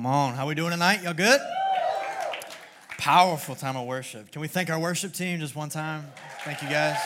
Come 0.00 0.06
on, 0.06 0.32
how 0.32 0.46
we 0.46 0.54
doing 0.54 0.70
tonight? 0.70 1.02
Y'all 1.02 1.12
good? 1.12 1.38
Powerful 2.96 3.54
time 3.54 3.76
of 3.76 3.86
worship. 3.86 4.32
Can 4.32 4.40
we 4.40 4.48
thank 4.48 4.70
our 4.70 4.80
worship 4.80 5.12
team 5.12 5.38
just 5.40 5.54
one 5.54 5.68
time? 5.68 6.06
Thank 6.42 6.62
you 6.62 6.70
guys. 6.70 6.96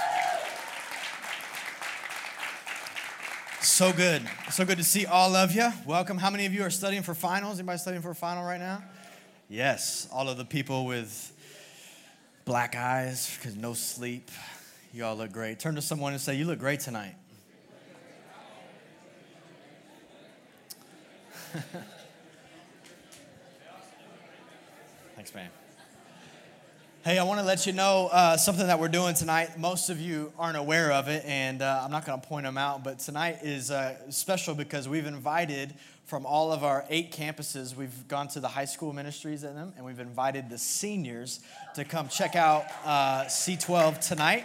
So 3.63 3.93
good. 3.93 4.23
So 4.53 4.65
good 4.65 4.79
to 4.79 4.85
see 4.85 5.07
all 5.07 5.35
of 5.35 5.53
you. 5.57 5.73
Welcome. 5.85 6.19
How 6.19 6.31
many 6.31 6.47
of 6.47 6.55
you 6.55 6.63
are 6.63 6.71
studying 6.71 7.03
for 7.03 7.17
finals? 7.17 7.59
Anybody 7.59 7.79
studying 7.79 8.01
for 8.01 8.11
a 8.11 8.15
final 8.15 8.45
right 8.45 8.61
now? 8.61 8.81
Yes, 9.49 10.07
all 10.13 10.29
of 10.29 10.37
the 10.37 10.45
people 10.45 10.87
with 10.87 11.33
black 12.45 12.77
eyes 12.77 13.37
because 13.37 13.57
no 13.57 13.75
sleep. 13.75 14.31
You 14.93 15.05
all 15.05 15.17
look 15.17 15.33
great. 15.33 15.59
Turn 15.59 15.75
to 15.75 15.83
someone 15.83 16.13
and 16.13 16.23
say, 16.23 16.37
You 16.37 16.45
look 16.45 16.61
great 16.61 16.79
tonight. 16.79 17.17
Thanks, 25.25 25.35
man. 25.35 25.49
Hey, 27.03 27.19
I 27.19 27.23
want 27.23 27.41
to 27.41 27.47
let 27.47 27.67
you 27.67 27.73
know 27.73 28.11
uh, 28.13 28.37
something 28.37 28.67
that 28.67 28.79
we're 28.79 28.89
doing 28.89 29.15
tonight. 29.15 29.59
Most 29.59 29.89
of 29.89 29.99
you 29.99 30.31
aren't 30.39 30.59
aware 30.59 30.93
of 30.93 31.09
it, 31.09 31.25
and 31.25 31.63
uh, 31.63 31.81
I'm 31.83 31.91
not 31.91 32.05
going 32.05 32.21
to 32.21 32.29
point 32.29 32.45
them 32.45 32.59
out, 32.59 32.85
but 32.85 32.99
tonight 32.99 33.39
is 33.41 33.71
uh, 33.71 33.97
special 34.11 34.55
because 34.55 34.87
we've 34.87 35.07
invited 35.07 35.73
from 36.05 36.27
all 36.27 36.53
of 36.53 36.63
our 36.63 36.85
eight 36.91 37.11
campuses, 37.11 37.75
we've 37.75 38.07
gone 38.07 38.29
to 38.29 38.41
the 38.41 38.49
high 38.49 38.67
school 38.67 38.93
ministries 38.93 39.45
in 39.45 39.55
them, 39.55 39.73
and 39.79 39.87
we've 39.87 39.99
invited 39.99 40.51
the 40.51 40.59
seniors 40.59 41.41
to 41.75 41.87
come 41.87 42.09
check 42.09 42.37
out 42.37 42.67
uh, 42.85 43.25
C12 43.25 44.07
tonight. 44.07 44.45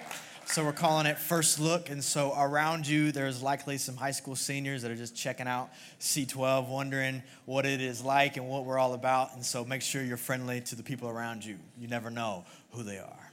So 0.52 0.66
we're 0.66 0.74
calling 0.74 1.06
it 1.06 1.20
First 1.20 1.60
Look. 1.60 1.92
And 1.92 2.04
so 2.04 2.34
around 2.36 2.88
you, 2.88 3.12
there's 3.12 3.44
likely 3.44 3.78
some 3.78 3.96
high 3.96 4.10
school 4.10 4.36
seniors 4.36 4.82
that 4.82 4.90
are 4.90 4.96
just 4.96 5.16
checking 5.16 5.46
out 5.46 5.70
C12, 6.00 6.68
wondering 6.68 7.22
what 7.46 7.68
it 7.68 7.82
is 7.82 8.04
like 8.04 8.36
and 8.36 8.50
what 8.50 8.66
we're 8.66 8.80
all 8.80 8.96
about. 8.96 9.36
And 9.36 9.46
so 9.46 9.64
make 9.64 9.84
sure 9.84 10.02
you're 10.02 10.18
friendly 10.18 10.60
to 10.62 10.76
the 10.76 10.82
people 10.82 11.08
around 11.08 11.46
you. 11.46 11.58
You 11.78 11.88
never 11.88 12.10
know 12.10 12.46
who 12.72 12.82
they 12.82 12.98
are. 12.98 13.32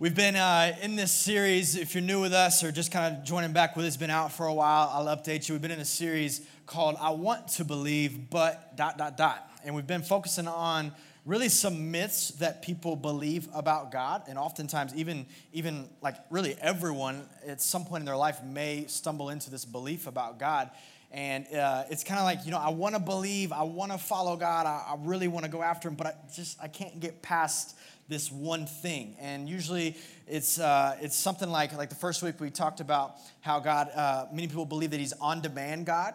We've 0.00 0.14
been 0.14 0.34
uh, 0.34 0.76
in 0.82 0.96
this 0.96 1.12
series. 1.12 1.76
If 1.76 1.94
you're 1.94 2.02
new 2.02 2.20
with 2.20 2.32
us 2.32 2.64
or 2.64 2.72
just 2.72 2.90
kind 2.90 3.16
of 3.16 3.22
joining 3.22 3.52
back 3.52 3.76
with 3.76 3.86
us, 3.86 3.96
been 3.96 4.10
out 4.10 4.32
for 4.32 4.46
a 4.46 4.54
while, 4.54 4.90
I'll 4.92 5.16
update 5.16 5.48
you. 5.48 5.54
We've 5.54 5.62
been 5.62 5.70
in 5.70 5.78
a 5.78 5.84
series 5.84 6.44
called 6.66 6.96
I 7.00 7.10
Want 7.10 7.46
to 7.48 7.64
Believe, 7.64 8.28
but 8.28 8.76
dot, 8.76 8.98
dot, 8.98 9.16
dot. 9.16 9.48
And 9.64 9.72
we've 9.76 9.86
been 9.86 10.02
focusing 10.02 10.48
on 10.48 10.90
really 11.26 11.48
some 11.48 11.90
myths 11.90 12.28
that 12.38 12.62
people 12.62 12.94
believe 12.94 13.48
about 13.52 13.90
God, 13.90 14.22
and 14.28 14.38
oftentimes 14.38 14.94
even 14.94 15.26
even 15.52 15.88
like 16.00 16.14
really 16.30 16.56
everyone 16.60 17.28
at 17.46 17.60
some 17.60 17.84
point 17.84 18.02
in 18.02 18.06
their 18.06 18.16
life 18.16 18.42
may 18.42 18.86
stumble 18.86 19.28
into 19.28 19.50
this 19.50 19.64
belief 19.64 20.06
about 20.06 20.38
God. 20.38 20.70
And 21.12 21.46
uh, 21.54 21.84
it's 21.90 22.04
kind 22.04 22.18
of 22.18 22.24
like 22.24 22.44
you 22.46 22.52
know 22.52 22.58
I 22.58 22.70
want 22.70 22.94
to 22.94 23.00
believe, 23.00 23.52
I 23.52 23.64
want 23.64 23.92
to 23.92 23.98
follow 23.98 24.36
God, 24.36 24.66
I, 24.66 24.92
I 24.92 24.94
really 25.00 25.28
want 25.28 25.44
to 25.44 25.50
go 25.50 25.62
after 25.62 25.88
Him, 25.88 25.96
but 25.96 26.06
I 26.06 26.14
just 26.34 26.58
I 26.62 26.68
can't 26.68 26.98
get 27.00 27.20
past 27.22 27.76
this 28.08 28.30
one 28.30 28.66
thing. 28.66 29.16
And 29.20 29.48
usually 29.48 29.96
it's 30.28 30.60
uh, 30.60 30.96
it's 31.00 31.16
something 31.16 31.50
like 31.50 31.76
like 31.76 31.88
the 31.88 31.96
first 31.96 32.22
week 32.22 32.40
we 32.40 32.50
talked 32.50 32.80
about 32.80 33.16
how 33.40 33.58
God. 33.58 33.90
Uh, 33.94 34.26
many 34.32 34.46
people 34.46 34.64
believe 34.64 34.92
that 34.92 35.00
He's 35.00 35.14
on 35.14 35.40
demand 35.40 35.86
God 35.86 36.14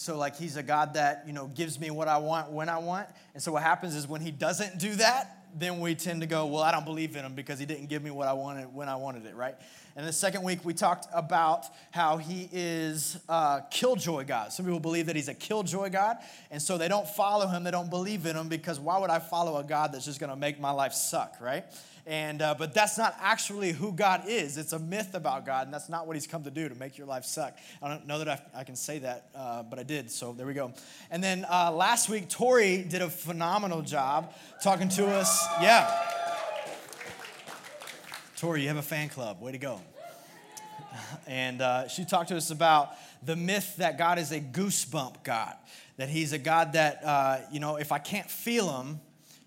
so, 0.00 0.16
like, 0.16 0.34
he's 0.34 0.56
a 0.56 0.62
God 0.62 0.94
that, 0.94 1.24
you 1.26 1.34
know, 1.34 1.46
gives 1.48 1.78
me 1.78 1.90
what 1.90 2.08
I 2.08 2.16
want 2.16 2.50
when 2.50 2.70
I 2.70 2.78
want. 2.78 3.06
And 3.34 3.42
so, 3.42 3.52
what 3.52 3.62
happens 3.62 3.94
is 3.94 4.08
when 4.08 4.22
he 4.22 4.30
doesn't 4.30 4.78
do 4.78 4.94
that, 4.94 5.44
then 5.54 5.78
we 5.78 5.94
tend 5.94 6.22
to 6.22 6.26
go, 6.26 6.46
well, 6.46 6.62
I 6.62 6.72
don't 6.72 6.86
believe 6.86 7.14
in 7.16 7.22
him 7.22 7.34
because 7.34 7.58
he 7.58 7.66
didn't 7.66 7.90
give 7.90 8.02
me 8.02 8.10
what 8.10 8.26
I 8.26 8.32
wanted 8.32 8.74
when 8.74 8.88
I 8.88 8.96
wanted 8.96 9.26
it, 9.26 9.34
right? 9.34 9.54
And 9.96 10.08
the 10.08 10.12
second 10.14 10.42
week, 10.42 10.64
we 10.64 10.72
talked 10.72 11.06
about 11.12 11.66
how 11.90 12.16
he 12.16 12.48
is 12.50 13.18
a 13.28 13.62
killjoy 13.70 14.24
God. 14.24 14.54
Some 14.54 14.64
people 14.64 14.80
believe 14.80 15.04
that 15.04 15.16
he's 15.16 15.28
a 15.28 15.34
killjoy 15.34 15.90
God, 15.90 16.16
and 16.50 16.62
so 16.62 16.78
they 16.78 16.88
don't 16.88 17.06
follow 17.06 17.46
him, 17.46 17.62
they 17.62 17.70
don't 17.70 17.90
believe 17.90 18.24
in 18.24 18.36
him 18.36 18.48
because 18.48 18.80
why 18.80 18.98
would 18.98 19.10
I 19.10 19.18
follow 19.18 19.58
a 19.58 19.64
God 19.64 19.92
that's 19.92 20.06
just 20.06 20.18
gonna 20.18 20.34
make 20.34 20.58
my 20.58 20.70
life 20.70 20.94
suck, 20.94 21.36
right? 21.42 21.66
And, 22.06 22.40
uh, 22.40 22.54
but 22.58 22.72
that's 22.74 22.96
not 22.96 23.14
actually 23.20 23.72
who 23.72 23.92
God 23.92 24.24
is. 24.26 24.56
It's 24.56 24.72
a 24.72 24.78
myth 24.78 25.14
about 25.14 25.44
God, 25.44 25.66
and 25.66 25.74
that's 25.74 25.88
not 25.88 26.06
what 26.06 26.16
He's 26.16 26.26
come 26.26 26.44
to 26.44 26.50
do 26.50 26.68
to 26.68 26.74
make 26.74 26.96
your 26.96 27.06
life 27.06 27.24
suck. 27.24 27.56
I 27.82 27.88
don't 27.88 28.06
know 28.06 28.18
that 28.18 28.28
I, 28.28 28.60
I 28.60 28.64
can 28.64 28.76
say 28.76 28.98
that, 29.00 29.28
uh, 29.34 29.62
but 29.62 29.78
I 29.78 29.82
did, 29.82 30.10
so 30.10 30.32
there 30.32 30.46
we 30.46 30.54
go. 30.54 30.72
And 31.10 31.22
then 31.22 31.46
uh, 31.50 31.70
last 31.72 32.08
week, 32.08 32.28
Tori 32.28 32.82
did 32.82 33.02
a 33.02 33.10
phenomenal 33.10 33.82
job 33.82 34.32
talking 34.62 34.88
to 34.90 35.06
us. 35.06 35.46
Yeah. 35.60 35.88
Tori, 38.36 38.62
you 38.62 38.68
have 38.68 38.78
a 38.78 38.82
fan 38.82 39.10
club. 39.10 39.40
Way 39.40 39.52
to 39.52 39.58
go. 39.58 39.80
And 41.26 41.62
uh, 41.62 41.86
she 41.86 42.04
talked 42.04 42.30
to 42.30 42.36
us 42.36 42.50
about 42.50 42.90
the 43.22 43.36
myth 43.36 43.76
that 43.76 43.96
God 43.96 44.18
is 44.18 44.32
a 44.32 44.40
goosebump 44.40 45.22
God, 45.22 45.54
that 45.98 46.08
He's 46.08 46.32
a 46.32 46.38
God 46.38 46.72
that, 46.72 47.04
uh, 47.04 47.38
you 47.52 47.60
know, 47.60 47.76
if 47.76 47.92
I 47.92 47.98
can't 47.98 48.28
feel 48.28 48.80
Him, 48.80 49.00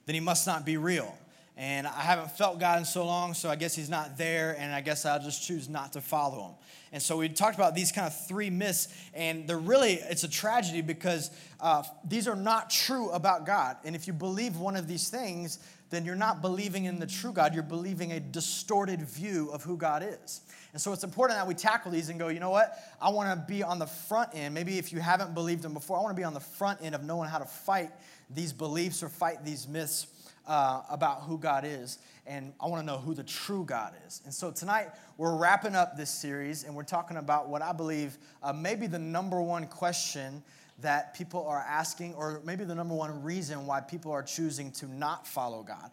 then 0.05 0.13
He 0.13 0.21
must 0.21 0.47
not 0.47 0.65
be 0.65 0.77
real 0.77 1.13
and 1.55 1.85
I 1.85 2.01
haven't 2.01 2.31
felt 2.31 2.59
God 2.59 2.79
in 2.79 2.85
so 2.85 3.05
long, 3.05 3.33
so 3.33 3.49
I 3.49 3.55
guess 3.55 3.75
He's 3.75 3.89
not 3.89 4.17
there, 4.17 4.55
and 4.57 4.73
I 4.73 4.81
guess 4.81 5.05
I'll 5.05 5.21
just 5.21 5.45
choose 5.45 5.69
not 5.69 5.93
to 5.93 6.01
follow 6.01 6.47
Him. 6.47 6.55
And 6.91 7.01
so 7.01 7.17
we 7.17 7.29
talked 7.29 7.55
about 7.55 7.75
these 7.75 7.91
kind 7.91 8.07
of 8.07 8.27
three 8.27 8.49
myths, 8.49 8.87
and 9.13 9.47
they're 9.47 9.57
really, 9.57 9.93
it's 9.93 10.23
a 10.23 10.29
tragedy 10.29 10.81
because 10.81 11.29
uh, 11.59 11.83
these 12.03 12.27
are 12.27 12.35
not 12.35 12.69
true 12.69 13.09
about 13.11 13.45
God. 13.45 13.77
And 13.83 13.95
if 13.95 14.07
you 14.07 14.13
believe 14.13 14.57
one 14.57 14.75
of 14.75 14.87
these 14.87 15.09
things, 15.09 15.59
then 15.91 16.05
you're 16.05 16.15
not 16.15 16.41
believing 16.41 16.85
in 16.85 16.99
the 16.99 17.05
true 17.05 17.31
God, 17.31 17.53
you're 17.53 17.61
believing 17.61 18.13
a 18.13 18.19
distorted 18.19 19.01
view 19.03 19.49
of 19.51 19.63
who 19.63 19.77
God 19.77 20.03
is. 20.03 20.41
And 20.71 20.81
so 20.81 20.91
it's 20.91 21.03
important 21.03 21.37
that 21.37 21.47
we 21.47 21.53
tackle 21.53 21.91
these 21.91 22.09
and 22.09 22.17
go, 22.17 22.29
you 22.29 22.39
know 22.39 22.49
what? 22.49 22.79
I 22.99 23.09
want 23.09 23.29
to 23.29 23.45
be 23.47 23.61
on 23.61 23.77
the 23.77 23.85
front 23.85 24.31
end. 24.33 24.55
Maybe 24.55 24.79
if 24.79 24.91
you 24.91 24.99
haven't 24.99 25.35
believed 25.35 25.61
them 25.61 25.75
before, 25.75 25.99
I 25.99 26.01
want 26.01 26.15
to 26.15 26.19
be 26.19 26.25
on 26.25 26.33
the 26.33 26.39
front 26.39 26.79
end 26.81 26.95
of 26.95 27.03
knowing 27.03 27.29
how 27.29 27.37
to 27.37 27.45
fight 27.45 27.91
these 28.31 28.51
beliefs 28.51 29.03
or 29.03 29.09
fight 29.09 29.45
these 29.45 29.67
myths 29.67 30.07
uh, 30.47 30.81
about 30.89 31.23
who 31.23 31.37
God 31.37 31.65
is, 31.65 31.99
and 32.25 32.53
I 32.59 32.67
want 32.67 32.81
to 32.81 32.85
know 32.85 32.97
who 32.97 33.13
the 33.13 33.23
true 33.23 33.63
God 33.65 33.93
is. 34.07 34.21
And 34.25 34.33
so 34.33 34.51
tonight 34.51 34.89
we're 35.17 35.35
wrapping 35.35 35.75
up 35.75 35.97
this 35.97 36.09
series, 36.09 36.63
and 36.63 36.75
we're 36.75 36.83
talking 36.83 37.17
about 37.17 37.49
what 37.49 37.61
I 37.61 37.73
believe 37.73 38.17
uh, 38.41 38.53
maybe 38.53 38.87
the 38.87 38.99
number 38.99 39.41
one 39.41 39.67
question 39.67 40.43
that 40.79 41.13
people 41.13 41.45
are 41.47 41.63
asking, 41.67 42.13
or 42.15 42.41
maybe 42.45 42.63
the 42.63 42.75
number 42.75 42.95
one 42.95 43.23
reason 43.23 43.65
why 43.65 43.79
people 43.79 44.11
are 44.11 44.23
choosing 44.23 44.71
to 44.71 44.87
not 44.87 45.27
follow 45.27 45.63
God. 45.63 45.91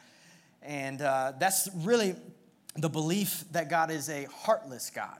And 0.62 1.00
uh, 1.02 1.32
that's 1.38 1.68
really 1.74 2.16
the 2.76 2.88
belief 2.88 3.44
that 3.52 3.68
God 3.68 3.90
is 3.90 4.08
a 4.08 4.24
heartless 4.24 4.90
God. 4.90 5.18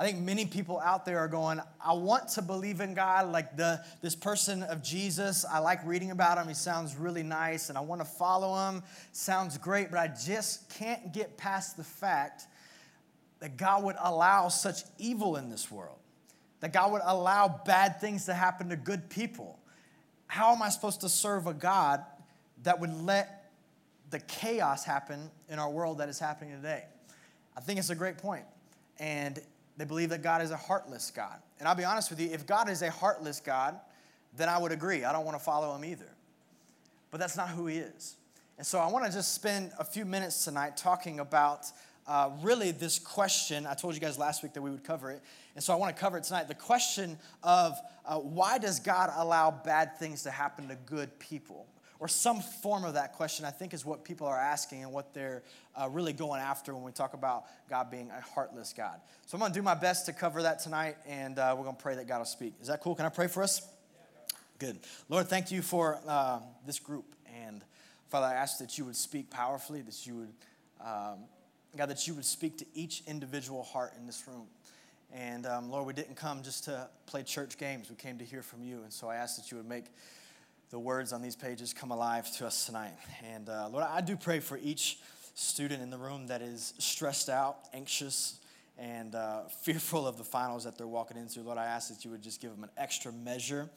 I 0.00 0.04
think 0.04 0.20
many 0.20 0.46
people 0.46 0.78
out 0.78 1.04
there 1.04 1.18
are 1.18 1.26
going, 1.26 1.60
I 1.84 1.92
want 1.92 2.28
to 2.30 2.42
believe 2.42 2.80
in 2.80 2.94
God, 2.94 3.32
like 3.32 3.56
the 3.56 3.84
this 4.00 4.14
person 4.14 4.62
of 4.62 4.80
Jesus. 4.80 5.44
I 5.44 5.58
like 5.58 5.84
reading 5.84 6.12
about 6.12 6.38
him. 6.38 6.46
He 6.46 6.54
sounds 6.54 6.94
really 6.94 7.24
nice, 7.24 7.68
and 7.68 7.76
I 7.76 7.80
want 7.80 8.00
to 8.00 8.04
follow 8.04 8.70
him. 8.70 8.84
Sounds 9.10 9.58
great, 9.58 9.90
but 9.90 9.98
I 9.98 10.06
just 10.06 10.70
can't 10.78 11.12
get 11.12 11.36
past 11.36 11.76
the 11.76 11.82
fact 11.82 12.44
that 13.40 13.56
God 13.56 13.82
would 13.82 13.96
allow 14.00 14.48
such 14.48 14.82
evil 14.98 15.34
in 15.34 15.50
this 15.50 15.68
world. 15.68 15.98
That 16.60 16.72
God 16.72 16.92
would 16.92 17.02
allow 17.04 17.60
bad 17.66 18.00
things 18.00 18.26
to 18.26 18.34
happen 18.34 18.68
to 18.68 18.76
good 18.76 19.08
people. 19.10 19.58
How 20.28 20.54
am 20.54 20.62
I 20.62 20.68
supposed 20.68 21.00
to 21.00 21.08
serve 21.08 21.48
a 21.48 21.54
God 21.54 22.04
that 22.62 22.78
would 22.78 22.92
let 23.02 23.50
the 24.10 24.20
chaos 24.20 24.84
happen 24.84 25.30
in 25.48 25.58
our 25.58 25.70
world 25.70 25.98
that 25.98 26.08
is 26.08 26.20
happening 26.20 26.54
today? 26.54 26.84
I 27.56 27.60
think 27.60 27.80
it's 27.80 27.90
a 27.90 27.96
great 27.96 28.18
point. 28.18 28.44
And 29.00 29.40
they 29.78 29.84
believe 29.84 30.10
that 30.10 30.22
God 30.22 30.42
is 30.42 30.50
a 30.50 30.56
heartless 30.56 31.10
God. 31.10 31.40
And 31.58 31.68
I'll 31.68 31.76
be 31.76 31.84
honest 31.84 32.10
with 32.10 32.20
you, 32.20 32.28
if 32.30 32.46
God 32.46 32.68
is 32.68 32.82
a 32.82 32.90
heartless 32.90 33.40
God, 33.40 33.78
then 34.36 34.48
I 34.48 34.58
would 34.58 34.72
agree. 34.72 35.04
I 35.04 35.12
don't 35.12 35.24
want 35.24 35.38
to 35.38 35.42
follow 35.42 35.74
him 35.74 35.84
either. 35.84 36.08
But 37.10 37.20
that's 37.20 37.36
not 37.36 37.48
who 37.50 37.66
he 37.66 37.78
is. 37.78 38.16
And 38.58 38.66
so 38.66 38.80
I 38.80 38.90
want 38.90 39.06
to 39.06 39.12
just 39.12 39.34
spend 39.34 39.70
a 39.78 39.84
few 39.84 40.04
minutes 40.04 40.44
tonight 40.44 40.76
talking 40.76 41.20
about 41.20 41.66
uh, 42.08 42.30
really 42.42 42.72
this 42.72 42.98
question. 42.98 43.66
I 43.66 43.74
told 43.74 43.94
you 43.94 44.00
guys 44.00 44.18
last 44.18 44.42
week 44.42 44.52
that 44.54 44.62
we 44.62 44.70
would 44.70 44.82
cover 44.82 45.12
it. 45.12 45.22
And 45.54 45.62
so 45.62 45.72
I 45.72 45.76
want 45.76 45.94
to 45.94 46.00
cover 46.00 46.18
it 46.18 46.24
tonight. 46.24 46.48
The 46.48 46.54
question 46.54 47.16
of 47.44 47.78
uh, 48.04 48.18
why 48.18 48.58
does 48.58 48.80
God 48.80 49.10
allow 49.14 49.52
bad 49.52 49.96
things 49.96 50.24
to 50.24 50.30
happen 50.30 50.68
to 50.68 50.76
good 50.86 51.16
people? 51.20 51.66
Or 52.00 52.08
some 52.08 52.40
form 52.40 52.84
of 52.84 52.94
that 52.94 53.14
question, 53.14 53.44
I 53.44 53.50
think 53.50 53.74
is 53.74 53.84
what 53.84 54.04
people 54.04 54.26
are 54.26 54.38
asking 54.38 54.82
and 54.84 54.92
what 54.92 55.14
they're 55.14 55.42
uh, 55.74 55.88
really 55.88 56.12
going 56.12 56.40
after 56.40 56.74
when 56.74 56.84
we 56.84 56.92
talk 56.92 57.14
about 57.14 57.44
God 57.68 57.90
being 57.90 58.10
a 58.10 58.20
heartless 58.20 58.72
God. 58.72 59.00
So 59.26 59.36
I'm 59.36 59.40
going 59.40 59.52
to 59.52 59.58
do 59.58 59.62
my 59.62 59.74
best 59.74 60.06
to 60.06 60.12
cover 60.12 60.42
that 60.42 60.60
tonight, 60.60 60.96
and 61.06 61.38
uh, 61.38 61.54
we're 61.56 61.64
going 61.64 61.76
to 61.76 61.82
pray 61.82 61.96
that 61.96 62.06
God 62.06 62.18
will 62.18 62.24
speak. 62.24 62.54
Is 62.60 62.68
that 62.68 62.80
cool? 62.80 62.94
Can 62.94 63.06
I 63.06 63.10
pray 63.10 63.26
for 63.26 63.42
us? 63.42 63.62
Good. 64.58 64.78
Lord, 65.08 65.28
thank 65.28 65.50
you 65.50 65.62
for 65.62 66.00
uh, 66.06 66.40
this 66.66 66.78
group. 66.78 67.14
And 67.44 67.62
Father, 68.08 68.26
I 68.26 68.34
ask 68.34 68.58
that 68.58 68.78
you 68.78 68.84
would 68.84 68.96
speak 68.96 69.30
powerfully, 69.30 69.82
that 69.82 70.06
you 70.06 70.16
would, 70.16 70.32
um, 70.80 71.18
God, 71.76 71.90
that 71.90 72.06
you 72.06 72.14
would 72.14 72.24
speak 72.24 72.58
to 72.58 72.66
each 72.74 73.02
individual 73.06 73.62
heart 73.62 73.92
in 73.98 74.06
this 74.06 74.26
room. 74.26 74.46
And 75.12 75.46
um, 75.46 75.70
Lord, 75.70 75.86
we 75.86 75.92
didn't 75.92 76.16
come 76.16 76.42
just 76.42 76.64
to 76.64 76.88
play 77.06 77.22
church 77.22 77.56
games. 77.56 77.88
We 77.88 77.96
came 77.96 78.18
to 78.18 78.24
hear 78.24 78.42
from 78.42 78.62
you. 78.62 78.82
And 78.82 78.92
so 78.92 79.08
I 79.08 79.16
ask 79.16 79.36
that 79.36 79.50
you 79.50 79.56
would 79.56 79.68
make 79.68 79.86
the 80.70 80.78
words 80.78 81.12
on 81.12 81.22
these 81.22 81.36
pages 81.36 81.72
come 81.72 81.90
alive 81.90 82.30
to 82.36 82.46
us 82.46 82.66
tonight. 82.66 82.92
And 83.34 83.48
uh, 83.48 83.68
Lord, 83.68 83.84
I 83.88 84.00
do 84.00 84.16
pray 84.16 84.40
for 84.40 84.58
each 84.58 84.98
student 85.34 85.82
in 85.82 85.90
the 85.90 85.96
room 85.96 86.26
that 86.26 86.42
is 86.42 86.74
stressed 86.78 87.28
out, 87.28 87.56
anxious, 87.72 88.38
and 88.78 89.14
uh, 89.14 89.42
fearful 89.62 90.06
of 90.06 90.18
the 90.18 90.24
finals 90.24 90.64
that 90.64 90.76
they're 90.76 90.86
walking 90.86 91.16
into. 91.16 91.40
Lord, 91.40 91.58
I 91.58 91.66
ask 91.66 91.88
that 91.88 92.04
you 92.04 92.10
would 92.10 92.22
just 92.22 92.40
give 92.40 92.50
them 92.50 92.64
an 92.64 92.70
extra 92.76 93.12
measure 93.12 93.68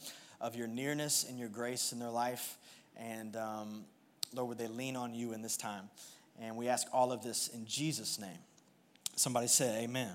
of 0.42 0.56
your 0.56 0.68
nearness 0.68 1.26
and 1.28 1.40
your 1.40 1.50
grace 1.50 1.94
in 1.94 2.00
their 2.00 2.10
life. 2.10 2.58
And 2.98 3.36
um, 3.36 3.86
Lord, 4.34 4.50
would 4.50 4.58
they 4.58 4.68
lean 4.68 4.96
on 4.96 5.14
you 5.14 5.34
in 5.34 5.42
this 5.42 5.56
time? 5.56 5.90
And 6.42 6.58
we 6.58 6.68
ask 6.68 6.88
all 6.92 7.12
of 7.12 7.24
this 7.24 7.50
in 7.50 7.66
Jesus' 7.66 8.20
name. 8.20 8.40
Somebody 9.16 9.48
say, 9.48 9.84
Amen. 9.84 10.10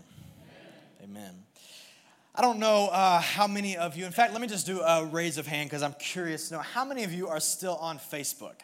Amen. 1.03 1.05
amen. 1.05 1.35
I 2.39 2.43
don't 2.43 2.59
know 2.59 2.89
uh, 2.89 3.19
how 3.19 3.47
many 3.47 3.79
of 3.79 3.97
you, 3.97 4.05
in 4.05 4.13
fact, 4.13 4.33
let 4.35 4.43
me 4.43 4.47
just 4.47 4.67
do 4.67 4.83
a 4.83 5.07
raise 5.07 5.39
of 5.39 5.47
hand 5.47 5.71
because 5.71 5.83
I'm 5.83 5.95
curious 5.95 6.49
to 6.49 6.57
know 6.57 6.61
how 6.61 6.85
many 6.85 7.03
of 7.03 7.11
you 7.11 7.29
are 7.29 7.41
still 7.41 7.77
on 7.77 7.99
Facebook? 7.99 8.57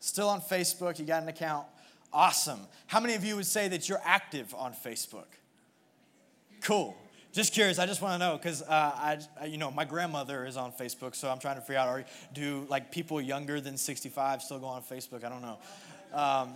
Still 0.00 0.26
on 0.26 0.40
Facebook, 0.40 0.98
you 0.98 1.04
got 1.04 1.22
an 1.22 1.28
account? 1.28 1.66
Awesome. 2.14 2.60
How 2.86 3.00
many 3.00 3.14
of 3.14 3.22
you 3.22 3.36
would 3.36 3.44
say 3.44 3.68
that 3.68 3.90
you're 3.90 4.00
active 4.04 4.54
on 4.56 4.72
Facebook? 4.72 5.26
Cool. 6.62 6.96
Just 7.34 7.52
curious. 7.52 7.78
I 7.78 7.84
just 7.84 8.00
want 8.00 8.14
to 8.14 8.26
know 8.26 8.38
because 8.38 8.62
uh, 8.62 8.66
I, 8.70 9.18
you 9.44 9.58
know, 9.58 9.70
my 9.70 9.84
grandmother 9.84 10.46
is 10.46 10.56
on 10.56 10.72
Facebook, 10.72 11.14
so 11.14 11.28
I'm 11.28 11.38
trying 11.38 11.56
to 11.56 11.60
figure 11.60 11.80
out: 11.80 11.88
are, 11.88 12.04
do 12.32 12.66
like 12.70 12.90
people 12.90 13.20
younger 13.20 13.60
than 13.60 13.76
65 13.76 14.40
still 14.40 14.60
go 14.60 14.66
on 14.66 14.82
Facebook? 14.82 15.24
I 15.24 15.28
don't 15.28 15.42
know. 15.42 15.58
Um, 16.14 16.54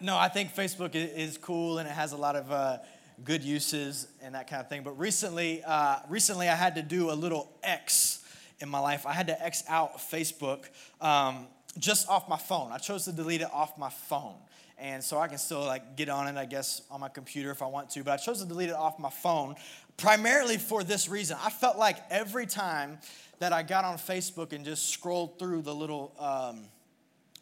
no, 0.00 0.18
I 0.18 0.28
think 0.28 0.54
Facebook 0.54 0.94
is 0.94 1.38
cool 1.38 1.78
and 1.78 1.88
it 1.88 1.92
has 1.92 2.12
a 2.12 2.16
lot 2.16 2.36
of 2.36 2.52
uh, 2.52 2.78
good 3.22 3.42
uses 3.42 4.08
and 4.22 4.34
that 4.34 4.48
kind 4.48 4.60
of 4.60 4.68
thing. 4.68 4.82
But 4.82 4.98
recently, 4.98 5.62
uh, 5.64 5.98
recently 6.08 6.48
I 6.48 6.54
had 6.54 6.74
to 6.76 6.82
do 6.82 7.10
a 7.10 7.14
little 7.14 7.50
X 7.62 8.24
in 8.60 8.68
my 8.68 8.80
life. 8.80 9.06
I 9.06 9.12
had 9.12 9.28
to 9.28 9.44
X 9.44 9.62
out 9.68 9.98
Facebook 9.98 10.64
um, 11.00 11.46
just 11.78 12.08
off 12.08 12.28
my 12.28 12.38
phone. 12.38 12.72
I 12.72 12.78
chose 12.78 13.04
to 13.04 13.12
delete 13.12 13.42
it 13.42 13.52
off 13.52 13.78
my 13.78 13.90
phone 13.90 14.36
and 14.78 15.02
so 15.02 15.18
I 15.18 15.28
can 15.28 15.38
still 15.38 15.64
like 15.64 15.96
get 15.96 16.08
on 16.08 16.26
it, 16.26 16.36
I 16.36 16.44
guess, 16.46 16.82
on 16.90 17.00
my 17.00 17.08
computer 17.08 17.50
if 17.50 17.62
I 17.62 17.66
want 17.66 17.90
to. 17.90 18.04
But 18.04 18.12
I 18.12 18.16
chose 18.16 18.40
to 18.40 18.46
delete 18.46 18.70
it 18.70 18.74
off 18.74 18.98
my 18.98 19.10
phone 19.10 19.54
primarily 19.96 20.58
for 20.58 20.82
this 20.82 21.08
reason. 21.08 21.36
I 21.42 21.50
felt 21.50 21.78
like 21.78 21.98
every 22.10 22.46
time 22.46 22.98
that 23.38 23.52
I 23.52 23.62
got 23.62 23.84
on 23.84 23.96
Facebook 23.98 24.52
and 24.52 24.64
just 24.64 24.88
scrolled 24.90 25.38
through 25.38 25.62
the 25.62 25.74
little, 25.74 26.12
um, 26.18 26.64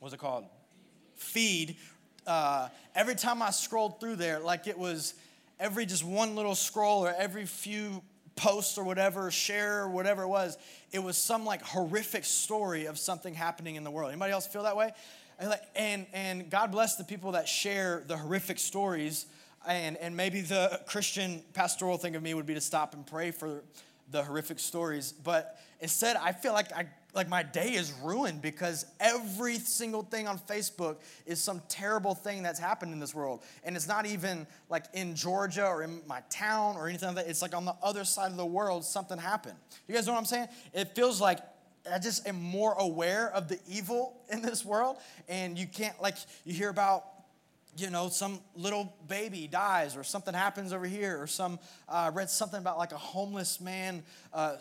what's 0.01 0.15
it 0.15 0.19
called, 0.19 0.45
feed. 1.17 1.77
Uh, 2.27 2.69
every 2.95 3.15
time 3.15 3.43
I 3.43 3.51
scrolled 3.51 4.01
through 4.01 4.17
there, 4.17 4.39
like 4.39 4.67
it 4.67 4.79
was 4.79 5.15
every 5.63 5.87
just 5.87 6.05
one 6.05 6.35
little 6.35 6.57
scroll 6.57 7.07
or 7.07 7.15
every 7.17 7.47
few 7.47 8.03
posts 8.35 8.77
or 8.77 8.85
whatever, 8.85 9.31
share 9.31 9.83
or 9.83 9.89
whatever 9.89 10.25
it 10.25 10.29
was, 10.29 10.59
it 10.91 10.99
was 10.99 11.17
some 11.17 11.47
like 11.47 11.63
horrific 11.63 12.25
story 12.25 12.87
of 12.87 12.99
something 12.99 13.33
happening 13.33 13.77
in 13.77 13.85
the 13.85 13.91
world. 13.91 14.11
Anybody 14.11 14.33
else 14.33 14.47
feel 14.47 14.65
that 14.65 14.77
way? 14.77 14.91
And, 15.75 16.07
and, 16.13 16.51
God 16.51 16.71
bless 16.71 16.97
the 16.97 17.05
people 17.05 17.33
that 17.33 17.49
share 17.49 18.05
the 18.07 18.17
horrific 18.17 18.59
stories. 18.59 19.27
And, 19.67 19.97
and 19.97 20.17
maybe 20.17 20.41
the 20.41 20.81
Christian 20.87 21.43
pastoral 21.53 21.97
thing 21.97 22.17
of 22.17 22.23
me 22.23 22.35
would 22.35 22.47
be 22.47 22.55
to 22.55 22.61
stop 22.61 22.95
and 22.95 23.07
pray 23.07 23.31
for 23.31 23.63
the 24.11 24.23
horrific 24.23 24.59
stories. 24.59 25.13
But 25.13 25.59
instead, 25.81 26.17
I 26.17 26.33
feel 26.33 26.53
like 26.53 26.73
I 26.73 26.87
like 27.15 27.29
my 27.29 27.43
day 27.43 27.73
is 27.73 27.93
ruined 28.03 28.41
because 28.41 28.87
every 28.99 29.57
single 29.57 30.03
thing 30.03 30.27
on 30.27 30.39
Facebook 30.39 30.97
is 31.27 31.41
some 31.41 31.61
terrible 31.69 32.15
thing 32.15 32.43
that's 32.43 32.59
happened 32.59 32.93
in 32.93 33.01
this 33.01 33.15
world. 33.15 33.43
And 33.65 33.77
it's 33.77 33.87
not 33.87 34.07
even 34.07 34.47
like 34.71 34.87
in 34.95 35.15
Georgia 35.15 35.67
or 35.67 35.83
in 35.83 36.01
my 36.07 36.23
town 36.31 36.77
or 36.77 36.89
anything 36.89 37.09
like 37.09 37.17
that. 37.17 37.29
It's 37.29 37.43
like 37.43 37.55
on 37.55 37.65
the 37.65 37.75
other 37.83 38.05
side 38.05 38.31
of 38.31 38.39
the 38.39 38.47
world, 38.47 38.85
something 38.85 39.19
happened. 39.19 39.57
You 39.87 39.95
guys 39.95 40.07
know 40.07 40.15
what 40.15 40.21
I'm 40.21 40.25
saying? 40.25 40.49
It 40.73 40.95
feels 40.95 41.21
like 41.21 41.41
I 41.91 41.99
just 41.99 42.27
am 42.27 42.41
more 42.41 42.75
aware 42.75 43.31
of 43.31 43.49
the 43.49 43.59
evil 43.69 44.17
in 44.31 44.41
this 44.41 44.65
world. 44.65 44.97
And 45.29 45.59
you 45.59 45.67
can't, 45.67 46.01
like, 46.01 46.17
you 46.45 46.55
hear 46.55 46.71
about, 46.71 47.05
you 47.77 47.91
know, 47.91 48.09
some 48.09 48.41
little 48.55 48.95
baby 49.07 49.49
dies 49.49 49.97
or 49.97 50.05
something 50.05 50.33
happens 50.33 50.73
over 50.73 50.87
here, 50.87 51.21
or 51.21 51.27
some, 51.27 51.59
uh, 51.89 52.11
read 52.15 52.31
something 52.31 52.59
about 52.59 52.79
like 52.79 52.93
a 52.93 52.99
homeless 52.99 53.61
man 53.61 54.03
uh, 54.33 54.57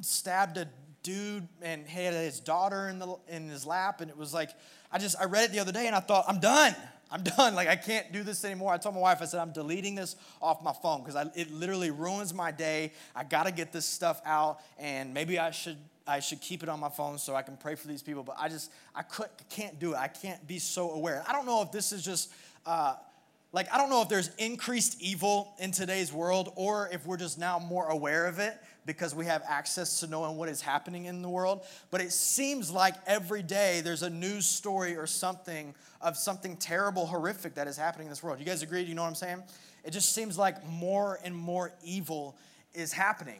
stabbed 0.00 0.56
a 0.56 0.66
dude 1.02 1.46
and 1.62 1.86
he 1.86 2.04
had 2.04 2.14
his 2.14 2.40
daughter 2.40 2.88
in, 2.88 2.98
the, 2.98 3.16
in 3.28 3.48
his 3.48 3.66
lap. 3.66 4.00
And 4.00 4.10
it 4.10 4.16
was 4.16 4.34
like, 4.34 4.50
I 4.92 4.98
just, 4.98 5.16
I 5.20 5.24
read 5.24 5.44
it 5.44 5.52
the 5.52 5.60
other 5.60 5.72
day 5.72 5.86
and 5.86 5.96
I 5.96 6.00
thought, 6.00 6.24
I'm 6.28 6.40
done. 6.40 6.74
I'm 7.10 7.22
done. 7.36 7.54
Like, 7.54 7.68
I 7.68 7.76
can't 7.76 8.12
do 8.12 8.22
this 8.22 8.44
anymore. 8.44 8.72
I 8.72 8.78
told 8.78 8.94
my 8.94 9.00
wife, 9.00 9.18
I 9.20 9.24
said, 9.24 9.40
I'm 9.40 9.52
deleting 9.52 9.94
this 9.94 10.16
off 10.40 10.62
my 10.62 10.72
phone 10.72 11.02
because 11.02 11.28
it 11.34 11.50
literally 11.50 11.90
ruins 11.90 12.32
my 12.32 12.50
day. 12.50 12.92
I 13.14 13.24
got 13.24 13.46
to 13.46 13.52
get 13.52 13.72
this 13.72 13.86
stuff 13.86 14.20
out, 14.24 14.60
and 14.78 15.12
maybe 15.12 15.38
I 15.38 15.50
should 15.50 15.78
I 16.06 16.18
should 16.18 16.40
keep 16.40 16.64
it 16.64 16.68
on 16.68 16.80
my 16.80 16.88
phone 16.88 17.18
so 17.18 17.36
I 17.36 17.42
can 17.42 17.56
pray 17.56 17.76
for 17.76 17.86
these 17.86 18.02
people. 18.02 18.24
But 18.24 18.34
I 18.36 18.48
just, 18.48 18.72
I 18.96 19.02
could, 19.02 19.28
can't 19.48 19.78
do 19.78 19.92
it. 19.92 19.96
I 19.96 20.08
can't 20.08 20.44
be 20.44 20.58
so 20.58 20.90
aware. 20.90 21.22
I 21.28 21.32
don't 21.32 21.46
know 21.46 21.62
if 21.62 21.70
this 21.70 21.92
is 21.92 22.04
just, 22.04 22.32
uh, 22.66 22.94
like, 23.52 23.72
I 23.72 23.78
don't 23.78 23.90
know 23.90 24.02
if 24.02 24.08
there's 24.08 24.30
increased 24.36 25.00
evil 25.00 25.54
in 25.60 25.70
today's 25.70 26.12
world 26.12 26.52
or 26.56 26.88
if 26.92 27.06
we're 27.06 27.16
just 27.16 27.38
now 27.38 27.60
more 27.60 27.86
aware 27.88 28.26
of 28.26 28.40
it 28.40 28.58
because 28.90 29.14
we 29.14 29.24
have 29.24 29.44
access 29.48 30.00
to 30.00 30.08
knowing 30.08 30.36
what 30.36 30.48
is 30.48 30.60
happening 30.60 31.04
in 31.04 31.22
the 31.22 31.28
world. 31.28 31.64
But 31.92 32.00
it 32.00 32.10
seems 32.10 32.72
like 32.72 32.96
every 33.06 33.40
day 33.40 33.82
there's 33.82 34.02
a 34.02 34.10
news 34.10 34.46
story 34.46 34.96
or 34.96 35.06
something 35.06 35.76
of 36.00 36.16
something 36.16 36.56
terrible, 36.56 37.06
horrific 37.06 37.54
that 37.54 37.68
is 37.68 37.76
happening 37.76 38.08
in 38.08 38.10
this 38.10 38.20
world. 38.20 38.40
You 38.40 38.44
guys 38.44 38.62
agree? 38.62 38.82
Do 38.82 38.88
you 38.88 38.96
know 38.96 39.02
what 39.02 39.08
I'm 39.08 39.14
saying? 39.14 39.44
It 39.84 39.92
just 39.92 40.12
seems 40.12 40.36
like 40.36 40.66
more 40.66 41.20
and 41.22 41.36
more 41.36 41.72
evil 41.84 42.36
is 42.74 42.92
happening. 42.92 43.38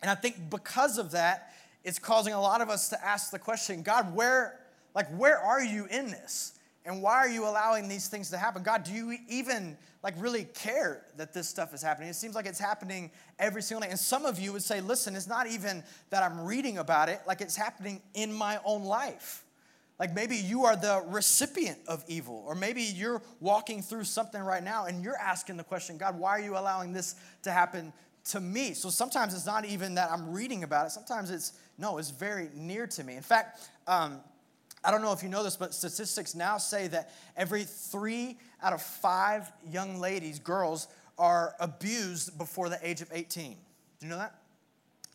And 0.00 0.08
I 0.08 0.14
think 0.14 0.48
because 0.48 0.96
of 0.96 1.10
that, 1.10 1.52
it's 1.82 1.98
causing 1.98 2.32
a 2.32 2.40
lot 2.40 2.60
of 2.60 2.70
us 2.70 2.88
to 2.90 3.04
ask 3.04 3.32
the 3.32 3.38
question 3.40 3.82
God, 3.82 4.14
where, 4.14 4.60
like, 4.94 5.08
where 5.08 5.38
are 5.38 5.60
you 5.60 5.86
in 5.90 6.06
this? 6.06 6.52
And 6.88 7.02
why 7.02 7.16
are 7.16 7.28
you 7.28 7.44
allowing 7.46 7.86
these 7.86 8.08
things 8.08 8.30
to 8.30 8.38
happen? 8.38 8.62
God, 8.62 8.82
do 8.82 8.92
you 8.92 9.14
even 9.28 9.76
like 10.02 10.14
really 10.16 10.44
care 10.44 11.04
that 11.18 11.34
this 11.34 11.46
stuff 11.46 11.74
is 11.74 11.82
happening? 11.82 12.08
It 12.08 12.14
seems 12.14 12.34
like 12.34 12.46
it's 12.46 12.58
happening 12.58 13.10
every 13.38 13.60
single 13.60 13.82
day. 13.82 13.90
And 13.90 13.98
some 13.98 14.24
of 14.24 14.40
you 14.40 14.54
would 14.54 14.62
say, 14.62 14.80
listen, 14.80 15.14
it's 15.14 15.26
not 15.26 15.46
even 15.46 15.84
that 16.08 16.22
I'm 16.22 16.40
reading 16.40 16.78
about 16.78 17.10
it, 17.10 17.20
like 17.26 17.42
it's 17.42 17.56
happening 17.56 18.00
in 18.14 18.32
my 18.32 18.58
own 18.64 18.84
life. 18.84 19.44
Like 20.00 20.14
maybe 20.14 20.36
you 20.36 20.64
are 20.64 20.76
the 20.76 21.02
recipient 21.08 21.78
of 21.86 22.02
evil, 22.08 22.42
or 22.46 22.54
maybe 22.54 22.80
you're 22.80 23.20
walking 23.38 23.82
through 23.82 24.04
something 24.04 24.40
right 24.40 24.64
now 24.64 24.86
and 24.86 25.02
you're 25.04 25.18
asking 25.18 25.58
the 25.58 25.64
question, 25.64 25.98
God, 25.98 26.18
why 26.18 26.30
are 26.30 26.40
you 26.40 26.56
allowing 26.56 26.94
this 26.94 27.16
to 27.42 27.50
happen 27.50 27.92
to 28.30 28.40
me? 28.40 28.72
So 28.72 28.88
sometimes 28.88 29.34
it's 29.34 29.44
not 29.44 29.66
even 29.66 29.96
that 29.96 30.10
I'm 30.10 30.32
reading 30.32 30.64
about 30.64 30.86
it, 30.86 30.92
sometimes 30.92 31.30
it's 31.30 31.52
no, 31.76 31.98
it's 31.98 32.10
very 32.10 32.48
near 32.54 32.86
to 32.86 33.04
me. 33.04 33.14
In 33.14 33.22
fact, 33.22 33.68
um, 33.86 34.20
I 34.84 34.90
don't 34.90 35.02
know 35.02 35.12
if 35.12 35.22
you 35.22 35.28
know 35.28 35.42
this, 35.42 35.56
but 35.56 35.74
statistics 35.74 36.34
now 36.34 36.58
say 36.58 36.86
that 36.88 37.10
every 37.36 37.64
three 37.64 38.38
out 38.62 38.72
of 38.72 38.82
five 38.82 39.50
young 39.70 39.98
ladies, 39.98 40.38
girls, 40.38 40.88
are 41.18 41.54
abused 41.58 42.38
before 42.38 42.68
the 42.68 42.78
age 42.88 43.00
of 43.00 43.10
18. 43.12 43.52
Do 43.52 44.06
you 44.06 44.10
know 44.10 44.18
that? 44.18 44.34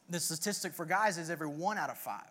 The 0.10 0.20
statistic 0.20 0.74
for 0.74 0.86
guys 0.86 1.17
is 1.17 1.29
every 1.29 1.48
one 1.48 1.77
out 1.77 1.89
of 1.89 1.98
five. 1.98 2.27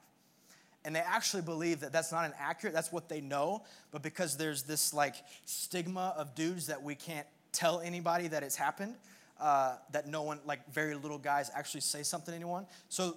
And 0.84 0.94
they 0.94 1.00
actually 1.00 1.42
believe 1.42 1.80
that 1.80 1.92
that's 1.92 2.12
not 2.12 2.24
an 2.24 2.32
accurate, 2.38 2.74
that's 2.74 2.92
what 2.92 3.08
they 3.08 3.20
know, 3.20 3.62
but 3.92 4.02
because 4.02 4.36
there's 4.36 4.64
this 4.64 4.92
like 4.92 5.14
stigma 5.44 6.12
of 6.16 6.34
dudes 6.34 6.66
that 6.66 6.82
we 6.82 6.94
can't 6.94 7.26
tell 7.52 7.80
anybody 7.80 8.28
that 8.28 8.42
it's 8.42 8.56
happened, 8.56 8.96
uh, 9.40 9.76
that 9.92 10.08
no 10.08 10.22
one, 10.22 10.40
like 10.44 10.68
very 10.72 10.94
little 10.96 11.18
guys 11.18 11.50
actually 11.54 11.80
say 11.82 12.02
something 12.02 12.32
to 12.32 12.36
anyone. 12.36 12.66
So 12.88 13.16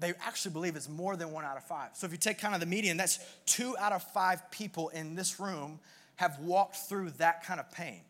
they 0.00 0.14
actually 0.24 0.52
believe 0.52 0.76
it's 0.76 0.88
more 0.88 1.16
than 1.16 1.30
one 1.30 1.44
out 1.44 1.56
of 1.56 1.64
five. 1.64 1.90
So 1.94 2.06
if 2.06 2.12
you 2.12 2.18
take 2.18 2.38
kind 2.38 2.54
of 2.54 2.60
the 2.60 2.66
median, 2.66 2.96
that's 2.96 3.18
two 3.46 3.76
out 3.78 3.92
of 3.92 4.02
five 4.02 4.50
people 4.50 4.88
in 4.88 5.14
this 5.14 5.38
room 5.38 5.78
have 6.16 6.38
walked 6.40 6.76
through 6.76 7.10
that 7.12 7.44
kind 7.44 7.60
of 7.60 7.70
pain. 7.70 8.00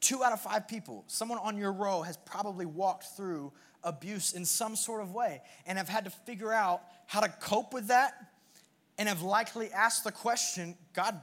Two 0.00 0.24
out 0.24 0.32
of 0.32 0.40
five 0.40 0.66
people, 0.66 1.04
someone 1.08 1.38
on 1.38 1.58
your 1.58 1.72
row 1.72 2.02
has 2.02 2.16
probably 2.16 2.66
walked 2.66 3.04
through 3.16 3.52
abuse 3.84 4.32
in 4.32 4.44
some 4.44 4.76
sort 4.76 5.02
of 5.02 5.12
way 5.12 5.42
and 5.66 5.76
have 5.78 5.88
had 5.88 6.04
to 6.04 6.10
figure 6.10 6.52
out 6.52 6.82
how 7.06 7.20
to 7.20 7.28
cope 7.40 7.72
with 7.74 7.88
that 7.88 8.14
and 8.98 9.08
have 9.08 9.22
likely 9.22 9.70
asked 9.72 10.04
the 10.04 10.12
question 10.12 10.76
God, 10.94 11.20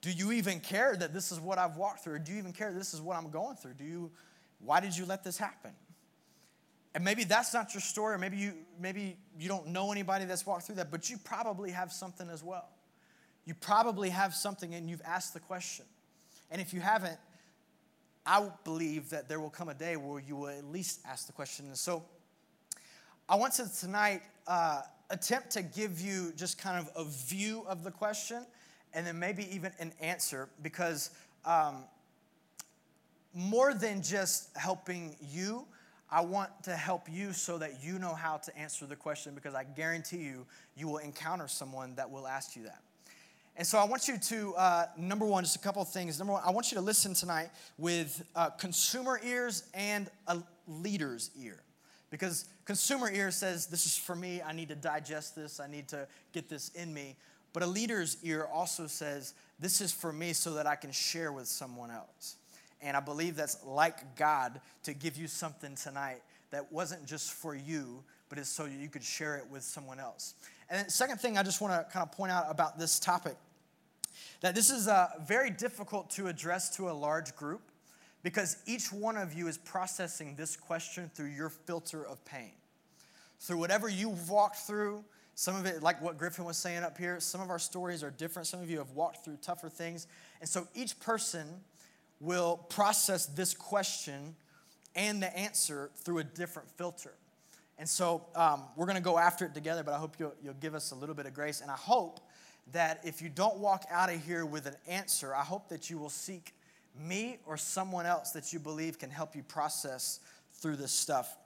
do 0.00 0.10
you 0.10 0.32
even 0.32 0.60
care 0.60 0.96
that 0.96 1.14
this 1.14 1.32
is 1.32 1.40
what 1.40 1.58
I've 1.58 1.76
walked 1.76 2.04
through? 2.04 2.18
Do 2.20 2.32
you 2.32 2.38
even 2.38 2.52
care 2.52 2.72
that 2.72 2.78
this 2.78 2.94
is 2.94 3.00
what 3.00 3.16
I'm 3.16 3.30
going 3.30 3.56
through? 3.56 3.74
Do 3.74 3.84
you, 3.84 4.10
why 4.60 4.80
did 4.80 4.96
you 4.96 5.06
let 5.06 5.22
this 5.24 5.38
happen? 5.38 5.70
And 6.94 7.04
maybe 7.04 7.24
that's 7.24 7.54
not 7.54 7.72
your 7.74 7.80
story, 7.80 8.14
or 8.14 8.18
maybe 8.18 8.36
you, 8.36 8.52
maybe 8.78 9.16
you 9.38 9.48
don't 9.48 9.68
know 9.68 9.92
anybody 9.92 10.26
that's 10.26 10.44
walked 10.44 10.66
through 10.66 10.74
that, 10.76 10.90
but 10.90 11.08
you 11.08 11.16
probably 11.24 11.70
have 11.70 11.90
something 11.90 12.28
as 12.28 12.42
well. 12.42 12.68
You 13.44 13.54
probably 13.54 14.10
have 14.10 14.34
something 14.34 14.74
and 14.74 14.88
you've 14.88 15.02
asked 15.04 15.34
the 15.34 15.40
question. 15.40 15.86
And 16.50 16.60
if 16.60 16.74
you 16.74 16.80
haven't, 16.80 17.18
I 18.26 18.48
believe 18.64 19.10
that 19.10 19.28
there 19.28 19.40
will 19.40 19.50
come 19.50 19.68
a 19.68 19.74
day 19.74 19.96
where 19.96 20.20
you 20.20 20.36
will 20.36 20.48
at 20.48 20.64
least 20.66 21.00
ask 21.06 21.26
the 21.26 21.32
question. 21.32 21.66
And 21.66 21.76
so 21.76 22.04
I 23.28 23.36
want 23.36 23.54
to 23.54 23.80
tonight 23.80 24.22
uh, 24.46 24.82
attempt 25.10 25.50
to 25.52 25.62
give 25.62 26.00
you 26.00 26.32
just 26.36 26.58
kind 26.58 26.78
of 26.78 26.90
a 26.94 27.08
view 27.08 27.64
of 27.66 27.84
the 27.84 27.90
question 27.90 28.46
and 28.94 29.06
then 29.06 29.18
maybe 29.18 29.48
even 29.54 29.72
an 29.78 29.92
answer 30.00 30.48
because 30.62 31.10
um, 31.44 31.84
more 33.34 33.74
than 33.74 34.02
just 34.02 34.56
helping 34.56 35.16
you, 35.20 35.66
I 36.12 36.20
want 36.20 36.50
to 36.64 36.76
help 36.76 37.08
you 37.10 37.32
so 37.32 37.56
that 37.56 37.82
you 37.82 37.98
know 37.98 38.12
how 38.14 38.36
to 38.36 38.56
answer 38.56 38.84
the 38.84 38.96
question 38.96 39.34
because 39.34 39.54
I 39.54 39.64
guarantee 39.64 40.18
you, 40.18 40.44
you 40.76 40.86
will 40.86 40.98
encounter 40.98 41.48
someone 41.48 41.94
that 41.94 42.10
will 42.10 42.28
ask 42.28 42.54
you 42.54 42.64
that. 42.64 42.82
And 43.56 43.66
so 43.66 43.78
I 43.78 43.84
want 43.84 44.08
you 44.08 44.18
to, 44.18 44.54
uh, 44.56 44.86
number 44.98 45.24
one, 45.24 45.42
just 45.42 45.56
a 45.56 45.60
couple 45.60 45.80
of 45.80 45.88
things. 45.88 46.18
Number 46.18 46.34
one, 46.34 46.42
I 46.44 46.50
want 46.50 46.70
you 46.70 46.76
to 46.76 46.82
listen 46.82 47.14
tonight 47.14 47.48
with 47.78 48.22
uh, 48.36 48.50
consumer 48.50 49.20
ears 49.24 49.64
and 49.72 50.10
a 50.26 50.38
leader's 50.68 51.30
ear. 51.40 51.60
Because 52.10 52.44
consumer 52.66 53.10
ear 53.10 53.30
says, 53.30 53.66
This 53.66 53.86
is 53.86 53.96
for 53.96 54.14
me. 54.14 54.42
I 54.42 54.52
need 54.52 54.68
to 54.68 54.74
digest 54.74 55.34
this. 55.34 55.60
I 55.60 55.66
need 55.66 55.88
to 55.88 56.06
get 56.34 56.50
this 56.50 56.68
in 56.74 56.92
me. 56.92 57.16
But 57.54 57.62
a 57.62 57.66
leader's 57.66 58.18
ear 58.22 58.46
also 58.52 58.86
says, 58.86 59.32
This 59.58 59.80
is 59.80 59.92
for 59.92 60.12
me 60.12 60.34
so 60.34 60.54
that 60.54 60.66
I 60.66 60.76
can 60.76 60.92
share 60.92 61.32
with 61.32 61.46
someone 61.46 61.90
else. 61.90 62.36
And 62.82 62.96
I 62.96 63.00
believe 63.00 63.36
that's 63.36 63.64
like 63.64 64.16
God 64.16 64.60
to 64.82 64.92
give 64.92 65.16
you 65.16 65.28
something 65.28 65.74
tonight 65.76 66.22
that 66.50 66.70
wasn't 66.72 67.06
just 67.06 67.32
for 67.32 67.54
you, 67.54 68.02
but 68.28 68.38
is 68.38 68.48
so 68.48 68.66
you 68.66 68.88
could 68.88 69.04
share 69.04 69.36
it 69.36 69.44
with 69.50 69.62
someone 69.62 70.00
else. 70.00 70.34
And 70.68 70.90
second 70.90 71.18
thing 71.18 71.38
I 71.38 71.42
just 71.42 71.60
want 71.60 71.72
to 71.72 71.92
kind 71.92 72.02
of 72.02 72.12
point 72.12 72.32
out 72.32 72.46
about 72.48 72.78
this 72.78 72.98
topic 72.98 73.36
that 74.40 74.54
this 74.54 74.70
is 74.70 74.88
uh, 74.88 75.08
very 75.26 75.50
difficult 75.50 76.10
to 76.10 76.26
address 76.26 76.74
to 76.76 76.90
a 76.90 76.92
large 76.92 77.34
group 77.36 77.62
because 78.22 78.56
each 78.66 78.92
one 78.92 79.16
of 79.16 79.34
you 79.34 79.48
is 79.48 79.58
processing 79.58 80.34
this 80.36 80.56
question 80.56 81.10
through 81.14 81.30
your 81.30 81.48
filter 81.48 82.06
of 82.06 82.24
pain. 82.24 82.52
Through 83.40 83.58
whatever 83.58 83.88
you've 83.88 84.30
walked 84.30 84.58
through, 84.58 85.04
some 85.34 85.56
of 85.56 85.66
it, 85.66 85.82
like 85.82 86.00
what 86.02 86.18
Griffin 86.18 86.44
was 86.44 86.56
saying 86.56 86.82
up 86.82 86.98
here, 86.98 87.18
some 87.18 87.40
of 87.40 87.50
our 87.50 87.58
stories 87.58 88.02
are 88.02 88.10
different. 88.10 88.46
Some 88.46 88.60
of 88.60 88.70
you 88.70 88.78
have 88.78 88.90
walked 88.90 89.24
through 89.24 89.38
tougher 89.42 89.68
things. 89.68 90.06
And 90.40 90.48
so 90.48 90.68
each 90.74 90.98
person 91.00 91.46
will 92.22 92.56
process 92.68 93.26
this 93.26 93.52
question 93.52 94.36
and 94.94 95.22
the 95.22 95.36
answer 95.36 95.90
through 95.96 96.18
a 96.18 96.24
different 96.24 96.70
filter. 96.70 97.12
And 97.78 97.88
so 97.88 98.24
um, 98.36 98.62
we're 98.76 98.86
going 98.86 98.96
to 98.96 99.02
go 99.02 99.18
after 99.18 99.44
it 99.44 99.54
together, 99.54 99.82
but 99.82 99.92
I 99.92 99.98
hope 99.98 100.14
you'll, 100.18 100.34
you'll 100.42 100.54
give 100.54 100.74
us 100.74 100.92
a 100.92 100.94
little 100.94 101.16
bit 101.16 101.26
of 101.26 101.34
grace. 101.34 101.60
And 101.60 101.70
I 101.70 101.76
hope 101.76 102.20
that 102.70 103.00
if 103.02 103.20
you 103.20 103.28
don't 103.28 103.58
walk 103.58 103.84
out 103.90 104.08
of 104.08 104.24
here 104.24 104.46
with 104.46 104.66
an 104.66 104.76
answer, 104.86 105.34
I 105.34 105.42
hope 105.42 105.68
that 105.70 105.90
you 105.90 105.98
will 105.98 106.10
seek 106.10 106.54
me 106.96 107.38
or 107.44 107.56
someone 107.56 108.06
else 108.06 108.30
that 108.32 108.52
you 108.52 108.60
believe 108.60 109.00
can 109.00 109.10
help 109.10 109.34
you 109.34 109.42
process 109.42 110.20
through 110.54 110.76
this 110.76 110.92
stuff. 110.92 111.36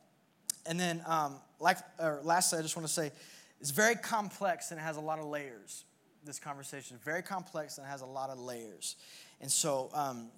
And 0.66 0.78
then, 0.78 1.02
um, 1.06 1.36
like, 1.58 1.78
or 1.98 2.20
lastly, 2.22 2.58
I 2.58 2.62
just 2.62 2.76
want 2.76 2.86
to 2.86 2.92
say 2.92 3.12
it's 3.60 3.70
very 3.70 3.94
complex 3.94 4.72
and 4.72 4.80
it 4.80 4.82
has 4.82 4.98
a 4.98 5.00
lot 5.00 5.18
of 5.18 5.24
layers. 5.24 5.84
This 6.24 6.38
conversation 6.38 6.96
is 6.96 7.02
very 7.02 7.22
complex 7.22 7.78
and 7.78 7.86
it 7.86 7.90
has 7.90 8.02
a 8.02 8.06
lot 8.06 8.28
of 8.28 8.38
layers. 8.38 8.96
And 9.40 9.50
so, 9.50 9.90
um, 9.94 10.28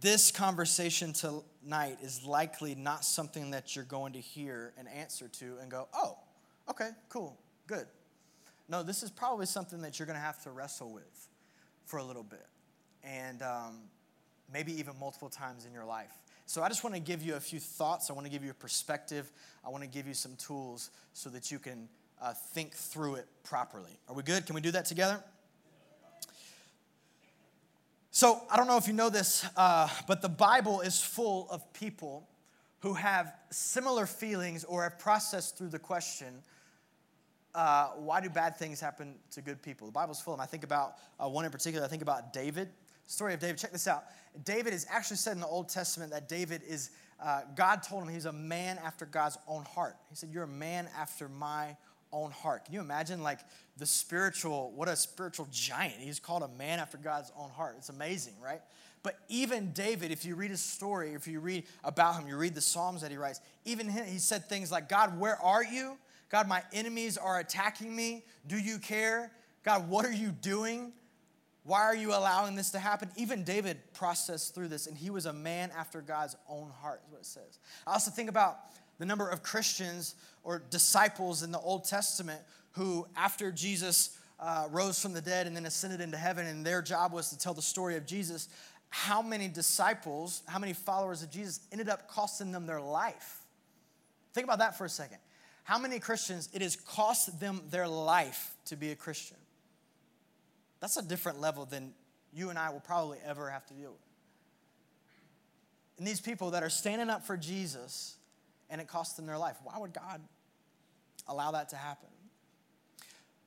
this 0.00 0.30
conversation 0.30 1.12
tonight 1.12 1.98
is 2.02 2.24
likely 2.24 2.74
not 2.74 3.04
something 3.04 3.50
that 3.52 3.74
you're 3.74 3.84
going 3.84 4.12
to 4.12 4.20
hear 4.20 4.72
an 4.78 4.86
answer 4.86 5.28
to 5.28 5.56
and 5.60 5.70
go, 5.70 5.88
oh, 5.94 6.18
okay, 6.68 6.90
cool, 7.08 7.38
good. 7.66 7.86
No, 8.68 8.82
this 8.82 9.02
is 9.02 9.10
probably 9.10 9.46
something 9.46 9.80
that 9.82 9.98
you're 9.98 10.06
going 10.06 10.18
to 10.18 10.24
have 10.24 10.42
to 10.42 10.50
wrestle 10.50 10.92
with 10.92 11.28
for 11.84 11.98
a 11.98 12.04
little 12.04 12.24
bit 12.24 12.46
and 13.04 13.42
um, 13.42 13.78
maybe 14.52 14.72
even 14.78 14.98
multiple 14.98 15.28
times 15.28 15.64
in 15.64 15.72
your 15.72 15.84
life. 15.84 16.12
So 16.46 16.62
I 16.62 16.68
just 16.68 16.84
want 16.84 16.94
to 16.94 17.00
give 17.00 17.22
you 17.22 17.34
a 17.34 17.40
few 17.40 17.58
thoughts. 17.58 18.10
I 18.10 18.12
want 18.12 18.26
to 18.26 18.30
give 18.30 18.44
you 18.44 18.50
a 18.50 18.54
perspective. 18.54 19.30
I 19.64 19.68
want 19.68 19.82
to 19.82 19.88
give 19.88 20.06
you 20.06 20.14
some 20.14 20.36
tools 20.36 20.90
so 21.12 21.30
that 21.30 21.50
you 21.50 21.58
can 21.58 21.88
uh, 22.20 22.32
think 22.32 22.74
through 22.74 23.16
it 23.16 23.26
properly. 23.44 23.98
Are 24.08 24.14
we 24.14 24.22
good? 24.22 24.46
Can 24.46 24.54
we 24.54 24.60
do 24.60 24.70
that 24.72 24.86
together? 24.86 25.22
So, 28.16 28.40
I 28.50 28.56
don't 28.56 28.66
know 28.66 28.78
if 28.78 28.86
you 28.86 28.94
know 28.94 29.10
this, 29.10 29.46
uh, 29.58 29.90
but 30.08 30.22
the 30.22 30.28
Bible 30.30 30.80
is 30.80 31.02
full 31.02 31.46
of 31.50 31.70
people 31.74 32.26
who 32.78 32.94
have 32.94 33.34
similar 33.50 34.06
feelings 34.06 34.64
or 34.64 34.84
have 34.84 34.98
processed 34.98 35.58
through 35.58 35.68
the 35.68 35.78
question 35.78 36.42
uh, 37.54 37.88
why 37.88 38.22
do 38.22 38.30
bad 38.30 38.56
things 38.56 38.80
happen 38.80 39.16
to 39.32 39.42
good 39.42 39.60
people? 39.60 39.86
The 39.86 39.92
Bible's 39.92 40.18
full 40.18 40.32
of 40.32 40.38
them. 40.38 40.44
I 40.44 40.46
think 40.46 40.64
about 40.64 40.94
uh, 41.20 41.28
one 41.28 41.44
in 41.44 41.50
particular, 41.50 41.84
I 41.84 41.90
think 41.90 42.00
about 42.00 42.32
David. 42.32 42.70
Story 43.06 43.34
of 43.34 43.40
David. 43.40 43.58
Check 43.58 43.72
this 43.72 43.86
out. 43.86 44.04
David 44.46 44.72
is 44.72 44.86
actually 44.88 45.18
said 45.18 45.32
in 45.32 45.40
the 45.40 45.46
Old 45.46 45.68
Testament 45.68 46.10
that 46.12 46.26
David 46.26 46.62
is, 46.66 46.92
uh, 47.22 47.42
God 47.54 47.82
told 47.82 48.02
him 48.02 48.08
he's 48.08 48.24
a 48.24 48.32
man 48.32 48.78
after 48.82 49.04
God's 49.04 49.36
own 49.46 49.66
heart. 49.66 49.94
He 50.08 50.16
said, 50.16 50.30
You're 50.32 50.44
a 50.44 50.48
man 50.48 50.88
after 50.98 51.28
my 51.28 51.76
own 52.12 52.30
heart. 52.30 52.64
Can 52.64 52.74
you 52.74 52.80
imagine 52.80 53.22
like 53.22 53.40
the 53.76 53.86
spiritual, 53.86 54.72
what 54.74 54.88
a 54.88 54.96
spiritual 54.96 55.48
giant. 55.50 55.96
He's 55.98 56.18
called 56.18 56.42
a 56.42 56.48
man 56.48 56.78
after 56.78 56.96
God's 56.96 57.30
own 57.38 57.50
heart. 57.50 57.74
It's 57.78 57.88
amazing, 57.90 58.34
right? 58.42 58.60
But 59.02 59.18
even 59.28 59.72
David, 59.72 60.10
if 60.10 60.24
you 60.24 60.34
read 60.34 60.50
his 60.50 60.62
story, 60.62 61.14
if 61.14 61.28
you 61.28 61.40
read 61.40 61.64
about 61.84 62.16
him, 62.16 62.26
you 62.26 62.36
read 62.36 62.54
the 62.54 62.60
Psalms 62.60 63.02
that 63.02 63.10
he 63.10 63.16
writes, 63.16 63.40
even 63.64 63.88
him, 63.88 64.04
he 64.06 64.18
said 64.18 64.46
things 64.46 64.72
like, 64.72 64.88
God, 64.88 65.20
where 65.20 65.40
are 65.40 65.62
you? 65.62 65.96
God, 66.28 66.48
my 66.48 66.62
enemies 66.72 67.16
are 67.16 67.38
attacking 67.38 67.94
me. 67.94 68.24
Do 68.46 68.58
you 68.58 68.78
care? 68.78 69.30
God, 69.62 69.88
what 69.88 70.04
are 70.06 70.12
you 70.12 70.30
doing? 70.30 70.92
Why 71.62 71.82
are 71.82 71.94
you 71.94 72.10
allowing 72.10 72.54
this 72.54 72.70
to 72.70 72.78
happen? 72.78 73.10
Even 73.16 73.44
David 73.44 73.78
processed 73.92 74.54
through 74.54 74.68
this, 74.68 74.86
and 74.86 74.96
he 74.96 75.10
was 75.10 75.26
a 75.26 75.32
man 75.32 75.70
after 75.76 76.00
God's 76.00 76.36
own 76.48 76.70
heart, 76.80 77.02
is 77.06 77.12
what 77.12 77.20
it 77.20 77.26
says. 77.26 77.58
I 77.86 77.92
also 77.92 78.10
think 78.10 78.28
about 78.28 78.58
the 78.98 79.06
number 79.06 79.28
of 79.28 79.42
Christians 79.42 80.14
or 80.42 80.62
disciples 80.70 81.42
in 81.42 81.52
the 81.52 81.58
Old 81.58 81.84
Testament 81.84 82.40
who, 82.72 83.06
after 83.16 83.50
Jesus 83.50 84.18
uh, 84.38 84.68
rose 84.70 85.00
from 85.00 85.12
the 85.12 85.20
dead 85.20 85.46
and 85.46 85.56
then 85.56 85.66
ascended 85.66 86.00
into 86.00 86.16
heaven, 86.16 86.46
and 86.46 86.64
their 86.64 86.82
job 86.82 87.12
was 87.12 87.30
to 87.30 87.38
tell 87.38 87.54
the 87.54 87.62
story 87.62 87.96
of 87.96 88.06
Jesus, 88.06 88.48
how 88.90 89.22
many 89.22 89.48
disciples, 89.48 90.42
how 90.46 90.58
many 90.58 90.72
followers 90.72 91.22
of 91.22 91.30
Jesus 91.30 91.60
ended 91.72 91.88
up 91.88 92.08
costing 92.08 92.52
them 92.52 92.66
their 92.66 92.80
life? 92.80 93.40
Think 94.34 94.44
about 94.44 94.58
that 94.58 94.76
for 94.76 94.84
a 94.84 94.88
second. 94.88 95.18
How 95.64 95.78
many 95.78 95.98
Christians 95.98 96.48
it 96.52 96.62
has 96.62 96.76
cost 96.76 97.40
them 97.40 97.62
their 97.70 97.88
life 97.88 98.54
to 98.66 98.76
be 98.76 98.90
a 98.92 98.94
Christian? 98.94 99.38
That's 100.80 100.96
a 100.96 101.02
different 101.02 101.40
level 101.40 101.64
than 101.64 101.92
you 102.32 102.50
and 102.50 102.58
I 102.58 102.70
will 102.70 102.80
probably 102.80 103.18
ever 103.26 103.50
have 103.50 103.66
to 103.66 103.74
deal 103.74 103.90
with. 103.92 104.00
And 105.98 106.06
these 106.06 106.20
people 106.20 106.50
that 106.50 106.62
are 106.62 106.70
standing 106.70 107.08
up 107.08 107.26
for 107.26 107.36
Jesus 107.36 108.16
and 108.70 108.80
it 108.80 108.88
costs 108.88 109.14
them 109.14 109.26
their 109.26 109.38
life. 109.38 109.56
Why 109.62 109.78
would 109.78 109.92
God 109.92 110.20
allow 111.28 111.52
that 111.52 111.70
to 111.70 111.76
happen? 111.76 112.08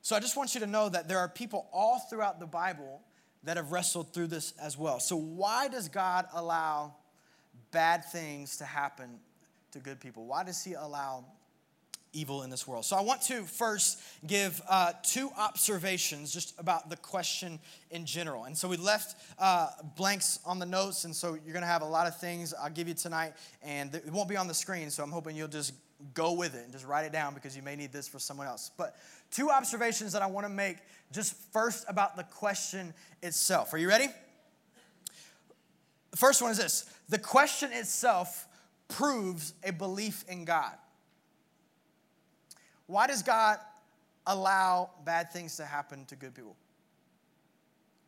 So 0.02 0.16
I 0.16 0.20
just 0.20 0.36
want 0.36 0.54
you 0.54 0.60
to 0.60 0.66
know 0.66 0.88
that 0.88 1.08
there 1.08 1.18
are 1.18 1.28
people 1.28 1.68
all 1.72 1.98
throughout 1.98 2.40
the 2.40 2.46
Bible 2.46 3.02
that 3.44 3.56
have 3.56 3.72
wrestled 3.72 4.12
through 4.12 4.28
this 4.28 4.52
as 4.60 4.76
well. 4.76 5.00
So, 5.00 5.16
why 5.16 5.68
does 5.68 5.88
God 5.88 6.26
allow 6.34 6.94
bad 7.70 8.04
things 8.04 8.58
to 8.58 8.64
happen 8.64 9.18
to 9.72 9.78
good 9.78 10.00
people? 10.00 10.26
Why 10.26 10.44
does 10.44 10.62
He 10.62 10.74
allow 10.74 11.24
evil 12.12 12.42
in 12.42 12.50
this 12.50 12.66
world. 12.66 12.84
So 12.84 12.96
I 12.96 13.02
want 13.02 13.22
to 13.22 13.42
first 13.42 14.02
give 14.26 14.60
uh, 14.68 14.92
two 15.02 15.30
observations 15.38 16.32
just 16.32 16.58
about 16.58 16.90
the 16.90 16.96
question 16.96 17.58
in 17.90 18.04
general. 18.04 18.44
And 18.44 18.56
so 18.56 18.68
we 18.68 18.76
left 18.76 19.16
uh, 19.38 19.68
blanks 19.96 20.40
on 20.44 20.58
the 20.58 20.66
notes, 20.66 21.04
and 21.04 21.14
so 21.14 21.34
you're 21.34 21.52
going 21.52 21.62
to 21.62 21.68
have 21.68 21.82
a 21.82 21.88
lot 21.88 22.06
of 22.06 22.18
things 22.18 22.52
I'll 22.52 22.70
give 22.70 22.88
you 22.88 22.94
tonight, 22.94 23.34
and 23.62 23.94
it 23.94 24.10
won't 24.10 24.28
be 24.28 24.36
on 24.36 24.48
the 24.48 24.54
screen. 24.54 24.90
So 24.90 25.02
I'm 25.02 25.12
hoping 25.12 25.36
you'll 25.36 25.48
just 25.48 25.74
go 26.14 26.32
with 26.32 26.54
it 26.54 26.64
and 26.64 26.72
just 26.72 26.86
write 26.86 27.04
it 27.04 27.12
down 27.12 27.34
because 27.34 27.56
you 27.56 27.62
may 27.62 27.76
need 27.76 27.92
this 27.92 28.08
for 28.08 28.18
someone 28.18 28.46
else. 28.46 28.70
But 28.76 28.96
two 29.30 29.50
observations 29.50 30.12
that 30.12 30.22
I 30.22 30.26
want 30.26 30.46
to 30.46 30.52
make 30.52 30.78
just 31.12 31.34
first 31.52 31.84
about 31.88 32.16
the 32.16 32.24
question 32.24 32.94
itself. 33.22 33.72
Are 33.72 33.78
you 33.78 33.88
ready? 33.88 34.06
The 36.10 36.16
first 36.16 36.42
one 36.42 36.50
is 36.50 36.58
this 36.58 36.90
the 37.08 37.18
question 37.18 37.72
itself 37.72 38.46
proves 38.88 39.54
a 39.64 39.72
belief 39.72 40.24
in 40.28 40.44
God. 40.44 40.72
Why 42.90 43.06
does 43.06 43.22
God 43.22 43.58
allow 44.26 44.90
bad 45.04 45.30
things 45.30 45.56
to 45.56 45.64
happen 45.64 46.04
to 46.06 46.16
good 46.16 46.34
people? 46.34 46.56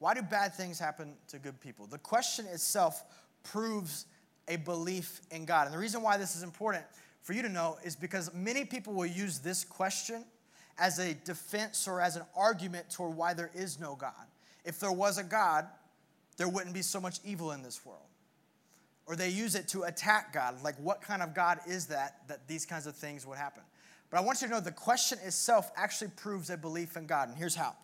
Why 0.00 0.12
do 0.12 0.22
bad 0.22 0.54
things 0.54 0.80
happen 0.80 1.14
to 1.28 1.38
good 1.38 1.60
people? 1.60 1.86
The 1.86 1.98
question 1.98 2.46
itself 2.46 3.04
proves 3.44 4.06
a 4.48 4.56
belief 4.56 5.20
in 5.30 5.44
God. 5.44 5.66
And 5.66 5.74
the 5.74 5.78
reason 5.78 6.02
why 6.02 6.16
this 6.16 6.34
is 6.34 6.42
important 6.42 6.84
for 7.22 7.32
you 7.32 7.42
to 7.42 7.48
know 7.48 7.78
is 7.84 7.94
because 7.94 8.34
many 8.34 8.64
people 8.64 8.92
will 8.92 9.06
use 9.06 9.38
this 9.38 9.62
question 9.62 10.24
as 10.78 10.98
a 10.98 11.14
defense 11.14 11.86
or 11.86 12.00
as 12.00 12.16
an 12.16 12.24
argument 12.36 12.90
toward 12.90 13.16
why 13.16 13.34
there 13.34 13.52
is 13.54 13.78
no 13.78 13.94
God. 13.94 14.26
If 14.64 14.80
there 14.80 14.90
was 14.90 15.16
a 15.16 15.22
God, 15.22 15.68
there 16.38 16.48
wouldn't 16.48 16.74
be 16.74 16.82
so 16.82 17.00
much 17.00 17.20
evil 17.24 17.52
in 17.52 17.62
this 17.62 17.86
world. 17.86 18.00
Or 19.06 19.14
they 19.14 19.28
use 19.28 19.54
it 19.54 19.68
to 19.68 19.84
attack 19.84 20.32
God. 20.32 20.60
Like, 20.64 20.74
what 20.76 21.00
kind 21.02 21.22
of 21.22 21.34
God 21.34 21.60
is 21.68 21.86
that 21.86 22.26
that 22.26 22.48
these 22.48 22.66
kinds 22.66 22.88
of 22.88 22.96
things 22.96 23.24
would 23.24 23.38
happen? 23.38 23.62
But 24.12 24.18
I 24.18 24.20
want 24.24 24.42
you 24.42 24.48
to 24.48 24.52
know 24.52 24.60
the 24.60 24.70
question 24.70 25.18
itself 25.24 25.72
actually 25.74 26.10
proves 26.14 26.50
a 26.50 26.58
belief 26.58 26.98
in 26.98 27.06
God. 27.06 27.30
And 27.30 27.38
here's 27.38 27.54
how. 27.54 27.74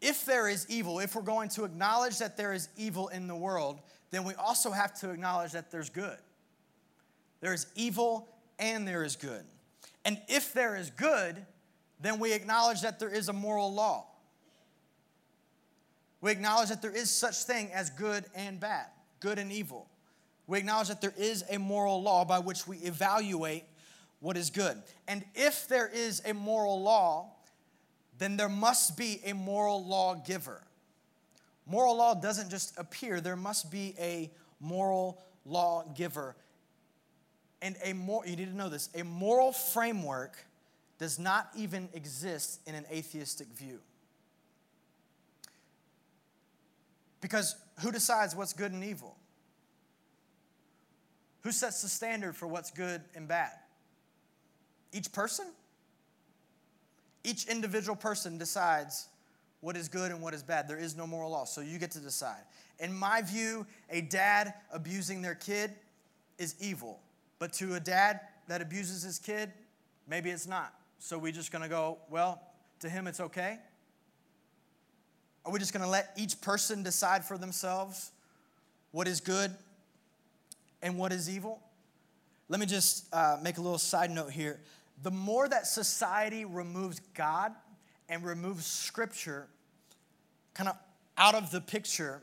If 0.00 0.24
there 0.24 0.48
is 0.48 0.64
evil, 0.70 1.00
if 1.00 1.16
we're 1.16 1.22
going 1.22 1.48
to 1.50 1.64
acknowledge 1.64 2.18
that 2.18 2.36
there 2.36 2.52
is 2.52 2.68
evil 2.76 3.08
in 3.08 3.26
the 3.26 3.34
world, 3.34 3.80
then 4.12 4.22
we 4.22 4.34
also 4.34 4.70
have 4.70 4.94
to 5.00 5.10
acknowledge 5.10 5.52
that 5.52 5.72
there's 5.72 5.90
good. 5.90 6.18
There 7.40 7.52
is 7.52 7.66
evil 7.74 8.28
and 8.60 8.86
there 8.86 9.02
is 9.02 9.16
good. 9.16 9.42
And 10.04 10.20
if 10.28 10.52
there 10.52 10.76
is 10.76 10.90
good, 10.90 11.44
then 12.00 12.20
we 12.20 12.32
acknowledge 12.32 12.82
that 12.82 13.00
there 13.00 13.12
is 13.12 13.28
a 13.28 13.32
moral 13.32 13.74
law. 13.74 14.06
We 16.20 16.30
acknowledge 16.30 16.68
that 16.68 16.80
there 16.80 16.94
is 16.94 17.10
such 17.10 17.42
thing 17.42 17.72
as 17.72 17.90
good 17.90 18.24
and 18.36 18.60
bad, 18.60 18.86
good 19.18 19.40
and 19.40 19.50
evil. 19.50 19.88
We 20.46 20.58
acknowledge 20.58 20.88
that 20.88 21.00
there 21.00 21.14
is 21.18 21.42
a 21.50 21.58
moral 21.58 22.00
law 22.00 22.24
by 22.24 22.38
which 22.38 22.68
we 22.68 22.76
evaluate 22.78 23.64
what 24.26 24.36
is 24.36 24.50
good. 24.50 24.82
And 25.06 25.24
if 25.36 25.68
there 25.68 25.86
is 25.86 26.20
a 26.26 26.34
moral 26.34 26.82
law, 26.82 27.30
then 28.18 28.36
there 28.36 28.48
must 28.48 28.96
be 28.96 29.20
a 29.24 29.32
moral 29.32 29.86
lawgiver. 29.86 30.64
Moral 31.64 31.96
law 31.96 32.12
doesn't 32.12 32.50
just 32.50 32.76
appear, 32.76 33.20
there 33.20 33.36
must 33.36 33.70
be 33.70 33.94
a 34.00 34.32
moral 34.58 35.22
lawgiver. 35.44 36.34
And 37.62 37.76
a 37.84 37.92
more, 37.92 38.26
you 38.26 38.34
need 38.34 38.50
to 38.50 38.56
know 38.56 38.68
this 38.68 38.90
a 38.96 39.04
moral 39.04 39.52
framework 39.52 40.36
does 40.98 41.20
not 41.20 41.48
even 41.56 41.88
exist 41.92 42.62
in 42.66 42.74
an 42.74 42.84
atheistic 42.90 43.46
view. 43.54 43.78
Because 47.20 47.54
who 47.80 47.92
decides 47.92 48.34
what's 48.34 48.54
good 48.54 48.72
and 48.72 48.82
evil? 48.82 49.16
Who 51.42 51.52
sets 51.52 51.82
the 51.82 51.88
standard 51.88 52.34
for 52.34 52.48
what's 52.48 52.72
good 52.72 53.02
and 53.14 53.28
bad? 53.28 53.52
Each 54.92 55.10
person? 55.12 55.46
Each 57.24 57.46
individual 57.46 57.96
person 57.96 58.38
decides 58.38 59.08
what 59.60 59.76
is 59.76 59.88
good 59.88 60.12
and 60.12 60.22
what 60.22 60.34
is 60.34 60.42
bad. 60.42 60.68
There 60.68 60.78
is 60.78 60.96
no 60.96 61.06
moral 61.06 61.30
law, 61.30 61.44
so 61.44 61.60
you 61.60 61.78
get 61.78 61.90
to 61.92 61.98
decide. 61.98 62.42
In 62.78 62.94
my 62.94 63.22
view, 63.22 63.66
a 63.90 64.00
dad 64.00 64.54
abusing 64.72 65.22
their 65.22 65.34
kid 65.34 65.72
is 66.38 66.54
evil. 66.60 67.00
But 67.38 67.52
to 67.54 67.74
a 67.74 67.80
dad 67.80 68.20
that 68.48 68.62
abuses 68.62 69.02
his 69.02 69.18
kid, 69.18 69.50
maybe 70.06 70.30
it's 70.30 70.46
not. 70.46 70.72
So 70.98 71.18
we're 71.18 71.32
just 71.32 71.50
gonna 71.50 71.68
go, 71.68 71.98
well, 72.10 72.40
to 72.80 72.88
him 72.88 73.06
it's 73.06 73.20
okay? 73.20 73.58
Are 75.44 75.52
we 75.52 75.58
just 75.58 75.72
gonna 75.72 75.88
let 75.88 76.12
each 76.16 76.40
person 76.40 76.82
decide 76.82 77.24
for 77.24 77.38
themselves 77.38 78.12
what 78.92 79.08
is 79.08 79.20
good 79.20 79.52
and 80.82 80.98
what 80.98 81.12
is 81.12 81.28
evil? 81.28 81.60
Let 82.48 82.60
me 82.60 82.66
just 82.66 83.12
uh, 83.12 83.38
make 83.42 83.58
a 83.58 83.60
little 83.60 83.78
side 83.78 84.10
note 84.10 84.30
here. 84.30 84.60
The 85.02 85.10
more 85.10 85.48
that 85.48 85.66
society 85.66 86.44
removes 86.44 87.00
God 87.14 87.52
and 88.08 88.24
removes 88.24 88.66
Scripture 88.66 89.48
kind 90.54 90.68
of 90.68 90.76
out 91.18 91.34
of 91.34 91.50
the 91.50 91.60
picture, 91.60 92.22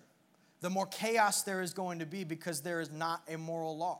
the 0.61 0.69
more 0.69 0.85
chaos 0.85 1.43
there 1.43 1.61
is 1.61 1.73
going 1.73 1.99
to 1.99 2.05
be 2.05 2.23
because 2.23 2.61
there 2.61 2.79
is 2.79 2.91
not 2.91 3.21
a 3.27 3.37
moral 3.37 3.77
law. 3.77 3.99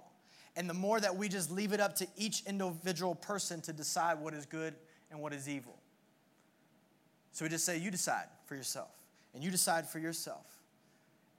And 0.55 0.69
the 0.69 0.73
more 0.73 0.99
that 0.99 1.15
we 1.15 1.27
just 1.29 1.51
leave 1.51 1.73
it 1.73 1.79
up 1.79 1.95
to 1.95 2.07
each 2.15 2.43
individual 2.45 3.15
person 3.15 3.59
to 3.61 3.73
decide 3.73 4.19
what 4.19 4.33
is 4.33 4.45
good 4.45 4.75
and 5.11 5.19
what 5.19 5.33
is 5.33 5.49
evil. 5.49 5.75
So 7.31 7.43
we 7.43 7.49
just 7.49 7.65
say, 7.65 7.77
you 7.77 7.91
decide 7.91 8.27
for 8.45 8.55
yourself, 8.55 8.91
and 9.33 9.43
you 9.43 9.49
decide 9.49 9.89
for 9.89 9.99
yourself. 9.99 10.45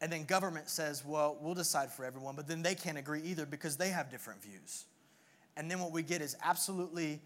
And 0.01 0.13
then 0.13 0.25
government 0.25 0.69
says, 0.69 1.05
well, 1.05 1.39
we'll 1.41 1.55
decide 1.55 1.91
for 1.91 2.05
everyone, 2.05 2.37
but 2.37 2.47
then 2.47 2.63
they 2.63 2.75
can't 2.75 2.99
agree 2.99 3.23
either 3.23 3.47
because 3.47 3.77
they 3.77 3.89
have 3.89 4.11
different 4.11 4.43
views. 4.43 4.85
And 5.57 5.71
then 5.71 5.79
what 5.79 5.93
we 5.93 6.03
get 6.03 6.21
is 6.21 6.37
absolutely 6.43 7.21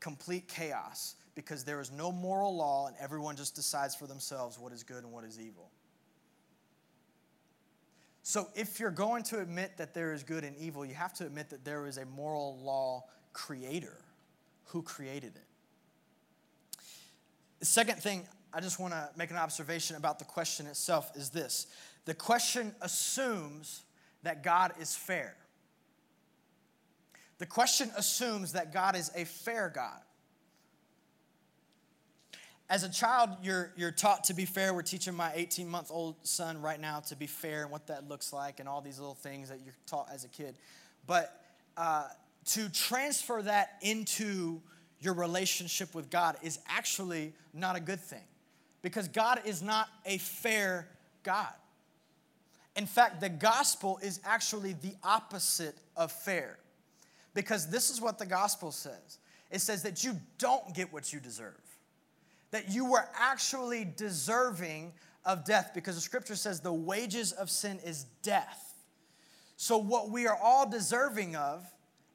complete 0.00 0.48
chaos 0.48 1.16
because 1.34 1.64
there 1.64 1.80
is 1.80 1.90
no 1.90 2.10
moral 2.12 2.56
law 2.56 2.86
and 2.86 2.96
everyone 3.00 3.36
just 3.36 3.54
decides 3.54 3.94
for 3.94 4.06
themselves 4.06 4.58
what 4.58 4.72
is 4.72 4.82
good 4.82 5.04
and 5.04 5.12
what 5.12 5.24
is 5.24 5.40
evil. 5.40 5.70
So, 8.22 8.48
if 8.54 8.78
you're 8.78 8.90
going 8.90 9.22
to 9.24 9.40
admit 9.40 9.78
that 9.78 9.94
there 9.94 10.12
is 10.12 10.22
good 10.22 10.44
and 10.44 10.54
evil, 10.58 10.84
you 10.84 10.92
have 10.94 11.14
to 11.14 11.24
admit 11.24 11.48
that 11.48 11.64
there 11.64 11.86
is 11.86 11.96
a 11.96 12.04
moral 12.04 12.58
law 12.62 13.04
creator 13.32 13.96
who 14.66 14.82
created 14.82 15.34
it. 15.34 15.46
The 17.60 17.66
second 17.66 18.02
thing 18.02 18.28
I 18.52 18.60
just 18.60 18.78
want 18.78 18.94
to 18.94 19.10
make 19.16 19.30
an 19.30 19.36
observation 19.36 19.96
about 19.96 20.18
the 20.18 20.24
question 20.24 20.66
itself 20.66 21.12
is 21.14 21.30
this 21.30 21.66
the 22.04 22.14
question 22.14 22.74
assumes 22.80 23.82
that 24.22 24.42
God 24.42 24.72
is 24.80 24.94
fair. 24.94 25.36
The 27.38 27.46
question 27.46 27.90
assumes 27.96 28.52
that 28.52 28.72
God 28.72 28.96
is 28.96 29.10
a 29.14 29.24
fair 29.24 29.70
God 29.72 30.00
as 32.70 32.82
a 32.82 32.88
child, 32.88 33.30
you're, 33.42 33.72
you're 33.76 33.90
taught 33.90 34.24
to 34.24 34.34
be 34.34 34.44
fair. 34.44 34.74
We're 34.74 34.82
teaching 34.82 35.14
my 35.14 35.32
18 35.34 35.68
month 35.68 35.90
old 35.90 36.16
son 36.26 36.60
right 36.60 36.78
now 36.78 37.00
to 37.00 37.16
be 37.16 37.26
fair 37.26 37.62
and 37.62 37.70
what 37.70 37.86
that 37.86 38.08
looks 38.08 38.32
like 38.32 38.60
and 38.60 38.68
all 38.68 38.80
these 38.80 38.98
little 38.98 39.14
things 39.14 39.48
that 39.48 39.60
you're 39.64 39.74
taught 39.86 40.08
as 40.12 40.24
a 40.24 40.28
kid. 40.28 40.56
But 41.06 41.42
uh, 41.76 42.08
to 42.46 42.68
transfer 42.68 43.40
that 43.42 43.78
into 43.80 44.60
your 45.00 45.14
relationship 45.14 45.94
with 45.94 46.10
God 46.10 46.36
is 46.42 46.58
actually 46.68 47.32
not 47.54 47.76
a 47.76 47.80
good 47.80 48.00
thing 48.00 48.24
because 48.82 49.08
God 49.08 49.40
is 49.44 49.62
not 49.62 49.88
a 50.06 50.18
fair 50.18 50.88
God. 51.22 51.52
In 52.76 52.86
fact, 52.86 53.20
the 53.20 53.28
gospel 53.28 53.98
is 54.02 54.20
actually 54.24 54.74
the 54.74 54.94
opposite 55.02 55.76
of 55.96 56.12
fair 56.12 56.58
because 57.34 57.68
this 57.70 57.90
is 57.90 58.00
what 58.00 58.18
the 58.18 58.26
gospel 58.26 58.70
says 58.70 59.18
it 59.50 59.60
says 59.60 59.82
that 59.82 60.04
you 60.04 60.14
don't 60.38 60.74
get 60.74 60.92
what 60.92 61.12
you 61.12 61.18
deserve 61.18 61.56
that 62.50 62.70
you 62.70 62.90
were 62.90 63.08
actually 63.18 63.86
deserving 63.96 64.92
of 65.24 65.44
death 65.44 65.72
because 65.74 65.94
the 65.94 66.00
scripture 66.00 66.36
says 66.36 66.60
the 66.60 66.72
wages 66.72 67.32
of 67.32 67.50
sin 67.50 67.78
is 67.84 68.04
death. 68.22 68.74
So, 69.56 69.76
what 69.76 70.10
we 70.10 70.26
are 70.26 70.38
all 70.42 70.68
deserving 70.68 71.36
of 71.36 71.64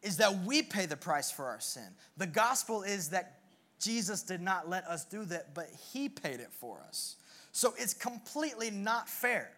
is 0.01 0.17
that 0.17 0.43
we 0.43 0.61
pay 0.61 0.85
the 0.85 0.97
price 0.97 1.31
for 1.31 1.45
our 1.45 1.59
sin. 1.59 1.87
The 2.17 2.27
gospel 2.27 2.83
is 2.83 3.09
that 3.09 3.39
Jesus 3.79 4.23
did 4.23 4.41
not 4.41 4.69
let 4.69 4.85
us 4.85 5.05
do 5.05 5.25
that, 5.25 5.53
but 5.53 5.69
He 5.91 6.09
paid 6.09 6.39
it 6.39 6.51
for 6.51 6.79
us. 6.87 7.17
So, 7.51 7.73
it's 7.77 7.93
completely 7.93 8.71
not 8.71 9.07
fair. 9.09 9.51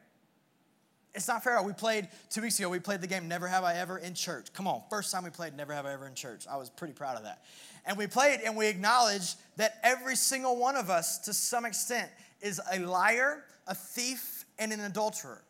It's 1.16 1.30
not 1.30 1.44
fair. 1.44 1.62
We 1.64 1.72
played 1.72 2.10
two 2.30 2.42
weeks 2.42 2.60
ago, 2.60 2.70
we 2.70 2.80
played 2.80 3.00
the 3.00 3.08
game 3.08 3.28
Never 3.28 3.48
Have 3.48 3.64
I 3.64 3.76
Ever 3.76 3.98
in 3.98 4.14
church. 4.14 4.52
Come 4.54 4.68
on, 4.68 4.84
first 4.90 5.14
time 5.14 5.24
we 5.24 5.30
played 5.30 5.56
Never 5.56 5.74
Have 5.74 5.86
I 5.86 5.94
Ever 5.94 6.08
in 6.08 6.14
church. 6.14 6.46
I 6.50 6.58
was 6.58 6.70
pretty 6.70 6.94
proud 6.94 7.16
of 7.16 7.24
that. 7.24 7.42
And 7.86 7.98
we 7.98 8.06
played 8.06 8.42
and 8.44 8.58
we 8.58 8.68
acknowledged 8.68 9.38
that 9.56 9.80
every 9.82 10.16
single 10.16 10.58
one 10.58 10.76
of 10.76 10.90
us, 10.90 11.20
to 11.20 11.34
some 11.34 11.66
extent, 11.66 12.10
is 12.42 12.60
a 12.72 12.80
liar, 12.80 13.46
a 13.68 13.74
thief, 13.74 14.46
and 14.60 14.74
an 14.74 14.82
adulterer. 14.82 15.42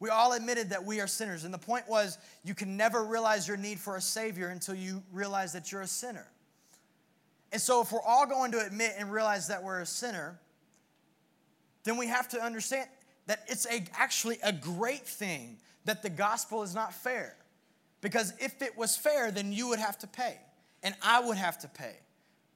We 0.00 0.08
all 0.08 0.32
admitted 0.32 0.70
that 0.70 0.84
we 0.84 1.00
are 1.00 1.06
sinners. 1.06 1.44
And 1.44 1.52
the 1.52 1.58
point 1.58 1.88
was, 1.88 2.18
you 2.42 2.54
can 2.54 2.76
never 2.76 3.04
realize 3.04 3.46
your 3.46 3.58
need 3.58 3.78
for 3.78 3.96
a 3.96 4.00
Savior 4.00 4.48
until 4.48 4.74
you 4.74 5.02
realize 5.12 5.52
that 5.52 5.70
you're 5.70 5.82
a 5.82 5.86
sinner. 5.86 6.26
And 7.52 7.60
so, 7.60 7.80
if 7.82 7.90
we're 7.92 8.02
all 8.02 8.26
going 8.26 8.52
to 8.52 8.64
admit 8.64 8.94
and 8.98 9.12
realize 9.12 9.48
that 9.48 9.62
we're 9.62 9.80
a 9.80 9.86
sinner, 9.86 10.38
then 11.84 11.96
we 11.96 12.06
have 12.06 12.28
to 12.28 12.40
understand 12.40 12.88
that 13.26 13.44
it's 13.48 13.66
a, 13.66 13.84
actually 13.94 14.38
a 14.42 14.52
great 14.52 15.06
thing 15.06 15.58
that 15.84 16.02
the 16.02 16.10
gospel 16.10 16.62
is 16.62 16.74
not 16.74 16.94
fair. 16.94 17.36
Because 18.00 18.32
if 18.38 18.62
it 18.62 18.76
was 18.76 18.96
fair, 18.96 19.30
then 19.30 19.52
you 19.52 19.68
would 19.68 19.78
have 19.78 19.98
to 19.98 20.06
pay 20.06 20.38
and 20.82 20.94
I 21.02 21.20
would 21.20 21.36
have 21.36 21.58
to 21.58 21.68
pay. 21.68 21.96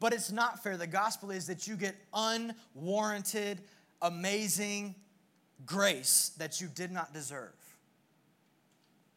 But 0.00 0.12
it's 0.12 0.32
not 0.32 0.62
fair. 0.62 0.76
The 0.76 0.86
gospel 0.86 1.30
is 1.30 1.46
that 1.46 1.66
you 1.66 1.76
get 1.76 1.94
unwarranted, 2.12 3.60
amazing 4.02 4.94
grace 5.64 6.32
that 6.38 6.60
you 6.60 6.68
did 6.68 6.90
not 6.90 7.12
deserve. 7.12 7.52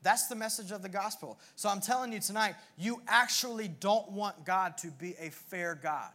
That's 0.03 0.27
the 0.27 0.35
message 0.35 0.71
of 0.71 0.81
the 0.81 0.89
gospel. 0.89 1.39
So 1.55 1.69
I'm 1.69 1.81
telling 1.81 2.13
you 2.13 2.19
tonight, 2.19 2.55
you 2.77 3.01
actually 3.07 3.67
don't 3.67 4.11
want 4.11 4.45
God 4.45 4.77
to 4.79 4.91
be 4.91 5.15
a 5.19 5.29
fair 5.29 5.75
God. 5.75 6.11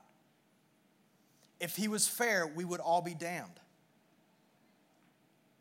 If 1.60 1.76
he 1.76 1.88
was 1.88 2.08
fair, 2.08 2.46
we 2.46 2.64
would 2.64 2.80
all 2.80 3.02
be 3.02 3.14
damned. 3.14 3.60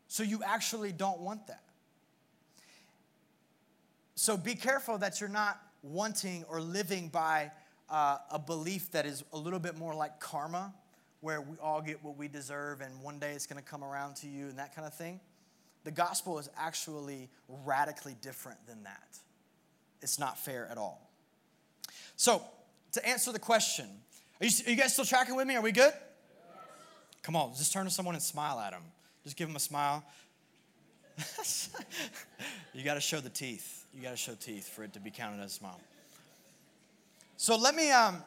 So 0.08 0.22
you 0.22 0.42
actually 0.44 0.92
don't 0.92 1.20
want 1.20 1.46
that. 1.46 1.62
So 4.14 4.36
be 4.36 4.54
careful 4.54 4.98
that 4.98 5.20
you're 5.20 5.30
not 5.30 5.60
wanting 5.82 6.44
or 6.48 6.60
living 6.60 7.08
by 7.08 7.50
uh, 7.90 8.18
a 8.30 8.38
belief 8.38 8.90
that 8.92 9.04
is 9.04 9.24
a 9.32 9.38
little 9.38 9.58
bit 9.58 9.76
more 9.76 9.94
like 9.94 10.20
karma, 10.20 10.72
where 11.20 11.40
we 11.40 11.56
all 11.62 11.80
get 11.80 12.02
what 12.04 12.16
we 12.16 12.28
deserve 12.28 12.80
and 12.80 13.00
one 13.02 13.18
day 13.18 13.32
it's 13.32 13.46
going 13.46 13.62
to 13.62 13.68
come 13.68 13.82
around 13.82 14.16
to 14.16 14.28
you 14.28 14.46
and 14.48 14.58
that 14.58 14.74
kind 14.74 14.86
of 14.86 14.94
thing. 14.94 15.20
The 15.84 15.90
gospel 15.90 16.38
is 16.38 16.48
actually 16.56 17.28
radically 17.64 18.16
different 18.20 18.66
than 18.66 18.84
that. 18.84 19.18
It's 20.00 20.18
not 20.18 20.38
fair 20.38 20.68
at 20.70 20.78
all. 20.78 21.10
So, 22.16 22.42
to 22.92 23.06
answer 23.06 23.32
the 23.32 23.38
question, 23.38 23.86
are 24.40 24.46
you, 24.46 24.50
are 24.66 24.70
you 24.70 24.76
guys 24.76 24.92
still 24.92 25.04
tracking 25.04 25.34
with 25.34 25.46
me? 25.46 25.56
Are 25.56 25.62
we 25.62 25.72
good? 25.72 25.92
Come 27.22 27.36
on, 27.36 27.52
just 27.54 27.72
turn 27.72 27.84
to 27.84 27.90
someone 27.90 28.14
and 28.14 28.22
smile 28.22 28.58
at 28.58 28.72
them. 28.72 28.82
Just 29.24 29.36
give 29.36 29.48
them 29.48 29.56
a 29.56 29.60
smile. 29.60 30.04
you 32.72 32.82
got 32.84 32.94
to 32.94 33.00
show 33.00 33.20
the 33.20 33.30
teeth. 33.30 33.86
You 33.94 34.02
got 34.02 34.10
to 34.10 34.16
show 34.16 34.34
teeth 34.34 34.68
for 34.68 34.82
it 34.82 34.92
to 34.94 35.00
be 35.00 35.10
counted 35.10 35.42
as 35.42 35.52
a 35.52 35.54
smile. 35.54 35.80
So 37.36 37.56
let 37.56 37.74
me, 37.74 37.90
um, 37.90 38.22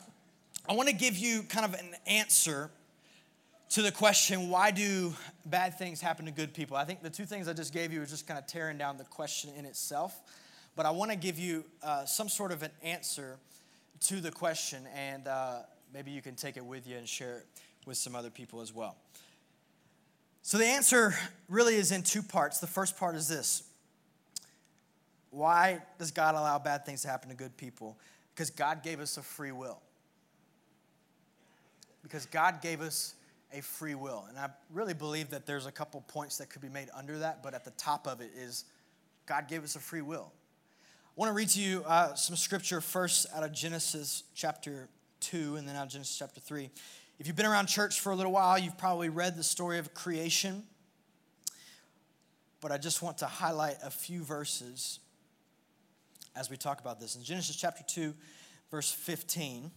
I 0.67 0.73
want 0.73 0.89
to 0.89 0.95
give 0.95 1.17
you 1.17 1.43
kind 1.43 1.65
of 1.65 1.73
an 1.73 1.95
answer 2.07 2.69
to 3.69 3.81
the 3.81 3.91
question 3.91 4.49
why 4.49 4.71
do 4.71 5.13
bad 5.45 5.77
things 5.77 6.01
happen 6.01 6.25
to 6.25 6.31
good 6.31 6.53
people? 6.53 6.77
I 6.77 6.85
think 6.85 7.01
the 7.01 7.09
two 7.09 7.25
things 7.25 7.47
I 7.47 7.53
just 7.53 7.73
gave 7.73 7.91
you 7.91 8.01
are 8.01 8.05
just 8.05 8.27
kind 8.27 8.39
of 8.39 8.47
tearing 8.47 8.77
down 8.77 8.97
the 8.97 9.03
question 9.05 9.51
in 9.57 9.65
itself. 9.65 10.19
But 10.75 10.85
I 10.85 10.91
want 10.91 11.11
to 11.11 11.17
give 11.17 11.39
you 11.39 11.63
uh, 11.81 12.05
some 12.05 12.27
sort 12.27 12.51
of 12.51 12.61
an 12.61 12.71
answer 12.83 13.37
to 14.01 14.19
the 14.19 14.31
question, 14.31 14.83
and 14.93 15.27
uh, 15.27 15.59
maybe 15.93 16.11
you 16.11 16.21
can 16.21 16.35
take 16.35 16.57
it 16.57 16.65
with 16.65 16.85
you 16.85 16.97
and 16.97 17.07
share 17.07 17.37
it 17.37 17.45
with 17.85 17.97
some 17.97 18.15
other 18.15 18.29
people 18.29 18.61
as 18.61 18.73
well. 18.73 18.97
So 20.41 20.57
the 20.57 20.65
answer 20.65 21.15
really 21.49 21.75
is 21.75 21.91
in 21.91 22.03
two 22.03 22.21
parts. 22.21 22.59
The 22.59 22.67
first 22.67 22.97
part 22.97 23.15
is 23.15 23.27
this 23.27 23.63
Why 25.31 25.81
does 25.97 26.11
God 26.11 26.35
allow 26.35 26.59
bad 26.59 26.85
things 26.85 27.01
to 27.03 27.07
happen 27.07 27.29
to 27.29 27.35
good 27.35 27.55
people? 27.57 27.97
Because 28.33 28.49
God 28.49 28.83
gave 28.83 28.99
us 28.99 29.17
a 29.17 29.21
free 29.21 29.51
will. 29.51 29.79
Because 32.03 32.25
God 32.25 32.61
gave 32.61 32.81
us 32.81 33.15
a 33.55 33.61
free 33.61 33.95
will. 33.95 34.25
And 34.29 34.37
I 34.37 34.49
really 34.71 34.93
believe 34.93 35.29
that 35.29 35.45
there's 35.45 35.65
a 35.65 35.71
couple 35.71 36.01
points 36.01 36.37
that 36.37 36.49
could 36.49 36.61
be 36.61 36.69
made 36.69 36.89
under 36.93 37.19
that, 37.19 37.41
but 37.41 37.53
at 37.53 37.63
the 37.63 37.71
top 37.71 38.07
of 38.07 38.21
it 38.21 38.31
is 38.35 38.65
God 39.25 39.47
gave 39.47 39.63
us 39.63 39.75
a 39.75 39.79
free 39.79 40.01
will. 40.01 40.31
I 41.07 41.11
want 41.15 41.29
to 41.29 41.33
read 41.33 41.49
to 41.49 41.61
you 41.61 41.83
uh, 41.87 42.13
some 42.15 42.35
scripture 42.35 42.81
first 42.81 43.27
out 43.33 43.43
of 43.43 43.53
Genesis 43.53 44.23
chapter 44.33 44.89
2 45.21 45.55
and 45.55 45.67
then 45.67 45.75
out 45.75 45.85
of 45.85 45.91
Genesis 45.91 46.17
chapter 46.17 46.41
3. 46.41 46.69
If 47.17 47.27
you've 47.27 47.37
been 47.37 47.45
around 47.45 47.67
church 47.67 48.01
for 48.01 48.11
a 48.11 48.15
little 48.15 48.33
while, 48.33 48.59
you've 48.59 48.77
probably 48.77 49.07
read 49.07 49.37
the 49.37 49.43
story 49.43 49.79
of 49.79 49.93
creation. 49.93 50.63
But 52.59 52.73
I 52.73 52.77
just 52.77 53.01
want 53.01 53.19
to 53.19 53.25
highlight 53.25 53.77
a 53.81 53.89
few 53.89 54.23
verses 54.23 54.99
as 56.35 56.49
we 56.49 56.57
talk 56.57 56.81
about 56.81 56.99
this. 56.99 57.15
In 57.15 57.23
Genesis 57.23 57.55
chapter 57.55 57.83
2, 57.87 58.13
verse 58.69 58.91
15 58.91 59.71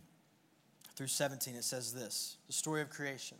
through 0.97 1.07
17, 1.07 1.55
it 1.55 1.63
says 1.63 1.95
this 1.95 2.39
the 2.49 2.53
story 2.53 2.83
of 2.83 2.91
creation. 2.91 3.39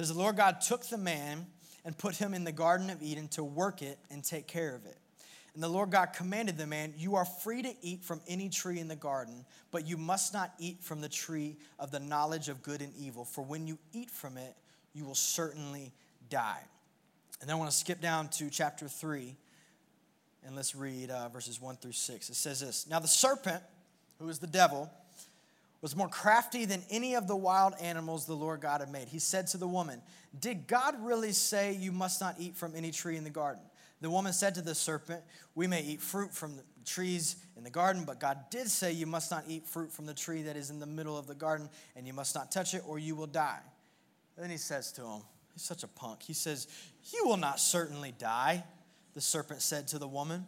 Says, 0.00 0.14
The 0.14 0.18
Lord 0.18 0.36
God 0.36 0.62
took 0.62 0.86
the 0.86 0.96
man 0.96 1.44
and 1.84 1.96
put 1.96 2.16
him 2.16 2.32
in 2.32 2.44
the 2.44 2.52
Garden 2.52 2.88
of 2.88 3.02
Eden 3.02 3.28
to 3.28 3.44
work 3.44 3.82
it 3.82 3.98
and 4.10 4.24
take 4.24 4.46
care 4.46 4.74
of 4.74 4.86
it. 4.86 4.96
And 5.52 5.62
the 5.62 5.68
Lord 5.68 5.90
God 5.90 6.14
commanded 6.14 6.56
the 6.56 6.66
man, 6.66 6.94
You 6.96 7.16
are 7.16 7.26
free 7.26 7.60
to 7.60 7.74
eat 7.82 8.02
from 8.02 8.22
any 8.26 8.48
tree 8.48 8.78
in 8.78 8.88
the 8.88 8.96
garden, 8.96 9.44
but 9.70 9.86
you 9.86 9.98
must 9.98 10.32
not 10.32 10.54
eat 10.58 10.82
from 10.82 11.02
the 11.02 11.08
tree 11.10 11.58
of 11.78 11.90
the 11.90 12.00
knowledge 12.00 12.48
of 12.48 12.62
good 12.62 12.80
and 12.80 12.94
evil, 12.96 13.26
for 13.26 13.44
when 13.44 13.66
you 13.66 13.76
eat 13.92 14.10
from 14.10 14.38
it, 14.38 14.56
you 14.94 15.04
will 15.04 15.14
certainly 15.14 15.92
die. 16.30 16.62
And 17.42 17.50
then 17.50 17.56
I 17.56 17.58
want 17.58 17.70
to 17.70 17.76
skip 17.76 18.00
down 18.00 18.28
to 18.28 18.48
chapter 18.48 18.88
3, 18.88 19.36
and 20.46 20.56
let's 20.56 20.74
read 20.74 21.10
uh, 21.10 21.28
verses 21.28 21.60
1 21.60 21.76
through 21.76 21.92
6. 21.92 22.30
It 22.30 22.36
says 22.36 22.60
this 22.60 22.86
Now 22.88 23.00
the 23.00 23.06
serpent, 23.06 23.62
who 24.18 24.30
is 24.30 24.38
the 24.38 24.46
devil, 24.46 24.90
was 25.82 25.96
more 25.96 26.08
crafty 26.08 26.66
than 26.66 26.82
any 26.90 27.14
of 27.14 27.26
the 27.26 27.36
wild 27.36 27.74
animals 27.80 28.26
the 28.26 28.34
Lord 28.34 28.60
God 28.60 28.80
had 28.80 28.90
made. 28.90 29.08
He 29.08 29.18
said 29.18 29.46
to 29.48 29.56
the 29.56 29.68
woman, 29.68 30.02
Did 30.38 30.66
God 30.66 30.94
really 31.00 31.32
say 31.32 31.72
you 31.72 31.90
must 31.90 32.20
not 32.20 32.36
eat 32.38 32.56
from 32.56 32.74
any 32.76 32.90
tree 32.90 33.16
in 33.16 33.24
the 33.24 33.30
garden? 33.30 33.62
The 34.02 34.10
woman 34.10 34.32
said 34.32 34.54
to 34.56 34.62
the 34.62 34.74
serpent, 34.74 35.22
We 35.54 35.66
may 35.66 35.82
eat 35.82 36.00
fruit 36.00 36.32
from 36.34 36.56
the 36.56 36.62
trees 36.84 37.36
in 37.56 37.64
the 37.64 37.70
garden, 37.70 38.04
but 38.04 38.20
God 38.20 38.38
did 38.50 38.68
say 38.68 38.92
you 38.92 39.06
must 39.06 39.30
not 39.30 39.44
eat 39.46 39.66
fruit 39.66 39.92
from 39.92 40.06
the 40.06 40.14
tree 40.14 40.42
that 40.42 40.56
is 40.56 40.70
in 40.70 40.80
the 40.80 40.86
middle 40.86 41.18
of 41.18 41.26
the 41.26 41.34
garden, 41.34 41.68
and 41.96 42.06
you 42.06 42.12
must 42.12 42.34
not 42.34 42.50
touch 42.50 42.74
it, 42.74 42.82
or 42.86 42.98
you 42.98 43.14
will 43.14 43.26
die. 43.26 43.60
Then 44.36 44.50
he 44.50 44.56
says 44.56 44.92
to 44.92 45.02
him, 45.02 45.22
He's 45.52 45.62
such 45.62 45.82
a 45.82 45.88
punk. 45.88 46.22
He 46.22 46.32
says, 46.32 46.66
You 47.12 47.26
will 47.26 47.36
not 47.36 47.60
certainly 47.60 48.14
die, 48.18 48.64
the 49.14 49.20
serpent 49.20 49.62
said 49.62 49.88
to 49.88 49.98
the 49.98 50.08
woman. 50.08 50.46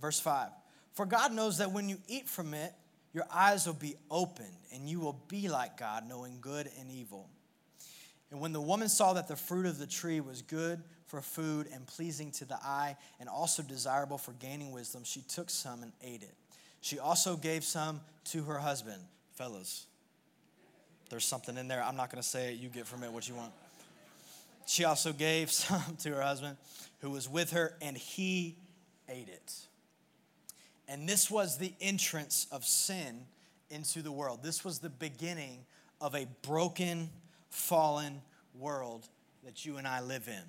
Verse 0.00 0.18
5 0.18 0.50
For 0.94 1.06
God 1.06 1.32
knows 1.32 1.58
that 1.58 1.72
when 1.72 1.88
you 1.88 1.98
eat 2.08 2.28
from 2.28 2.54
it, 2.54 2.74
your 3.12 3.24
eyes 3.32 3.66
will 3.66 3.74
be 3.74 3.96
opened, 4.10 4.56
and 4.72 4.88
you 4.88 5.00
will 5.00 5.20
be 5.28 5.48
like 5.48 5.76
God, 5.76 6.08
knowing 6.08 6.38
good 6.40 6.70
and 6.78 6.90
evil. 6.90 7.28
And 8.30 8.40
when 8.40 8.52
the 8.52 8.60
woman 8.60 8.88
saw 8.88 9.12
that 9.12 9.28
the 9.28 9.36
fruit 9.36 9.66
of 9.66 9.78
the 9.78 9.86
tree 9.86 10.20
was 10.20 10.40
good 10.40 10.82
for 11.06 11.20
food 11.20 11.68
and 11.74 11.86
pleasing 11.86 12.30
to 12.32 12.46
the 12.46 12.56
eye, 12.56 12.96
and 13.20 13.28
also 13.28 13.62
desirable 13.62 14.16
for 14.16 14.32
gaining 14.32 14.72
wisdom, 14.72 15.04
she 15.04 15.20
took 15.20 15.50
some 15.50 15.82
and 15.82 15.92
ate 16.02 16.22
it. 16.22 16.34
She 16.80 16.98
also 16.98 17.36
gave 17.36 17.64
some 17.64 18.00
to 18.26 18.44
her 18.44 18.58
husband. 18.58 19.02
Fellas, 19.34 19.86
there's 21.10 21.26
something 21.26 21.58
in 21.58 21.68
there. 21.68 21.82
I'm 21.82 21.96
not 21.96 22.10
going 22.10 22.22
to 22.22 22.28
say 22.28 22.54
it. 22.54 22.58
You 22.58 22.70
get 22.70 22.86
from 22.86 23.02
it 23.02 23.12
what 23.12 23.28
you 23.28 23.34
want. 23.34 23.52
She 24.66 24.84
also 24.84 25.12
gave 25.12 25.50
some 25.52 25.96
to 25.98 26.10
her 26.14 26.22
husband 26.22 26.56
who 27.00 27.10
was 27.10 27.28
with 27.28 27.50
her, 27.50 27.76
and 27.82 27.96
he 27.96 28.56
ate 29.08 29.28
it. 29.28 29.52
And 30.88 31.08
this 31.08 31.30
was 31.30 31.58
the 31.58 31.72
entrance 31.80 32.46
of 32.50 32.64
sin 32.64 33.26
into 33.70 34.02
the 34.02 34.12
world. 34.12 34.42
This 34.42 34.64
was 34.64 34.78
the 34.78 34.90
beginning 34.90 35.64
of 36.00 36.14
a 36.14 36.26
broken, 36.42 37.10
fallen 37.50 38.20
world 38.58 39.08
that 39.44 39.64
you 39.64 39.76
and 39.78 39.86
I 39.86 40.00
live 40.00 40.28
in. 40.28 40.42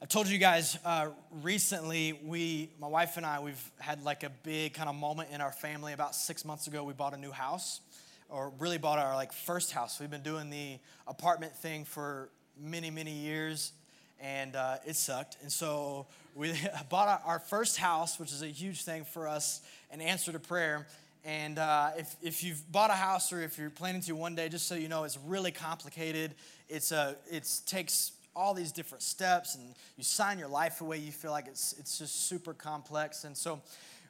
I 0.00 0.06
told 0.06 0.28
you 0.28 0.38
guys 0.38 0.78
uh, 0.84 1.08
recently, 1.42 2.12
we, 2.24 2.70
my 2.80 2.86
wife 2.86 3.16
and 3.16 3.26
I, 3.26 3.40
we've 3.40 3.70
had 3.80 4.04
like 4.04 4.22
a 4.22 4.30
big 4.30 4.74
kind 4.74 4.88
of 4.88 4.94
moment 4.94 5.30
in 5.32 5.40
our 5.40 5.50
family. 5.50 5.92
About 5.92 6.14
six 6.14 6.44
months 6.44 6.68
ago, 6.68 6.84
we 6.84 6.92
bought 6.92 7.14
a 7.14 7.16
new 7.16 7.32
house, 7.32 7.80
or 8.28 8.52
really 8.60 8.78
bought 8.78 9.00
our 9.00 9.16
like 9.16 9.32
first 9.32 9.72
house. 9.72 9.98
We've 9.98 10.10
been 10.10 10.22
doing 10.22 10.50
the 10.50 10.78
apartment 11.08 11.56
thing 11.56 11.84
for 11.84 12.28
many, 12.60 12.90
many 12.90 13.12
years, 13.12 13.72
and 14.20 14.56
uh, 14.56 14.76
it 14.86 14.96
sucked. 14.96 15.36
And 15.42 15.50
so 15.50 16.06
we 16.34 16.52
bought 16.88 17.22
our 17.24 17.38
first 17.38 17.76
house, 17.76 18.18
which 18.18 18.32
is 18.32 18.42
a 18.42 18.48
huge 18.48 18.82
thing 18.82 19.04
for 19.04 19.28
us, 19.28 19.60
an 19.90 20.00
answer 20.00 20.32
to 20.32 20.38
prayer. 20.38 20.86
And 21.24 21.58
uh, 21.58 21.90
if, 21.96 22.16
if 22.22 22.44
you've 22.44 22.70
bought 22.70 22.90
a 22.90 22.94
house 22.94 23.32
or 23.32 23.40
if 23.40 23.58
you're 23.58 23.70
planning 23.70 24.00
to 24.02 24.12
one 24.12 24.34
day, 24.34 24.48
just 24.48 24.66
so 24.66 24.74
you 24.74 24.88
know, 24.88 25.04
it's 25.04 25.18
really 25.26 25.50
complicated. 25.50 26.34
It's 26.68 26.92
a, 26.92 27.16
it 27.30 27.48
takes 27.66 28.12
all 28.38 28.54
these 28.54 28.70
different 28.70 29.02
steps 29.02 29.56
and 29.56 29.74
you 29.96 30.04
sign 30.04 30.38
your 30.38 30.48
life 30.48 30.80
away 30.80 30.96
you 30.96 31.10
feel 31.10 31.32
like 31.32 31.48
it's, 31.48 31.74
it's 31.76 31.98
just 31.98 32.28
super 32.28 32.54
complex 32.54 33.24
and 33.24 33.36
so 33.36 33.60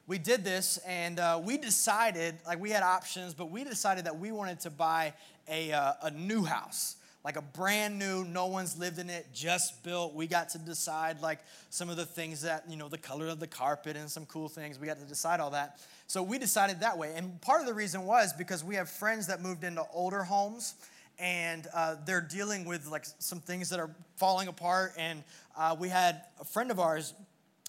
we 0.05 0.19
did 0.19 0.43
this 0.43 0.77
and 0.85 1.19
uh, 1.19 1.41
we 1.43 1.57
decided 1.57 2.35
like 2.45 2.59
we 2.61 2.69
had 2.69 2.83
options 2.83 3.33
but 3.33 3.49
we 3.49 3.63
decided 3.63 4.05
that 4.05 4.19
we 4.19 4.31
wanted 4.31 4.59
to 4.59 4.69
buy 4.69 5.11
a, 5.47 5.71
uh, 5.71 5.93
a 6.03 6.11
new 6.11 6.43
house 6.43 6.97
like 7.23 7.35
a 7.35 7.41
brand 7.41 7.99
new 7.99 8.23
no 8.23 8.47
one's 8.47 8.77
lived 8.77 8.99
in 8.99 9.09
it 9.09 9.27
just 9.33 9.83
built 9.83 10.13
we 10.13 10.27
got 10.27 10.49
to 10.49 10.57
decide 10.57 11.21
like 11.21 11.39
some 11.69 11.89
of 11.89 11.97
the 11.97 12.05
things 12.05 12.41
that 12.41 12.63
you 12.69 12.77
know 12.77 12.87
the 12.87 12.97
color 12.97 13.27
of 13.27 13.39
the 13.39 13.47
carpet 13.47 13.95
and 13.95 14.09
some 14.09 14.25
cool 14.25 14.47
things 14.47 14.79
we 14.79 14.87
got 14.87 14.99
to 14.99 15.05
decide 15.05 15.39
all 15.39 15.51
that 15.51 15.79
so 16.07 16.23
we 16.23 16.37
decided 16.37 16.79
that 16.79 16.97
way 16.97 17.13
and 17.15 17.39
part 17.41 17.61
of 17.61 17.67
the 17.67 17.73
reason 17.73 18.05
was 18.05 18.33
because 18.33 18.63
we 18.63 18.75
have 18.75 18.89
friends 18.89 19.27
that 19.27 19.41
moved 19.41 19.63
into 19.63 19.83
older 19.93 20.23
homes 20.23 20.75
and 21.19 21.67
uh, 21.73 21.95
they're 22.05 22.21
dealing 22.21 22.65
with 22.65 22.87
like 22.87 23.05
some 23.19 23.39
things 23.39 23.69
that 23.69 23.79
are 23.79 23.91
falling 24.15 24.47
apart. 24.47 24.93
And 24.97 25.23
uh, 25.57 25.75
we 25.77 25.89
had 25.89 26.21
a 26.39 26.45
friend 26.45 26.71
of 26.71 26.79
ours 26.79 27.13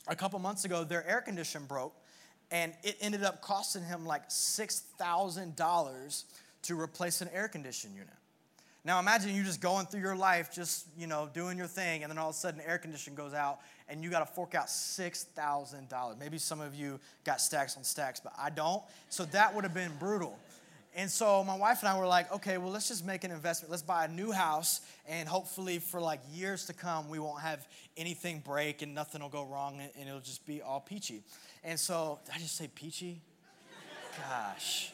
a 0.06 0.14
couple 0.14 0.38
months 0.38 0.64
ago, 0.64 0.84
their 0.84 1.06
air 1.06 1.20
conditioner 1.20 1.66
broke, 1.66 1.94
and 2.50 2.72
it 2.82 2.96
ended 3.00 3.24
up 3.24 3.42
costing 3.42 3.82
him 3.84 4.06
like 4.06 4.28
$6,000 4.28 6.24
to 6.62 6.80
replace 6.80 7.20
an 7.20 7.28
air 7.34 7.48
conditioning 7.48 7.96
unit. 7.96 8.14
Now 8.84 8.98
imagine 8.98 9.34
you're 9.34 9.44
just 9.44 9.60
going 9.60 9.86
through 9.86 10.00
your 10.00 10.16
life, 10.16 10.52
just 10.52 10.86
you 10.98 11.06
know, 11.06 11.28
doing 11.34 11.58
your 11.58 11.66
thing, 11.66 12.02
and 12.02 12.10
then 12.10 12.18
all 12.18 12.30
of 12.30 12.34
a 12.34 12.38
sudden 12.38 12.60
air 12.66 12.78
conditioning 12.78 13.14
goes 13.14 13.34
out, 13.34 13.58
and 13.88 14.02
you 14.02 14.10
got 14.10 14.26
to 14.26 14.32
fork 14.34 14.54
out 14.54 14.70
six 14.70 15.24
thousand 15.24 15.88
dollars. 15.88 16.16
Maybe 16.18 16.38
some 16.38 16.60
of 16.60 16.74
you 16.74 16.98
got 17.24 17.40
stacks 17.40 17.76
on 17.76 17.84
stacks, 17.84 18.20
but 18.20 18.32
I 18.38 18.48
don't. 18.50 18.82
So 19.10 19.24
that 19.26 19.54
would 19.54 19.64
have 19.64 19.74
been 19.74 19.92
brutal. 19.98 20.38
And 20.96 21.08
so 21.08 21.44
my 21.44 21.56
wife 21.56 21.80
and 21.80 21.88
I 21.88 21.96
were 21.96 22.06
like, 22.06 22.32
okay, 22.32 22.58
well, 22.58 22.70
let's 22.70 22.88
just 22.88 23.06
make 23.06 23.22
an 23.22 23.30
investment. 23.30 23.70
Let's 23.70 23.82
buy 23.82 24.06
a 24.06 24.08
new 24.08 24.32
house, 24.32 24.80
and 25.06 25.28
hopefully 25.28 25.78
for 25.78 26.00
like 26.00 26.20
years 26.32 26.64
to 26.66 26.72
come, 26.72 27.08
we 27.08 27.18
won't 27.18 27.40
have 27.42 27.68
anything 27.96 28.40
break 28.44 28.82
and 28.82 28.94
nothing 28.94 29.20
will 29.20 29.28
go 29.28 29.44
wrong, 29.44 29.80
and 29.80 30.08
it'll 30.08 30.20
just 30.20 30.46
be 30.46 30.62
all 30.62 30.80
peachy. 30.80 31.22
And 31.62 31.78
so, 31.78 32.18
did 32.24 32.34
I 32.34 32.38
just 32.38 32.56
say 32.56 32.68
peachy? 32.74 33.20
Gosh. 34.28 34.92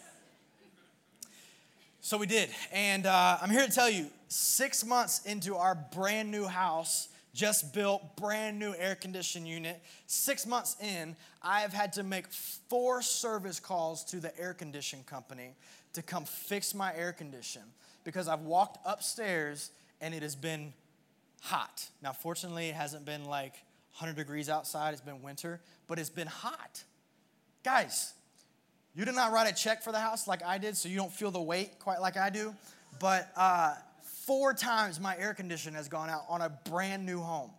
So 2.06 2.18
we 2.18 2.28
did. 2.28 2.50
And 2.70 3.04
uh, 3.04 3.36
I'm 3.42 3.50
here 3.50 3.66
to 3.66 3.72
tell 3.72 3.90
you 3.90 4.06
six 4.28 4.86
months 4.86 5.26
into 5.26 5.56
our 5.56 5.74
brand 5.74 6.30
new 6.30 6.46
house, 6.46 7.08
just 7.34 7.74
built, 7.74 8.14
brand 8.16 8.60
new 8.60 8.76
air 8.78 8.94
conditioning 8.94 9.48
unit. 9.48 9.82
Six 10.06 10.46
months 10.46 10.76
in, 10.80 11.16
I 11.42 11.62
have 11.62 11.72
had 11.72 11.92
to 11.94 12.04
make 12.04 12.28
four 12.30 13.02
service 13.02 13.58
calls 13.58 14.04
to 14.04 14.20
the 14.20 14.30
air 14.38 14.54
conditioning 14.54 15.04
company 15.04 15.56
to 15.94 16.02
come 16.02 16.24
fix 16.24 16.76
my 16.76 16.94
air 16.94 17.12
condition 17.12 17.62
because 18.04 18.28
I've 18.28 18.42
walked 18.42 18.78
upstairs 18.86 19.72
and 20.00 20.14
it 20.14 20.22
has 20.22 20.36
been 20.36 20.72
hot. 21.42 21.88
Now, 22.04 22.12
fortunately, 22.12 22.68
it 22.68 22.76
hasn't 22.76 23.04
been 23.04 23.24
like 23.24 23.54
100 23.98 24.14
degrees 24.14 24.48
outside, 24.48 24.92
it's 24.92 25.02
been 25.02 25.22
winter, 25.22 25.60
but 25.88 25.98
it's 25.98 26.08
been 26.08 26.28
hot. 26.28 26.84
Guys, 27.64 28.14
you 28.96 29.04
did 29.04 29.14
not 29.14 29.30
write 29.30 29.50
a 29.50 29.54
check 29.54 29.82
for 29.82 29.92
the 29.92 30.00
house 30.00 30.26
like 30.26 30.42
I 30.42 30.56
did, 30.56 30.76
so 30.76 30.88
you 30.88 30.96
don't 30.96 31.12
feel 31.12 31.30
the 31.30 31.40
weight 31.40 31.78
quite 31.78 32.00
like 32.00 32.16
I 32.16 32.30
do. 32.30 32.54
But 32.98 33.30
uh, 33.36 33.74
four 34.02 34.54
times 34.54 34.98
my 34.98 35.16
air 35.18 35.34
conditioner 35.34 35.76
has 35.76 35.88
gone 35.88 36.08
out 36.08 36.22
on 36.30 36.40
a 36.40 36.48
brand 36.70 37.04
new 37.04 37.20
home. 37.20 37.50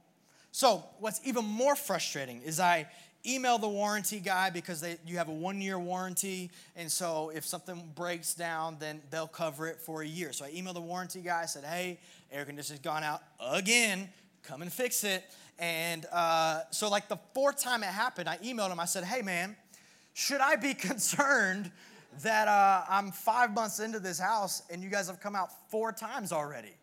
So, 0.51 0.83
what's 0.99 1.21
even 1.23 1.45
more 1.45 1.75
frustrating 1.75 2.41
is 2.41 2.59
I 2.59 2.87
email 3.27 3.59
the 3.59 3.67
warranty 3.69 4.19
guy 4.19 4.49
because 4.49 4.81
they, 4.81 4.97
you 5.05 5.17
have 5.17 5.29
a 5.29 5.33
one 5.33 5.61
year 5.61 5.77
warranty. 5.77 6.49
And 6.75 6.91
so 6.91 7.31
if 7.35 7.45
something 7.45 7.91
breaks 7.95 8.33
down, 8.33 8.77
then 8.79 9.01
they'll 9.11 9.27
cover 9.27 9.67
it 9.67 9.77
for 9.79 10.01
a 10.01 10.07
year. 10.07 10.33
So 10.33 10.45
I 10.45 10.51
emailed 10.51 10.75
the 10.75 10.81
warranty 10.81 11.21
guy, 11.21 11.45
said, 11.45 11.63
hey, 11.63 11.99
air 12.31 12.45
conditioner's 12.45 12.79
gone 12.79 13.03
out 13.03 13.21
again, 13.39 14.09
come 14.43 14.61
and 14.61 14.71
fix 14.71 15.03
it. 15.03 15.23
And 15.59 16.05
uh, 16.11 16.61
so, 16.71 16.89
like 16.89 17.07
the 17.07 17.17
fourth 17.33 17.59
time 17.59 17.83
it 17.83 17.87
happened, 17.87 18.29
I 18.29 18.37
emailed 18.37 18.71
him. 18.71 18.79
I 18.79 18.85
said, 18.85 19.03
hey, 19.03 19.21
man, 19.21 19.55
should 20.17 20.41
I 20.41 20.55
be 20.55 20.73
concerned 20.73 21.69
that 22.23 22.47
uh, 22.47 22.83
I'm 22.89 23.11
five 23.11 23.53
months 23.53 23.79
into 23.79 23.99
this 23.99 24.17
house 24.17 24.63
and 24.71 24.81
you 24.81 24.89
guys 24.89 25.07
have 25.07 25.19
come 25.19 25.35
out 25.35 25.49
four 25.69 25.91
times 25.91 26.31
already? 26.31 26.73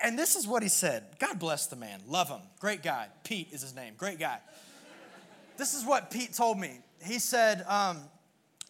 And 0.00 0.18
this 0.18 0.36
is 0.36 0.46
what 0.46 0.62
he 0.62 0.70
said. 0.70 1.04
God 1.18 1.38
bless 1.38 1.66
the 1.66 1.76
man. 1.76 2.00
Love 2.08 2.30
him. 2.30 2.40
Great 2.60 2.82
guy. 2.82 3.08
Pete 3.24 3.48
is 3.52 3.60
his 3.60 3.74
name. 3.74 3.92
Great 3.98 4.18
guy. 4.18 4.38
This 5.58 5.74
is 5.74 5.84
what 5.84 6.10
Pete 6.10 6.32
told 6.32 6.58
me. 6.58 6.78
He 7.04 7.18
said, 7.18 7.62
um, 7.68 7.98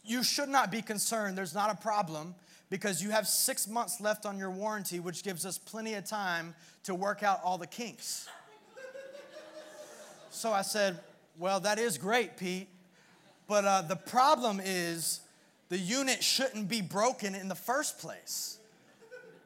You 0.04 0.24
should 0.24 0.48
not 0.48 0.72
be 0.72 0.82
concerned. 0.82 1.38
There's 1.38 1.54
not 1.54 1.70
a 1.70 1.76
problem 1.76 2.34
because 2.70 3.00
you 3.04 3.10
have 3.10 3.28
six 3.28 3.68
months 3.68 4.00
left 4.00 4.26
on 4.26 4.36
your 4.36 4.50
warranty, 4.50 4.98
which 4.98 5.22
gives 5.22 5.46
us 5.46 5.58
plenty 5.58 5.94
of 5.94 6.04
time 6.04 6.56
to 6.82 6.94
work 6.96 7.22
out 7.22 7.40
all 7.44 7.56
the 7.56 7.68
kinks. 7.68 8.26
so 10.30 10.50
I 10.52 10.62
said, 10.62 10.98
Well, 11.38 11.60
that 11.60 11.78
is 11.78 11.98
great, 11.98 12.36
Pete. 12.36 12.68
But 13.52 13.66
uh, 13.66 13.82
the 13.82 13.96
problem 13.96 14.62
is 14.64 15.20
the 15.68 15.76
unit 15.76 16.24
shouldn't 16.24 16.68
be 16.68 16.80
broken 16.80 17.34
in 17.34 17.48
the 17.48 17.54
first 17.54 17.98
place. 17.98 18.56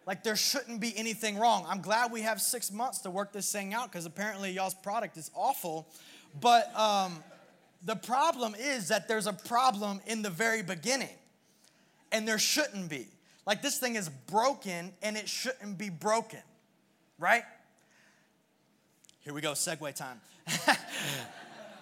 Like 0.07 0.23
there 0.23 0.37
shouldn't 0.37 0.81
be 0.81 0.97
anything 0.97 1.37
wrong. 1.37 1.67
I'm 1.69 1.81
glad 1.81 2.13
we 2.13 2.21
have 2.21 2.41
six 2.41 2.71
months 2.71 2.99
to 2.99 3.11
work 3.11 3.33
this 3.33 3.51
thing 3.51 3.75
out 3.75 3.91
because 3.91 4.07
apparently 4.07 4.53
y'all's 4.53 4.75
product 4.75 5.17
is 5.17 5.33
awful. 5.35 5.89
But 6.41 6.73
um, 6.79 7.17
the 7.85 7.97
problem 7.97 8.55
is 8.57 8.87
that 8.91 9.09
there's 9.09 9.27
a 9.27 9.33
problem 9.33 10.01
in 10.07 10.23
the 10.23 10.31
very 10.31 10.63
beginning, 10.63 11.17
and 12.13 12.29
there 12.29 12.39
shouldn't 12.39 12.89
be. 12.89 13.09
Like 13.45 13.61
this 13.61 13.81
thing 13.81 13.97
is 13.97 14.09
broken 14.09 14.93
and 15.03 15.17
it 15.17 15.29
shouldn't 15.29 15.79
be 15.79 15.91
broken, 15.91 16.43
right? 17.19 17.43
Here 19.25 19.35
we 19.35 19.41
go, 19.41 19.55
segue 19.55 19.93
time. 19.97 20.21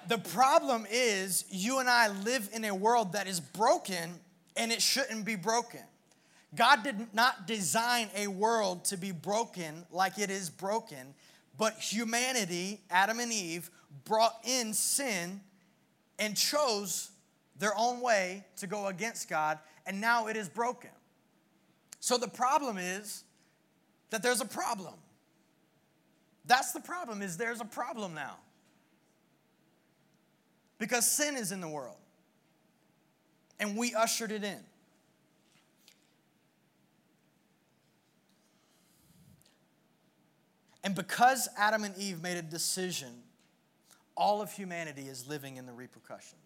the 0.09 0.19
problem 0.19 0.87
is 0.91 1.45
you 1.49 1.79
and 1.79 1.89
I 1.89 2.09
live 2.09 2.49
in 2.53 2.65
a 2.65 2.75
world 2.75 3.13
that 3.13 3.27
is 3.27 3.41
broken 3.41 4.19
and 4.57 4.73
it 4.73 4.83
shouldn't 4.83 5.25
be 5.25 5.37
broken. 5.37 5.81
God 6.55 6.85
did 6.85 7.13
not 7.13 7.47
design 7.47 8.09
a 8.17 8.29
world 8.29 8.85
to 8.87 8.97
be 8.97 9.11
broken 9.11 9.85
like 9.91 10.19
it 10.19 10.31
is 10.31 10.51
broken, 10.51 11.15
but 11.59 11.75
humanity, 11.75 12.81
Adam 12.91 13.19
and 13.19 13.33
Eve, 13.33 13.71
brought 14.05 14.37
in 14.45 14.73
sin 14.73 15.41
and 16.19 16.37
chose 16.37 17.11
their 17.59 17.73
own 17.77 18.01
way 18.01 18.45
to 18.57 18.67
go 18.67 18.87
against 18.87 19.29
God, 19.29 19.59
and 19.87 20.01
now 20.01 20.29
it 20.29 20.37
is 20.37 20.49
broken. 20.49 20.91
So 22.01 22.19
the 22.19 22.29
problem 22.29 22.79
is 22.79 23.25
that 24.11 24.23
there's 24.23 24.41
a 24.41 24.47
problem. 24.47 24.95
That's 26.45 26.73
the 26.73 26.81
problem 26.81 27.23
is 27.23 27.37
there's 27.37 27.61
a 27.61 27.65
problem 27.65 28.15
now. 28.15 28.37
Because 30.79 31.11
sin 31.11 31.37
is 31.37 31.53
in 31.53 31.61
the 31.61 31.69
world. 31.69 31.97
And 33.61 33.77
we 33.77 33.95
ushered 33.95 34.33
it 34.33 34.45
in. 34.45 34.61
And 40.85 40.95
because 40.95 41.49
Adam 41.57 41.83
and 41.83 41.97
Eve 41.97 42.23
made 42.23 42.37
a 42.37 42.43
decision, 42.43 43.23
all 44.17 44.43
of 44.43 44.53
humanity 44.53 45.09
is 45.09 45.27
living 45.27 45.57
in 45.57 45.65
the 45.65 45.73
repercussions. 45.73 46.41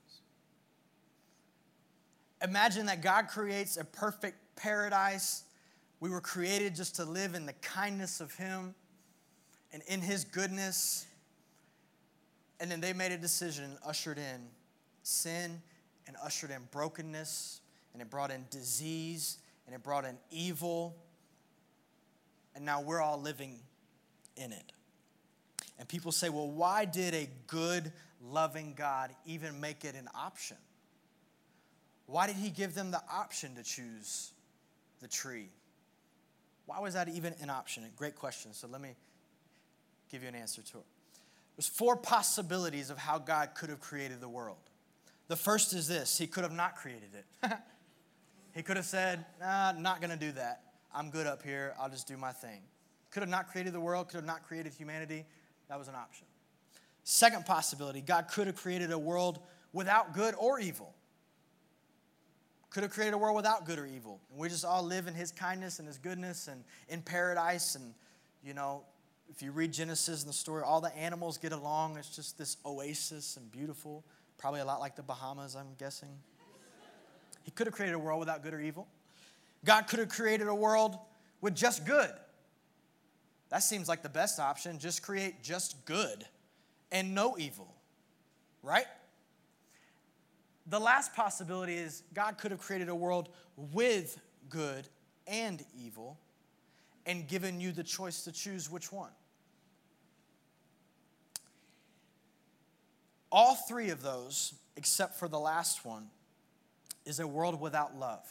Imagine 2.43 2.87
that 2.87 3.03
God 3.03 3.27
creates 3.27 3.77
a 3.77 3.85
perfect 3.85 4.37
paradise. 4.55 5.43
We 5.99 6.09
were 6.09 6.21
created 6.21 6.77
just 6.77 6.95
to 6.97 7.05
live 7.05 7.35
in 7.35 7.47
the 7.47 7.53
kindness 7.55 8.21
of 8.21 8.33
Him 8.35 8.77
and 9.73 9.83
in 9.89 10.01
His 10.01 10.23
goodness. 10.23 11.08
And 12.61 12.71
then 12.71 12.81
they 12.81 12.93
made 12.93 13.13
a 13.13 13.19
decision, 13.19 13.79
ushered 13.87 14.19
in 14.19 14.49
sin, 15.03 15.63
and 16.07 16.17
ushered 16.25 16.51
in 16.51 16.63
brokenness, 16.71 17.61
and 17.93 18.03
it 18.03 18.11
brought 18.11 18.31
in 18.31 18.45
disease, 18.51 19.39
and 19.67 19.75
it 19.75 19.83
brought 19.83 20.05
in 20.05 20.17
evil. 20.31 20.97
And 22.55 22.65
now 22.65 22.81
we're 22.81 23.01
all 23.01 23.21
living 23.21 23.59
in 24.37 24.53
it. 24.53 24.73
And 25.79 25.89
people 25.89 26.11
say, 26.11 26.29
well, 26.29 26.49
why 26.49 26.85
did 26.85 27.15
a 27.15 27.29
good, 27.47 27.93
loving 28.21 28.75
God 28.77 29.15
even 29.27 29.61
make 29.61 29.85
it 29.85 29.95
an 29.95 30.09
option? 30.15 30.57
Why 32.07 32.27
did 32.27 32.37
he 32.37 32.51
give 32.51 32.75
them 32.75 32.91
the 32.91 33.03
option 33.13 33.55
to 33.55 33.63
choose 33.63 34.33
the 35.01 35.07
tree? 35.07 35.51
Why 36.67 36.81
was 36.81 36.95
that 36.95 37.09
even 37.09 37.35
an 37.41 37.51
option? 37.51 37.85
Great 37.97 38.17
question. 38.17 38.53
So 38.53 38.67
let 38.67 38.81
me 38.81 38.97
give 40.11 40.23
you 40.23 40.29
an 40.29 40.35
answer 40.35 40.63
to 40.63 40.79
it. 40.79 40.85
There's 41.59 41.67
four 41.67 41.97
possibilities 41.97 42.89
of 42.89 42.99
how 42.99 43.19
God 43.19 43.57
could 43.57 43.69
have 43.69 43.81
created 43.81 44.21
the 44.21 44.29
world. 44.29 44.59
The 45.27 45.35
first 45.35 45.73
is 45.73 45.89
this 45.89 46.17
He 46.17 46.29
could 46.29 46.45
have 46.45 46.53
not 46.53 46.77
created 46.77 47.11
it. 47.15 47.53
he 48.55 48.63
could 48.63 48.77
have 48.77 48.87
said, 48.87 49.27
nah, 49.41 49.73
not 49.73 50.01
to 50.01 50.17
do 50.17 50.31
that. 50.33 50.63
I'm 50.95 51.11
good 51.11 51.27
up 51.27 51.43
here. 51.43 51.75
I'll 51.79 51.91
just 51.91 52.07
do 52.07 52.17
my 52.17 52.31
thing. 52.31 52.61
Could 53.11 53.25
have 53.25 53.29
not 53.29 53.49
created 53.49 53.73
the 53.73 53.81
world, 53.81 54.09
could 54.09 54.19
have 54.19 54.25
not 54.25 54.45
created 54.45 54.73
humanity. 54.73 55.25
That 55.69 55.81
was 55.81 55.89
an 55.89 55.97
option. 55.97 56.29
Second 57.03 57.45
possibility 57.45 58.03
God 58.03 58.29
could 58.29 58.47
have 58.47 58.57
created 58.57 58.93
a 58.93 58.99
world 58.99 59.41
without 59.73 60.15
good 60.15 60.37
or 60.39 60.61
evil. 60.61 60.95
Could 62.71 62.85
have 62.85 62.93
created 62.93 63.15
a 63.15 63.19
world 63.19 63.35
without 63.35 63.67
good 63.67 63.81
or 63.81 63.87
evil. 63.87 64.21
And 64.31 64.39
we 64.39 64.49
just 64.49 64.65
all 64.65 64.85
live 64.85 65.09
in 65.09 65.15
His 65.15 65.33
kindness 65.33 65.81
and 65.81 65.89
His 65.89 65.99
goodness 65.99 66.47
and 66.47 66.63
in 66.89 67.03
paradise. 67.03 67.75
And, 67.75 67.95
you 68.45 68.55
know, 68.55 68.85
if 69.29 69.43
you 69.43 69.53
read 69.53 69.73
Genesis 69.73 70.23
and 70.23 70.29
the 70.29 70.35
story, 70.35 70.63
all 70.63 70.81
the 70.81 70.95
animals 70.97 71.39
get 71.39 71.53
along. 71.53 71.97
It's 71.97 72.15
just 72.15 72.39
this 72.39 72.57
oasis 72.65 73.37
and 73.37 73.51
beautiful. 73.51 74.05
Probably 74.39 74.61
a 74.61 74.65
lot 74.65 74.81
like 74.81 74.97
the 74.97 75.03
Bahamas, 75.03 75.55
I'm 75.55 75.75
guessing. 75.79 76.09
He 77.43 77.51
could 77.51 77.67
have 77.67 77.75
created 77.75 77.95
a 77.95 77.99
world 77.99 78.21
without 78.21 78.43
good 78.43 78.55
or 78.55 78.61
evil. 78.61 78.87
God 79.65 79.83
could 79.83 79.99
have 79.99 80.09
created 80.09 80.49
a 80.49 80.55
world 80.55 80.99
with 81.41 81.55
just 81.55 81.85
good. 81.85 82.11
That 83.51 83.63
seems 83.63 83.89
like 83.89 84.03
the 84.03 84.09
best 84.09 84.39
option. 84.39 84.79
Just 84.79 85.03
create 85.03 85.43
just 85.43 85.85
good 85.85 86.25
and 86.93 87.15
no 87.15 87.37
evil, 87.39 87.75
right? 88.63 88.87
The 90.67 90.79
last 90.79 91.15
possibility 91.15 91.75
is 91.75 92.03
God 92.13 92.39
could 92.39 92.51
have 92.51 92.61
created 92.61 92.89
a 92.89 92.95
world 92.95 93.31
with 93.57 94.21
good 94.49 94.87
and 95.27 95.65
evil 95.79 96.19
and 97.09 97.27
given 97.27 97.59
you 97.59 97.73
the 97.73 97.83
choice 97.83 98.23
to 98.25 98.33
choose 98.33 98.71
which 98.71 98.93
one. 98.93 99.11
All 103.33 103.55
three 103.55 103.89
of 103.89 104.03
those, 104.03 104.53
except 104.77 105.19
for 105.19 105.27
the 105.27 105.39
last 105.39 105.85
one, 105.87 106.09
is 107.07 107.19
a 107.19 107.27
world 107.27 107.61
without 107.61 107.99
love. 107.99 108.23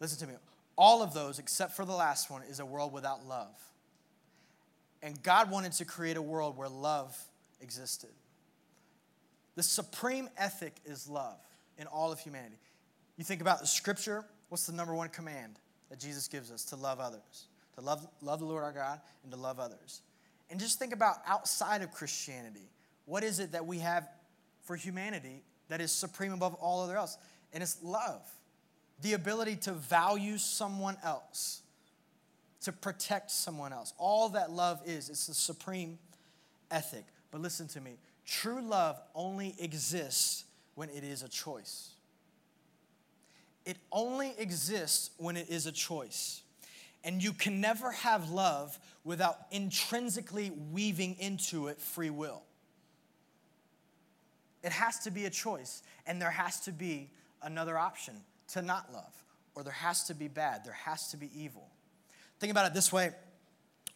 Listen 0.00 0.18
to 0.18 0.26
me. 0.26 0.38
All 0.76 1.02
of 1.02 1.14
those, 1.14 1.38
except 1.38 1.76
for 1.76 1.84
the 1.84 1.92
last 1.92 2.30
one, 2.30 2.42
is 2.42 2.58
a 2.58 2.66
world 2.66 2.92
without 2.92 3.26
love. 3.26 3.54
And 5.02 5.22
God 5.22 5.50
wanted 5.50 5.72
to 5.72 5.84
create 5.84 6.16
a 6.16 6.22
world 6.22 6.56
where 6.56 6.68
love 6.68 7.16
existed. 7.60 8.10
The 9.54 9.62
supreme 9.62 10.28
ethic 10.36 10.74
is 10.84 11.08
love 11.08 11.38
in 11.78 11.86
all 11.86 12.10
of 12.10 12.18
humanity. 12.18 12.56
You 13.16 13.24
think 13.24 13.40
about 13.40 13.60
the 13.60 13.66
scripture, 13.66 14.24
what's 14.48 14.66
the 14.66 14.72
number 14.72 14.94
one 14.94 15.10
command 15.10 15.58
that 15.90 15.98
Jesus 15.98 16.28
gives 16.28 16.50
us? 16.50 16.64
To 16.66 16.76
love 16.76 17.00
others, 17.00 17.48
to 17.74 17.80
love, 17.82 18.06
love 18.22 18.40
the 18.40 18.46
Lord 18.46 18.64
our 18.64 18.72
God, 18.72 19.00
and 19.22 19.32
to 19.32 19.38
love 19.38 19.60
others. 19.60 20.02
And 20.50 20.58
just 20.58 20.78
think 20.78 20.92
about 20.92 21.16
outside 21.26 21.82
of 21.82 21.92
Christianity. 21.92 22.70
What 23.04 23.22
is 23.22 23.38
it 23.38 23.52
that 23.52 23.66
we 23.66 23.78
have 23.78 24.08
for 24.64 24.76
humanity 24.76 25.42
that 25.68 25.80
is 25.80 25.92
supreme 25.92 26.32
above 26.32 26.54
all 26.54 26.82
other 26.82 26.96
else? 26.96 27.18
And 27.52 27.62
it's 27.62 27.82
love 27.82 28.22
the 29.02 29.14
ability 29.14 29.56
to 29.56 29.72
value 29.72 30.38
someone 30.38 30.96
else, 31.02 31.62
to 32.62 32.72
protect 32.72 33.30
someone 33.30 33.72
else. 33.72 33.94
All 33.98 34.30
that 34.30 34.50
love 34.50 34.80
is, 34.84 35.08
it's 35.08 35.26
the 35.26 35.34
supreme 35.34 35.98
ethic. 36.70 37.04
But 37.30 37.40
listen 37.40 37.68
to 37.68 37.80
me 37.80 37.96
true 38.26 38.60
love 38.60 39.00
only 39.14 39.54
exists 39.58 40.44
when 40.74 40.88
it 40.90 41.02
is 41.02 41.22
a 41.22 41.28
choice. 41.28 41.90
It 43.64 43.76
only 43.92 44.34
exists 44.38 45.10
when 45.18 45.36
it 45.36 45.48
is 45.48 45.66
a 45.66 45.72
choice. 45.72 46.42
And 47.04 47.22
you 47.22 47.32
can 47.32 47.60
never 47.60 47.92
have 47.92 48.30
love 48.30 48.78
without 49.04 49.38
intrinsically 49.50 50.50
weaving 50.72 51.16
into 51.18 51.68
it 51.68 51.80
free 51.80 52.10
will. 52.10 52.42
It 54.62 54.72
has 54.72 54.98
to 55.00 55.10
be 55.10 55.24
a 55.24 55.30
choice, 55.30 55.82
and 56.06 56.20
there 56.20 56.30
has 56.30 56.60
to 56.60 56.72
be 56.72 57.10
another 57.42 57.78
option 57.78 58.14
to 58.48 58.62
not 58.62 58.92
love, 58.92 59.14
or 59.54 59.62
there 59.62 59.72
has 59.72 60.04
to 60.04 60.14
be 60.14 60.28
bad, 60.28 60.64
there 60.64 60.76
has 60.84 61.10
to 61.12 61.16
be 61.16 61.30
evil. 61.34 61.66
Think 62.38 62.50
about 62.50 62.66
it 62.66 62.74
this 62.74 62.92
way. 62.92 63.10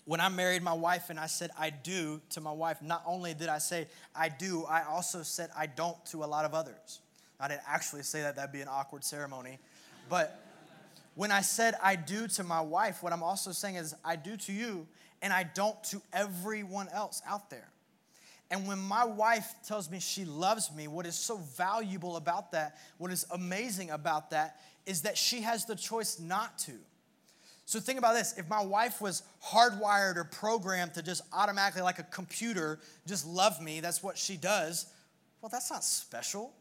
When 0.06 0.20
I 0.20 0.28
married 0.28 0.62
my 0.62 0.72
wife 0.72 1.08
and 1.08 1.18
I 1.18 1.26
said 1.26 1.50
I 1.58 1.70
do 1.70 2.20
to 2.30 2.40
my 2.40 2.52
wife, 2.52 2.82
not 2.82 3.02
only 3.06 3.32
did 3.34 3.48
I 3.48 3.58
say 3.58 3.88
I 4.14 4.28
do, 4.28 4.64
I 4.64 4.82
also 4.82 5.22
said 5.22 5.50
I 5.56 5.66
don't 5.66 6.02
to 6.06 6.24
a 6.24 6.26
lot 6.26 6.44
of 6.44 6.52
others. 6.52 7.00
I 7.40 7.48
didn't 7.48 7.62
actually 7.66 8.02
say 8.02 8.22
that, 8.22 8.36
that'd 8.36 8.52
be 8.52 8.60
an 8.60 8.68
awkward 8.68 9.04
ceremony. 9.04 9.58
But 10.08 10.40
when 11.14 11.30
I 11.30 11.42
said 11.42 11.74
I 11.82 11.96
do 11.96 12.26
to 12.28 12.44
my 12.44 12.60
wife, 12.60 13.02
what 13.02 13.12
I'm 13.12 13.22
also 13.22 13.52
saying 13.52 13.76
is 13.76 13.94
I 14.04 14.16
do 14.16 14.36
to 14.36 14.52
you 14.52 14.86
and 15.22 15.32
I 15.32 15.44
don't 15.44 15.82
to 15.84 16.02
everyone 16.12 16.88
else 16.88 17.22
out 17.26 17.50
there. 17.50 17.68
And 18.50 18.68
when 18.68 18.78
my 18.78 19.04
wife 19.04 19.54
tells 19.66 19.90
me 19.90 20.00
she 20.00 20.24
loves 20.24 20.70
me, 20.74 20.86
what 20.86 21.06
is 21.06 21.16
so 21.16 21.38
valuable 21.56 22.16
about 22.16 22.52
that, 22.52 22.76
what 22.98 23.10
is 23.10 23.26
amazing 23.32 23.90
about 23.90 24.30
that, 24.30 24.60
is 24.86 25.02
that 25.02 25.16
she 25.16 25.40
has 25.40 25.64
the 25.64 25.74
choice 25.74 26.20
not 26.20 26.58
to. 26.60 26.72
So 27.64 27.80
think 27.80 27.98
about 27.98 28.14
this 28.14 28.36
if 28.36 28.48
my 28.48 28.62
wife 28.62 29.00
was 29.00 29.22
hardwired 29.42 30.16
or 30.16 30.24
programmed 30.24 30.94
to 30.94 31.02
just 31.02 31.22
automatically, 31.32 31.82
like 31.82 31.98
a 31.98 32.04
computer, 32.04 32.78
just 33.06 33.26
love 33.26 33.60
me, 33.62 33.80
that's 33.80 34.02
what 34.02 34.18
she 34.18 34.36
does, 34.36 34.86
well, 35.40 35.48
that's 35.48 35.70
not 35.70 35.82
special. 35.82 36.52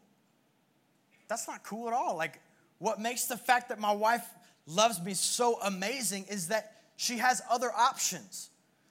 That's 1.27 1.47
not 1.47 1.63
cool 1.63 1.87
at 1.87 1.93
all. 1.93 2.15
Like, 2.15 2.39
what 2.79 2.99
makes 2.99 3.25
the 3.25 3.37
fact 3.37 3.69
that 3.69 3.79
my 3.79 3.91
wife 3.91 4.25
loves 4.67 5.01
me 5.01 5.13
so 5.13 5.59
amazing 5.61 6.25
is 6.29 6.47
that 6.49 6.81
she 6.95 7.17
has 7.17 7.41
other 7.49 7.71
options. 7.71 8.49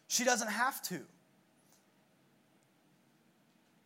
She 0.08 0.24
doesn't 0.24 0.50
have 0.50 0.82
to. 0.84 1.00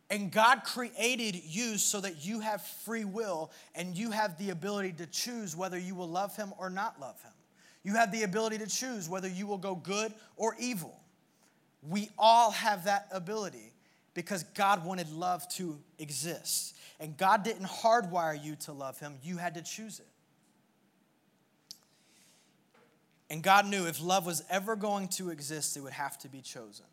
And 0.09 0.31
God 0.31 0.63
created 0.63 1.35
you 1.43 1.77
so 1.77 1.99
that 2.01 2.25
you 2.25 2.39
have 2.39 2.61
free 2.61 3.03
will 3.03 3.51
and 3.75 3.97
you 3.97 4.11
have 4.11 4.37
the 4.37 4.51
ability 4.51 4.93
to 4.93 5.05
choose 5.05 5.55
whether 5.55 5.77
you 5.77 5.95
will 5.95 6.07
love 6.07 6.35
Him 6.35 6.53
or 6.57 6.69
not 6.69 6.99
love 6.99 7.21
Him. 7.21 7.33
You 7.83 7.93
have 7.95 8.11
the 8.11 8.23
ability 8.23 8.57
to 8.59 8.67
choose 8.67 9.09
whether 9.09 9.27
you 9.27 9.47
will 9.47 9.57
go 9.57 9.75
good 9.75 10.13
or 10.37 10.55
evil. 10.59 10.97
We 11.81 12.09
all 12.17 12.51
have 12.51 12.85
that 12.85 13.07
ability 13.11 13.73
because 14.17 14.41
God 14.55 14.83
wanted 14.83 15.11
love 15.11 15.47
to 15.49 15.77
exist. 15.99 16.75
And 16.99 17.15
God 17.15 17.43
didn't 17.43 17.67
hardwire 17.67 18.43
you 18.43 18.55
to 18.61 18.73
love 18.73 18.99
Him, 18.99 19.13
you 19.21 19.37
had 19.37 19.53
to 19.53 19.61
choose 19.61 19.99
it. 19.99 20.07
And 23.29 23.43
God 23.43 23.67
knew 23.67 23.85
if 23.85 24.01
love 24.01 24.25
was 24.25 24.43
ever 24.49 24.75
going 24.75 25.09
to 25.09 25.29
exist, 25.29 25.77
it 25.77 25.81
would 25.81 25.93
have 25.93 26.17
to 26.19 26.29
be 26.29 26.41
chosen. 26.41 26.87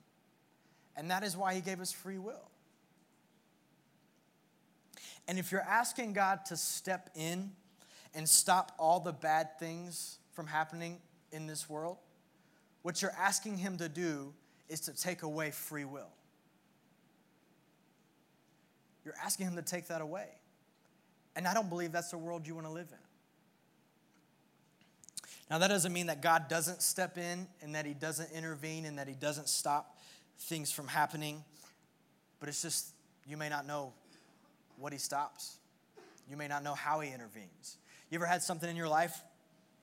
And 0.96 1.10
that 1.10 1.24
is 1.24 1.34
why 1.34 1.54
He 1.54 1.62
gave 1.62 1.80
us 1.80 1.92
free 1.92 2.18
will. 2.18 2.50
And 5.26 5.38
if 5.38 5.50
you're 5.50 5.62
asking 5.62 6.12
God 6.12 6.44
to 6.48 6.58
step 6.58 7.08
in 7.14 7.52
and 8.14 8.28
stop 8.28 8.72
all 8.78 9.00
the 9.00 9.14
bad 9.14 9.58
things 9.58 10.18
from 10.34 10.46
happening 10.46 10.98
in 11.32 11.46
this 11.46 11.70
world, 11.70 11.96
what 12.82 13.00
you're 13.00 13.16
asking 13.18 13.56
Him 13.56 13.78
to 13.78 13.88
do 13.88 14.34
is 14.68 14.80
to 14.80 14.92
take 14.92 15.22
away 15.22 15.52
free 15.52 15.86
will. 15.86 16.10
You're 19.04 19.14
asking 19.22 19.46
Him 19.46 19.56
to 19.56 19.62
take 19.62 19.88
that 19.88 20.00
away. 20.00 20.26
And 21.36 21.46
I 21.46 21.54
don't 21.54 21.68
believe 21.68 21.92
that's 21.92 22.10
the 22.10 22.18
world 22.18 22.46
you 22.46 22.54
want 22.54 22.66
to 22.66 22.72
live 22.72 22.88
in. 22.90 22.98
Now, 25.50 25.58
that 25.58 25.68
doesn't 25.68 25.92
mean 25.92 26.06
that 26.06 26.22
God 26.22 26.48
doesn't 26.48 26.80
step 26.80 27.18
in 27.18 27.46
and 27.60 27.74
that 27.74 27.84
He 27.84 27.92
doesn't 27.92 28.32
intervene 28.32 28.86
and 28.86 28.98
that 28.98 29.08
He 29.08 29.14
doesn't 29.14 29.48
stop 29.48 29.98
things 30.38 30.72
from 30.72 30.88
happening, 30.88 31.44
but 32.40 32.48
it's 32.48 32.62
just 32.62 32.88
you 33.26 33.36
may 33.36 33.48
not 33.48 33.66
know 33.66 33.92
what 34.78 34.92
He 34.92 34.98
stops. 34.98 35.56
You 36.30 36.36
may 36.36 36.48
not 36.48 36.62
know 36.64 36.74
how 36.74 37.00
He 37.00 37.12
intervenes. 37.12 37.76
You 38.10 38.16
ever 38.16 38.26
had 38.26 38.42
something 38.42 38.68
in 38.68 38.76
your 38.76 38.88
life 38.88 39.20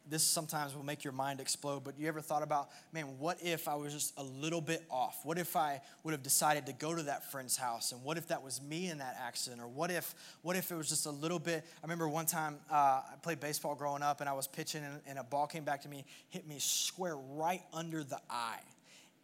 this 0.09 0.23
sometimes 0.23 0.75
will 0.75 0.83
make 0.83 1.03
your 1.03 1.13
mind 1.13 1.39
explode, 1.39 1.83
but 1.83 1.97
you 1.97 2.07
ever 2.07 2.21
thought 2.21 2.43
about, 2.43 2.69
man, 2.91 3.17
what 3.19 3.37
if 3.41 3.67
I 3.67 3.75
was 3.75 3.93
just 3.93 4.13
a 4.17 4.23
little 4.23 4.61
bit 4.61 4.83
off? 4.89 5.19
What 5.23 5.37
if 5.37 5.55
I 5.55 5.81
would 6.03 6.11
have 6.11 6.23
decided 6.23 6.65
to 6.65 6.73
go 6.73 6.95
to 6.95 7.03
that 7.03 7.31
friend's 7.31 7.55
house? 7.55 7.91
And 7.91 8.03
what 8.03 8.17
if 8.17 8.27
that 8.27 8.43
was 8.43 8.61
me 8.61 8.89
in 8.89 8.97
that 8.97 9.15
accident? 9.19 9.61
Or 9.61 9.67
what 9.67 9.91
if, 9.91 10.13
what 10.41 10.55
if 10.55 10.71
it 10.71 10.75
was 10.75 10.89
just 10.89 11.05
a 11.05 11.11
little 11.11 11.39
bit? 11.39 11.63
I 11.63 11.81
remember 11.83 12.09
one 12.09 12.25
time 12.25 12.57
uh, 12.69 12.75
I 12.75 13.13
played 13.21 13.39
baseball 13.39 13.75
growing 13.75 14.01
up 14.01 14.21
and 14.21 14.29
I 14.29 14.33
was 14.33 14.47
pitching 14.47 14.83
and, 14.83 14.99
and 15.05 15.19
a 15.19 15.23
ball 15.23 15.47
came 15.47 15.63
back 15.63 15.81
to 15.83 15.89
me, 15.89 16.03
hit 16.29 16.47
me 16.47 16.55
square 16.59 17.15
right 17.15 17.61
under 17.73 18.03
the 18.03 18.19
eye. 18.29 18.59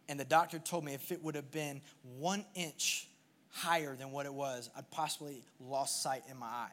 And 0.08 0.18
the 0.18 0.24
doctor 0.24 0.58
told 0.58 0.84
me 0.84 0.94
if 0.94 1.12
it 1.12 1.22
would 1.22 1.34
have 1.34 1.50
been 1.50 1.82
one 2.18 2.44
inch 2.54 3.08
higher 3.50 3.94
than 3.94 4.10
what 4.10 4.26
it 4.26 4.32
was, 4.32 4.70
I'd 4.76 4.90
possibly 4.90 5.42
lost 5.60 6.02
sight 6.02 6.22
in 6.30 6.38
my 6.38 6.46
eye. 6.46 6.72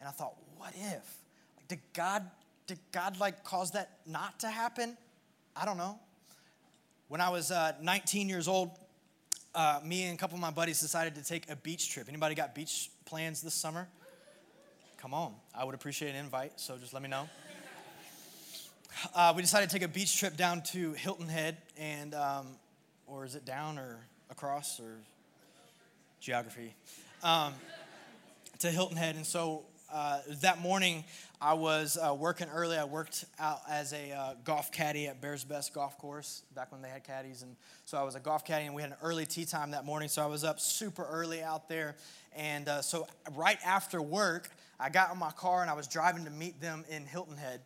And 0.00 0.08
I 0.08 0.12
thought, 0.12 0.34
what 0.56 0.74
if? 0.74 1.16
Like, 1.56 1.68
did 1.68 1.80
God 1.92 2.28
did 2.68 2.78
God 2.92 3.18
like 3.18 3.42
cause 3.42 3.72
that 3.72 3.98
not 4.06 4.40
to 4.40 4.48
happen? 4.48 4.96
I 5.56 5.64
don't 5.64 5.78
know. 5.78 5.98
When 7.08 7.20
I 7.22 7.30
was 7.30 7.50
uh, 7.50 7.72
19 7.80 8.28
years 8.28 8.46
old, 8.46 8.70
uh, 9.54 9.80
me 9.82 10.04
and 10.04 10.14
a 10.14 10.20
couple 10.20 10.36
of 10.36 10.42
my 10.42 10.50
buddies 10.50 10.78
decided 10.78 11.14
to 11.14 11.24
take 11.24 11.50
a 11.50 11.56
beach 11.56 11.90
trip. 11.90 12.08
Anybody 12.08 12.34
got 12.34 12.54
beach 12.54 12.90
plans 13.06 13.40
this 13.40 13.54
summer? 13.54 13.88
Come 14.98 15.14
on, 15.14 15.34
I 15.54 15.64
would 15.64 15.74
appreciate 15.74 16.10
an 16.10 16.16
invite, 16.16 16.60
so 16.60 16.76
just 16.76 16.92
let 16.92 17.02
me 17.02 17.08
know. 17.08 17.28
Uh, 19.14 19.32
we 19.34 19.42
decided 19.42 19.70
to 19.70 19.72
take 19.72 19.84
a 19.84 19.90
beach 19.90 20.18
trip 20.18 20.36
down 20.36 20.60
to 20.60 20.92
Hilton 20.92 21.28
Head, 21.28 21.56
and 21.78 22.14
um, 22.14 22.48
or 23.06 23.24
is 23.24 23.34
it 23.34 23.44
down 23.44 23.78
or 23.78 24.00
across 24.28 24.80
or 24.80 24.98
geography 26.20 26.74
um, 27.22 27.54
to 28.58 28.70
Hilton 28.70 28.96
Head, 28.96 29.14
and 29.14 29.24
so 29.24 29.62
uh, 29.92 30.20
that 30.42 30.60
morning 30.60 31.04
I 31.40 31.54
was 31.54 31.96
uh, 31.96 32.14
working 32.14 32.48
early. 32.52 32.76
I 32.76 32.84
worked 32.84 33.24
out 33.38 33.60
as 33.68 33.92
a 33.92 34.12
uh, 34.12 34.34
golf 34.44 34.72
caddy 34.72 35.06
at 35.06 35.20
Bears 35.20 35.44
Best 35.44 35.72
Golf 35.72 35.96
Course 35.98 36.42
back 36.54 36.72
when 36.72 36.82
they 36.82 36.88
had 36.88 37.04
caddies. 37.04 37.42
And 37.42 37.54
so 37.84 37.96
I 37.96 38.02
was 38.02 38.14
a 38.14 38.20
golf 38.20 38.44
caddy, 38.44 38.66
and 38.66 38.74
we 38.74 38.82
had 38.82 38.90
an 38.90 38.96
early 39.02 39.24
tee 39.24 39.44
time 39.44 39.70
that 39.70 39.84
morning. 39.84 40.08
So 40.08 40.22
I 40.22 40.26
was 40.26 40.44
up 40.44 40.58
super 40.60 41.04
early 41.04 41.42
out 41.42 41.68
there. 41.68 41.94
And 42.36 42.68
uh, 42.68 42.82
so 42.82 43.06
right 43.34 43.58
after 43.64 44.02
work, 44.02 44.50
I 44.80 44.90
got 44.90 45.12
in 45.12 45.18
my 45.18 45.30
car 45.30 45.62
and 45.62 45.70
I 45.70 45.74
was 45.74 45.86
driving 45.86 46.24
to 46.24 46.30
meet 46.30 46.60
them 46.60 46.84
in 46.90 47.06
Hilton 47.06 47.36
Head. 47.36 47.60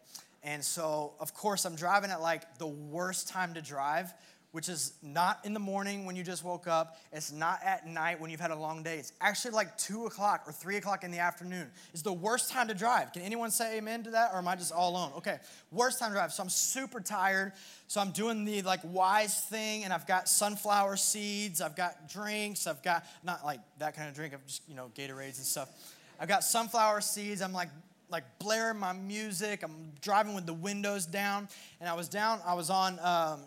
And 0.44 0.64
so, 0.64 1.12
of 1.20 1.34
course, 1.34 1.64
I'm 1.64 1.76
driving 1.76 2.10
at 2.10 2.20
like 2.20 2.58
the 2.58 2.66
worst 2.66 3.28
time 3.28 3.54
to 3.54 3.62
drive 3.62 4.12
which 4.52 4.68
is 4.68 4.92
not 5.02 5.40
in 5.44 5.54
the 5.54 5.60
morning 5.60 6.04
when 6.04 6.14
you 6.14 6.22
just 6.22 6.44
woke 6.44 6.66
up. 6.66 6.98
It's 7.12 7.32
not 7.32 7.58
at 7.64 7.86
night 7.86 8.20
when 8.20 8.30
you've 8.30 8.40
had 8.40 8.50
a 8.50 8.56
long 8.56 8.82
day. 8.82 8.98
It's 8.98 9.12
actually 9.20 9.52
like 9.52 9.76
2 9.78 10.06
o'clock 10.06 10.44
or 10.46 10.52
3 10.52 10.76
o'clock 10.76 11.04
in 11.04 11.10
the 11.10 11.18
afternoon. 11.18 11.70
It's 11.92 12.02
the 12.02 12.12
worst 12.12 12.50
time 12.50 12.68
to 12.68 12.74
drive. 12.74 13.12
Can 13.12 13.22
anyone 13.22 13.50
say 13.50 13.78
amen 13.78 14.04
to 14.04 14.10
that, 14.10 14.30
or 14.32 14.38
am 14.38 14.48
I 14.48 14.54
just 14.54 14.72
all 14.72 14.90
alone? 14.90 15.12
Okay, 15.16 15.38
worst 15.70 15.98
time 15.98 16.10
to 16.10 16.14
drive. 16.14 16.32
So 16.32 16.42
I'm 16.42 16.50
super 16.50 17.00
tired. 17.00 17.52
So 17.88 18.00
I'm 18.00 18.10
doing 18.10 18.44
the 18.44 18.62
like 18.62 18.80
wise 18.84 19.40
thing, 19.40 19.84
and 19.84 19.92
I've 19.92 20.06
got 20.06 20.28
sunflower 20.28 20.96
seeds, 20.96 21.60
I've 21.60 21.76
got 21.76 22.08
drinks, 22.08 22.66
I've 22.66 22.82
got, 22.82 23.04
not 23.24 23.44
like 23.44 23.60
that 23.78 23.96
kind 23.96 24.08
of 24.08 24.14
drink, 24.14 24.34
I've 24.34 24.46
just, 24.46 24.62
you 24.68 24.74
know, 24.74 24.90
Gatorades 24.94 25.38
and 25.38 25.46
stuff. 25.46 25.70
I've 26.20 26.28
got 26.28 26.44
sunflower 26.44 27.00
seeds. 27.00 27.42
I'm 27.42 27.52
like, 27.52 27.70
like 28.10 28.24
blaring 28.38 28.78
my 28.78 28.92
music. 28.92 29.62
I'm 29.62 29.92
driving 30.02 30.34
with 30.34 30.46
the 30.46 30.52
windows 30.52 31.06
down, 31.06 31.48
and 31.80 31.88
I 31.88 31.94
was 31.94 32.08
down. 32.08 32.40
I 32.46 32.54
was 32.54 32.70
on 32.70 32.98
um, 33.00 33.40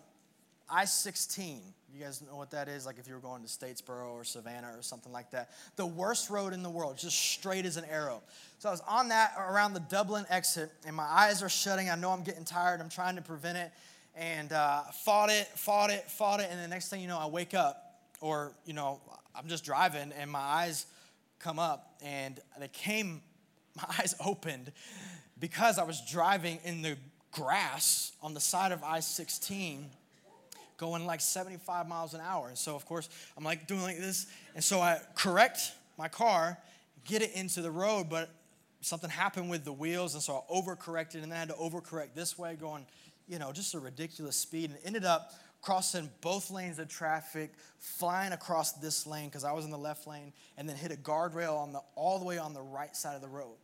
I 0.70 0.86
16. 0.86 1.62
You 1.94 2.04
guys 2.04 2.22
know 2.22 2.36
what 2.36 2.52
that 2.52 2.68
is? 2.68 2.86
Like 2.86 2.98
if 3.00 3.08
you 3.08 3.14
were 3.14 3.20
going 3.20 3.42
to 3.42 3.48
Statesboro 3.48 4.12
or 4.12 4.24
Savannah 4.24 4.72
or 4.76 4.82
something 4.82 5.14
like 5.14 5.32
that. 5.32 5.52
The 5.78 5.86
worst 5.86 6.30
road 6.30 6.54
in 6.54 6.62
the 6.62 6.70
world, 6.70 6.98
just 6.98 7.18
straight 7.18 7.66
as 7.66 7.78
an 7.78 7.86
arrow. 7.86 8.22
So 8.60 8.68
I 8.68 8.72
was 8.72 8.82
on 8.88 9.10
that 9.10 9.34
around 9.38 9.74
the 9.74 9.80
Dublin 9.82 10.26
exit, 10.30 10.72
and 10.86 10.96
my 10.96 11.04
eyes 11.04 11.42
are 11.42 11.50
shutting. 11.50 11.90
I 11.90 11.96
know 11.96 12.12
I'm 12.12 12.24
getting 12.24 12.44
tired. 12.44 12.82
I'm 12.82 12.90
trying 12.90 13.16
to 13.16 13.22
prevent 13.22 13.58
it. 13.58 13.72
And 14.16 14.52
uh, 14.52 14.84
fought 15.04 15.30
it, 15.30 15.46
fought 15.56 15.90
it, 15.90 16.10
fought 16.10 16.40
it. 16.40 16.48
And 16.52 16.60
the 16.60 16.68
next 16.68 16.90
thing 16.90 17.02
you 17.02 17.08
know, 17.08 17.20
I 17.20 17.28
wake 17.28 17.54
up, 17.54 18.00
or, 18.20 18.54
you 18.66 18.74
know, 18.74 19.00
I'm 19.34 19.48
just 19.48 19.64
driving, 19.64 20.12
and 20.20 20.30
my 20.30 20.40
eyes 20.40 20.86
come 21.40 21.60
up, 21.60 21.96
and 22.04 22.40
they 22.60 22.70
came, 22.70 23.22
my 23.76 23.84
eyes 24.00 24.16
opened 24.26 24.72
because 25.40 25.78
I 25.78 25.84
was 25.84 26.02
driving 26.10 26.60
in 26.64 26.82
the 26.82 26.98
grass 27.32 28.14
on 28.22 28.34
the 28.34 28.40
side 28.40 28.72
of 28.72 28.84
I 28.84 29.02
16 29.02 29.90
going 30.78 31.06
like 31.06 31.22
75 31.22 31.88
miles 31.88 32.14
an 32.14 32.22
hour. 32.22 32.48
And 32.48 32.58
so, 32.58 32.76
of 32.76 32.86
course, 32.86 33.10
I'm 33.38 33.44
like 33.44 33.68
doing 33.68 33.82
like 33.82 33.98
this. 33.98 34.28
And 34.54 34.64
so 34.64 34.80
I 34.80 35.00
correct 35.16 35.74
my 35.98 36.08
car, 36.08 36.58
get 37.06 37.22
it 37.22 37.34
into 37.34 37.62
the 37.62 37.72
road, 37.72 38.10
but 38.10 38.30
something 38.82 39.10
happened 39.10 39.50
with 39.50 39.66
the 39.66 39.74
wheels. 39.74 40.14
And 40.14 40.24
so 40.24 40.44
I 40.50 40.54
overcorrected 40.54 41.16
and 41.16 41.24
then 41.24 41.34
I 41.34 41.40
had 41.40 41.50
to 41.50 41.56
overcorrect 41.56 42.14
this 42.14 42.38
way, 42.38 42.56
going, 42.56 42.86
you 43.28 43.40
know, 43.40 43.52
just 43.52 43.74
a 43.74 43.80
ridiculous 43.80 44.36
speed. 44.36 44.70
And 44.70 44.80
ended 44.86 45.06
up 45.06 45.32
crossing 45.62 46.10
both 46.22 46.52
lanes 46.52 46.78
of 46.78 46.88
traffic, 46.88 47.52
flying 47.80 48.34
across 48.34 48.74
this 48.74 49.08
lane 49.08 49.30
because 49.30 49.44
I 49.44 49.52
was 49.52 49.66
in 49.66 49.72
the 49.72 49.78
left 49.78 50.06
lane, 50.06 50.32
and 50.58 50.70
then 50.70 50.76
hit 50.76 50.92
a 50.92 50.96
guardrail 50.96 51.58
on 51.58 51.74
the 51.74 51.82
all 51.96 52.20
the 52.20 52.26
way 52.26 52.38
on 52.38 52.54
the 52.54 52.62
right 52.62 52.96
side 52.96 53.16
of 53.16 53.22
the 53.22 53.28
road. 53.28 53.56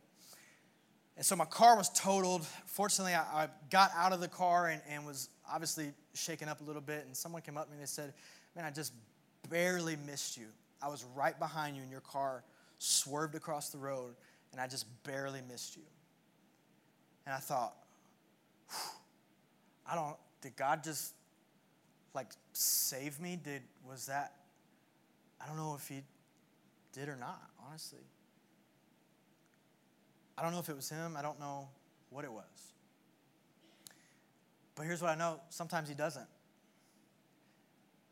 And 1.16 1.24
so 1.24 1.36
my 1.36 1.44
car 1.44 1.76
was 1.76 1.90
totaled. 1.90 2.44
Fortunately, 2.66 3.14
I, 3.14 3.44
I 3.44 3.48
got 3.70 3.90
out 3.94 4.12
of 4.12 4.20
the 4.20 4.28
car 4.28 4.68
and, 4.68 4.80
and 4.88 5.06
was 5.06 5.28
obviously 5.52 5.92
shaken 6.14 6.48
up 6.48 6.60
a 6.60 6.64
little 6.64 6.82
bit. 6.82 7.04
And 7.06 7.16
someone 7.16 7.42
came 7.42 7.56
up 7.56 7.66
to 7.66 7.70
me 7.70 7.74
and 7.74 7.82
they 7.82 7.86
said, 7.86 8.14
Man, 8.56 8.64
I 8.64 8.70
just 8.70 8.92
barely 9.48 9.96
missed 10.06 10.36
you. 10.36 10.46
I 10.82 10.88
was 10.88 11.04
right 11.14 11.38
behind 11.38 11.76
you, 11.76 11.82
and 11.82 11.90
your 11.90 12.00
car 12.00 12.42
swerved 12.78 13.34
across 13.34 13.70
the 13.70 13.78
road, 13.78 14.14
and 14.50 14.60
I 14.60 14.66
just 14.66 14.86
barely 15.04 15.40
missed 15.48 15.76
you. 15.76 15.82
And 17.24 17.34
I 17.34 17.38
thought, 17.38 17.74
I 19.86 19.94
don't, 19.94 20.16
did 20.40 20.56
God 20.56 20.82
just 20.82 21.14
like 22.14 22.28
save 22.52 23.20
me? 23.20 23.38
Did, 23.42 23.62
was 23.88 24.06
that, 24.06 24.32
I 25.40 25.46
don't 25.46 25.56
know 25.56 25.76
if 25.78 25.86
He 25.86 26.02
did 26.92 27.08
or 27.08 27.16
not, 27.16 27.40
honestly. 27.66 28.04
I 30.36 30.42
don't 30.42 30.52
know 30.52 30.58
if 30.58 30.68
it 30.68 30.76
was 30.76 30.90
Him, 30.90 31.16
I 31.16 31.22
don't 31.22 31.38
know 31.38 31.68
what 32.10 32.24
it 32.24 32.32
was. 32.32 32.72
But 34.74 34.86
here's 34.86 35.02
what 35.02 35.10
I 35.10 35.14
know 35.14 35.40
sometimes 35.50 35.88
He 35.88 35.94
doesn't. 35.94 36.26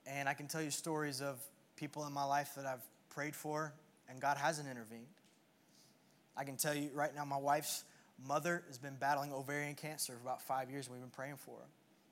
And 0.06 0.28
I 0.28 0.34
can 0.34 0.46
tell 0.46 0.62
you 0.62 0.70
stories 0.70 1.20
of 1.20 1.40
people 1.76 2.06
in 2.06 2.12
my 2.12 2.24
life 2.24 2.52
that 2.56 2.66
I've 2.66 2.82
prayed 3.10 3.34
for 3.34 3.72
and 4.08 4.20
God 4.20 4.36
hasn't 4.36 4.68
intervened. 4.68 5.06
I 6.36 6.44
can 6.44 6.56
tell 6.56 6.74
you 6.74 6.90
right 6.94 7.14
now, 7.14 7.24
my 7.24 7.36
wife's 7.36 7.84
mother 8.26 8.62
has 8.66 8.78
been 8.78 8.96
battling 8.96 9.32
ovarian 9.32 9.74
cancer 9.74 10.14
for 10.14 10.20
about 10.20 10.42
five 10.42 10.70
years, 10.70 10.86
and 10.86 10.94
we've 10.94 11.02
been 11.02 11.10
praying 11.10 11.36
for 11.36 11.56
her. 11.56 11.66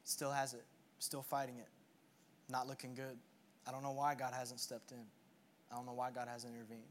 Still 0.05 0.31
has 0.31 0.55
it, 0.55 0.65
still 0.99 1.23
fighting 1.23 1.59
it, 1.59 1.69
not 2.49 2.67
looking 2.67 2.95
good. 2.95 3.19
I 3.67 3.73
don't 3.73 3.83
know 3.83 3.93
why 3.93 4.15
God 4.15 4.33
hasn't 4.33 4.61
stepped 4.61 4.93
in. 4.93 5.05
I 5.71 5.77
don't 5.77 5.87
know 5.87 5.93
why 5.93 6.11
God 6.11 6.29
hasn't 6.31 6.55
intervened. 6.55 6.83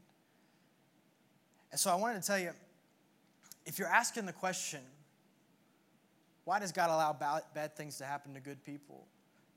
And 1.72 1.80
so 1.80 1.90
I 1.90 1.96
wanted 1.96 2.22
to 2.22 2.26
tell 2.26 2.38
you 2.38 2.50
if 3.66 3.78
you're 3.78 3.88
asking 3.88 4.26
the 4.26 4.32
question, 4.32 4.80
why 6.48 6.58
does 6.58 6.72
God 6.72 6.88
allow 6.88 7.12
bad, 7.12 7.76
things 7.76 7.98
to 7.98 8.06
happen 8.06 8.32
to 8.32 8.40
good 8.40 8.64
people? 8.64 9.06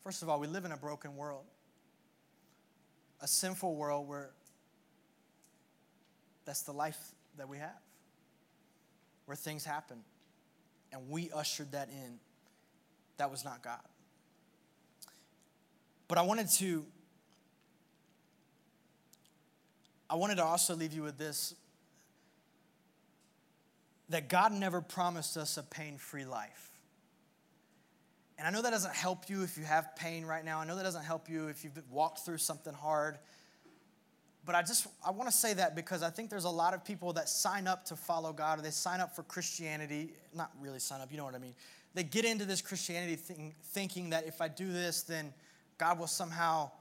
First 0.02 0.24
of 0.24 0.30
all, 0.30 0.42
we 0.42 0.48
live 0.48 0.66
in 0.66 0.74
a 0.74 0.78
broken 0.78 1.16
world, 1.16 1.46
a 3.22 3.28
sinful 3.30 3.78
world 3.78 4.10
where 4.10 4.32
That's 6.44 6.64
the 6.64 6.74
life 6.74 6.98
that 7.38 7.48
we 7.48 7.60
have, 7.60 7.80
where 9.26 9.38
things 9.38 9.64
happen. 9.64 10.00
And 10.92 11.10
we 11.10 11.32
ushered 11.32 11.72
that 11.72 11.88
in. 11.88 12.20
That 13.16 13.32
was 13.32 13.46
not 13.46 13.64
God. 13.64 13.80
But 16.10 16.18
I 16.18 16.24
wanted 16.24 16.50
to 16.58 16.86
I 20.10 20.16
wanted 20.16 20.36
to 20.36 20.44
also 20.44 20.76
leave 20.76 20.92
you 20.92 21.04
with 21.04 21.18
this 21.18 21.56
that 24.10 24.28
God 24.28 24.52
never 24.52 24.82
promised 24.82 25.38
us 25.38 25.56
a 25.56 25.64
pain-free 25.64 26.26
life. 26.26 26.71
And 28.42 28.48
I 28.48 28.50
know 28.58 28.64
that 28.64 28.72
doesn't 28.72 28.96
help 28.96 29.30
you 29.30 29.44
if 29.44 29.56
you 29.56 29.64
have 29.66 29.96
pain 29.96 30.26
right 30.26 30.44
now. 30.44 30.62
I 30.62 30.66
know 30.66 30.76
that 30.76 30.82
doesn't 30.82 31.04
help 31.04 31.30
you 31.30 31.50
if 31.50 31.64
you've 31.64 31.80
walked 31.92 32.26
through 32.26 32.40
something 32.40 32.74
hard. 32.74 33.20
But 34.48 34.56
I 34.56 34.64
just 34.64 34.88
I 35.06 35.12
want 35.12 35.30
to 35.30 35.36
say 35.36 35.54
that 35.54 35.76
because 35.76 36.02
I 36.02 36.10
think 36.10 36.32
there's 36.32 36.46
a 36.46 36.50
lot 36.50 36.74
of 36.74 36.84
people 36.84 37.14
that 37.14 37.30
sign 37.30 37.68
up 37.68 37.86
to 37.86 37.96
follow 37.96 38.34
God 38.34 38.58
or 38.58 38.64
they 38.64 38.72
sign 38.72 39.00
up 39.00 39.16
for 39.16 39.22
Christianity, 39.22 40.14
not 40.34 40.50
really 40.60 40.80
sign 40.80 41.02
up, 41.02 41.12
you 41.12 41.18
know 41.18 41.24
what 41.24 41.36
I 41.36 41.38
mean. 41.38 41.54
They 41.94 42.02
get 42.02 42.26
into 42.26 42.46
this 42.46 42.64
Christianity 42.64 43.16
thing 43.16 43.54
thinking 43.62 44.10
that 44.10 44.26
if 44.26 44.42
I 44.42 44.48
do 44.48 44.74
this 44.74 45.04
then 45.04 45.36
God 45.78 46.00
will 46.00 46.08
somehow 46.08 46.72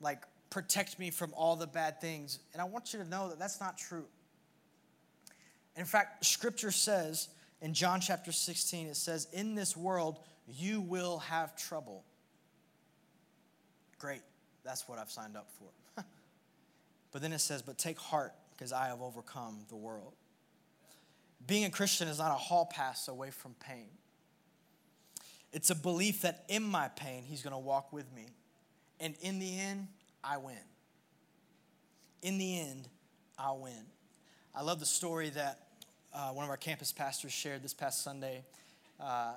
like 0.00 0.22
protect 0.48 0.98
me 0.98 1.10
from 1.10 1.34
all 1.36 1.54
the 1.54 1.66
bad 1.66 2.00
things. 2.00 2.38
And 2.54 2.62
I 2.62 2.64
want 2.64 2.94
you 2.94 2.98
to 2.98 3.06
know 3.06 3.28
that 3.28 3.38
that's 3.38 3.60
not 3.60 3.76
true. 3.76 4.06
In 5.76 5.84
fact, 5.84 6.24
scripture 6.24 6.70
says 6.70 7.28
in 7.60 7.74
John 7.74 8.00
chapter 8.00 8.32
16, 8.32 8.86
it 8.86 8.96
says, 8.96 9.28
In 9.34 9.54
this 9.54 9.76
world, 9.76 10.20
you 10.56 10.80
will 10.80 11.18
have 11.18 11.56
trouble. 11.56 12.04
Great. 13.98 14.22
That's 14.64 14.88
what 14.88 14.98
I've 14.98 15.10
signed 15.10 15.36
up 15.36 15.48
for. 15.58 16.02
but 17.12 17.22
then 17.22 17.32
it 17.32 17.40
says, 17.40 17.62
But 17.62 17.78
take 17.78 17.98
heart, 17.98 18.32
because 18.52 18.72
I 18.72 18.88
have 18.88 19.00
overcome 19.00 19.60
the 19.68 19.76
world. 19.76 20.12
Being 21.46 21.64
a 21.64 21.70
Christian 21.70 22.08
is 22.08 22.18
not 22.18 22.30
a 22.30 22.34
hall 22.34 22.66
pass 22.66 23.08
away 23.08 23.30
from 23.30 23.54
pain. 23.54 23.88
It's 25.52 25.70
a 25.70 25.74
belief 25.74 26.22
that 26.22 26.44
in 26.48 26.62
my 26.62 26.88
pain, 26.88 27.24
He's 27.24 27.42
going 27.42 27.54
to 27.54 27.58
walk 27.58 27.92
with 27.92 28.12
me. 28.14 28.26
And 29.00 29.14
in 29.22 29.38
the 29.38 29.58
end, 29.58 29.88
I 30.22 30.36
win. 30.36 30.56
In 32.22 32.38
the 32.38 32.60
end, 32.60 32.88
I'll 33.38 33.58
win. 33.58 33.86
I 34.54 34.62
love 34.62 34.78
the 34.78 34.86
story 34.86 35.30
that 35.30 35.58
uh, 36.12 36.30
one 36.30 36.44
of 36.44 36.50
our 36.50 36.56
campus 36.56 36.92
pastors 36.92 37.32
shared 37.32 37.62
this 37.62 37.72
past 37.72 38.02
Sunday 38.02 38.44
uh, 39.00 39.32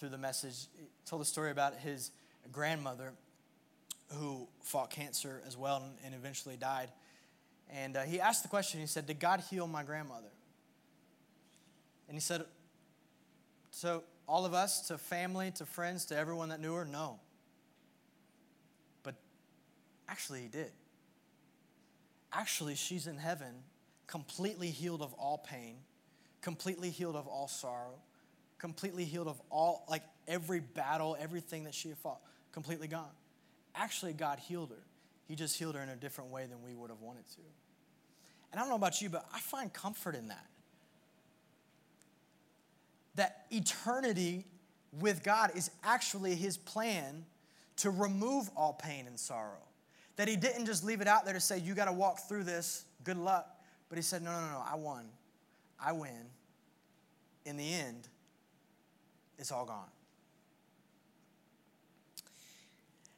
through 0.00 0.08
the 0.08 0.18
message. 0.18 0.66
Told 1.04 1.20
a 1.20 1.26
story 1.26 1.50
about 1.50 1.76
his 1.76 2.10
grandmother 2.50 3.12
who 4.14 4.48
fought 4.62 4.90
cancer 4.90 5.42
as 5.46 5.58
well 5.58 5.76
and, 5.76 5.92
and 6.04 6.14
eventually 6.14 6.56
died. 6.56 6.88
And 7.70 7.96
uh, 7.96 8.02
he 8.02 8.18
asked 8.18 8.42
the 8.42 8.48
question, 8.48 8.80
he 8.80 8.86
said, 8.86 9.06
Did 9.06 9.20
God 9.20 9.44
heal 9.50 9.66
my 9.66 9.84
grandmother? 9.84 10.32
And 12.08 12.16
he 12.16 12.20
said, 12.20 12.44
So, 13.70 14.02
all 14.26 14.46
of 14.46 14.54
us, 14.54 14.88
to 14.88 14.96
family, 14.96 15.52
to 15.56 15.66
friends, 15.66 16.06
to 16.06 16.16
everyone 16.16 16.48
that 16.48 16.60
knew 16.60 16.72
her, 16.74 16.84
no. 16.84 17.20
But 19.02 19.16
actually, 20.08 20.40
he 20.42 20.48
did. 20.48 20.70
Actually, 22.32 22.74
she's 22.74 23.06
in 23.06 23.18
heaven, 23.18 23.54
completely 24.06 24.70
healed 24.70 25.02
of 25.02 25.12
all 25.14 25.38
pain, 25.38 25.76
completely 26.40 26.90
healed 26.90 27.16
of 27.16 27.26
all 27.26 27.48
sorrow, 27.48 27.98
completely 28.60 29.04
healed 29.04 29.26
of 29.26 29.40
all, 29.50 29.84
like 29.88 30.02
every 30.28 30.60
battle, 30.60 31.16
everything 31.18 31.64
that 31.64 31.74
she 31.74 31.88
had 31.88 31.98
fought, 31.98 32.20
completely 32.52 32.86
gone. 32.86 33.10
Actually, 33.74 34.12
God 34.12 34.38
healed 34.38 34.70
her. 34.70 34.84
He 35.26 35.34
just 35.34 35.58
healed 35.58 35.74
her 35.74 35.82
in 35.82 35.88
a 35.88 35.96
different 35.96 36.30
way 36.30 36.46
than 36.46 36.62
we 36.62 36.74
would 36.74 36.90
have 36.90 37.00
wanted 37.00 37.28
to. 37.30 37.42
And 38.52 38.60
I 38.60 38.62
don't 38.62 38.68
know 38.68 38.76
about 38.76 39.00
you, 39.00 39.08
but 39.08 39.24
I 39.32 39.40
find 39.40 39.72
comfort 39.72 40.14
in 40.14 40.28
that. 40.28 40.46
That 43.14 43.46
eternity 43.50 44.44
with 45.00 45.22
God 45.22 45.52
is 45.54 45.70
actually 45.82 46.34
His 46.34 46.56
plan 46.56 47.24
to 47.80 47.90
remove 47.90 48.50
all 48.56 48.74
pain 48.74 49.06
and 49.06 49.18
sorrow. 49.18 49.62
That 50.16 50.28
he 50.28 50.36
didn't 50.36 50.66
just 50.66 50.84
leave 50.84 51.00
it 51.00 51.06
out 51.08 51.24
there 51.24 51.32
to 51.32 51.40
say, 51.40 51.58
you 51.58 51.74
got 51.74 51.86
to 51.86 51.92
walk 51.92 52.18
through 52.28 52.44
this, 52.44 52.84
good 53.04 53.16
luck. 53.16 53.48
But 53.88 53.96
he 53.96 54.02
said, 54.02 54.22
no, 54.22 54.30
no, 54.30 54.40
no, 54.40 54.62
I 54.70 54.74
won. 54.76 55.06
I 55.82 55.92
win. 55.92 56.26
In 57.46 57.56
the 57.56 57.72
end, 57.72 58.09
it's 59.40 59.50
all 59.50 59.64
gone. 59.64 59.88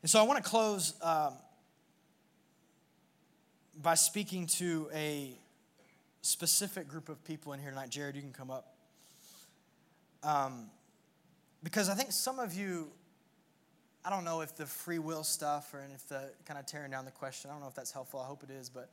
And 0.01 0.11
so 0.11 0.19
I 0.19 0.23
want 0.23 0.43
to 0.43 0.49
close 0.49 0.95
um, 1.03 1.35
by 3.83 3.95
speaking 3.95 4.47
to 4.47 4.89
a 4.95 5.33
specific 6.23 6.89
group 6.89 7.09
of 7.09 7.23
people 7.25 7.53
in 7.53 7.61
here 7.61 7.71
tonight. 7.71 7.91
Jared, 7.91 8.17
you 8.17 8.23
can 8.23 8.33
come 8.33 8.51
up. 8.51 8.75
Um, 10.23 10.71
because 11.63 11.89
I 11.89 11.95
think 11.95 12.13
some 12.13 12.39
of 12.39 12.55
you 12.55 12.91
I 14.05 14.11
don't 14.11 14.25
know 14.25 14.41
if 14.41 14.57
the 14.57 14.67
free 14.67 14.99
will 14.99 15.23
stuff 15.23 15.73
or 15.73 15.85
if 15.95 16.09
the 16.09 16.31
kind 16.45 16.59
of 16.59 16.67
tearing 16.67 16.91
down 16.91 17.05
the 17.05 17.13
question, 17.13 17.51
I 17.51 17.55
don't 17.55 17.63
know 17.63 17.69
if 17.69 17.75
that's 17.75 17.93
helpful. 17.93 18.19
I 18.19 18.27
hope 18.27 18.43
it 18.43 18.51
is. 18.51 18.69
But 18.69 18.91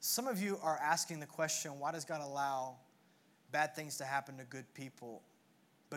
some 0.00 0.26
of 0.26 0.40
you 0.40 0.58
are 0.62 0.78
asking 0.82 1.20
the 1.20 1.26
question 1.26 1.78
why 1.78 1.92
does 1.92 2.04
God 2.04 2.22
allow 2.22 2.76
bad 3.52 3.76
things 3.76 3.98
to 3.98 4.04
happen 4.04 4.38
to 4.38 4.44
good 4.44 4.72
people? 4.72 5.22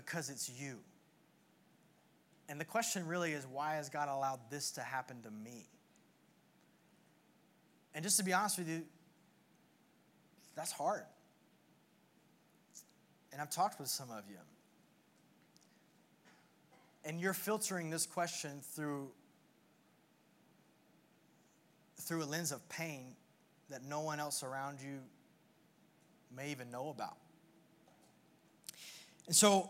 Because 0.06 0.30
it's 0.30 0.50
you. 0.50 0.78
And 2.48 2.60
the 2.60 2.66
question 2.66 3.06
really 3.06 3.34
is 3.34 3.46
why 3.46 3.76
has 3.76 3.90
God 3.90 4.08
allowed 4.08 4.40
this 4.50 4.72
to 4.72 4.82
happen 4.82 5.22
to 5.24 5.32
me? 5.32 5.68
And 7.94 8.04
just 8.04 8.18
to 8.18 8.24
be 8.24 8.32
honest 8.32 8.58
with 8.58 8.70
you, 8.70 8.84
that's 10.56 10.72
hard. 10.72 11.04
And 13.34 13.42
I've 13.42 13.50
talked 13.50 13.80
with 13.80 13.90
some 13.90 14.10
of 14.10 14.24
you 14.30 14.38
and 17.06 17.20
you're 17.20 17.34
filtering 17.34 17.90
this 17.90 18.06
question 18.06 18.62
through 18.62 19.10
through 22.02 22.24
a 22.24 22.26
lens 22.26 22.52
of 22.52 22.68
pain 22.70 23.16
that 23.70 23.84
no 23.84 24.00
one 24.02 24.20
else 24.20 24.42
around 24.42 24.80
you 24.82 25.00
may 26.36 26.50
even 26.50 26.72
know 26.72 26.90
about. 26.90 27.18
And 29.28 29.36
so 29.36 29.70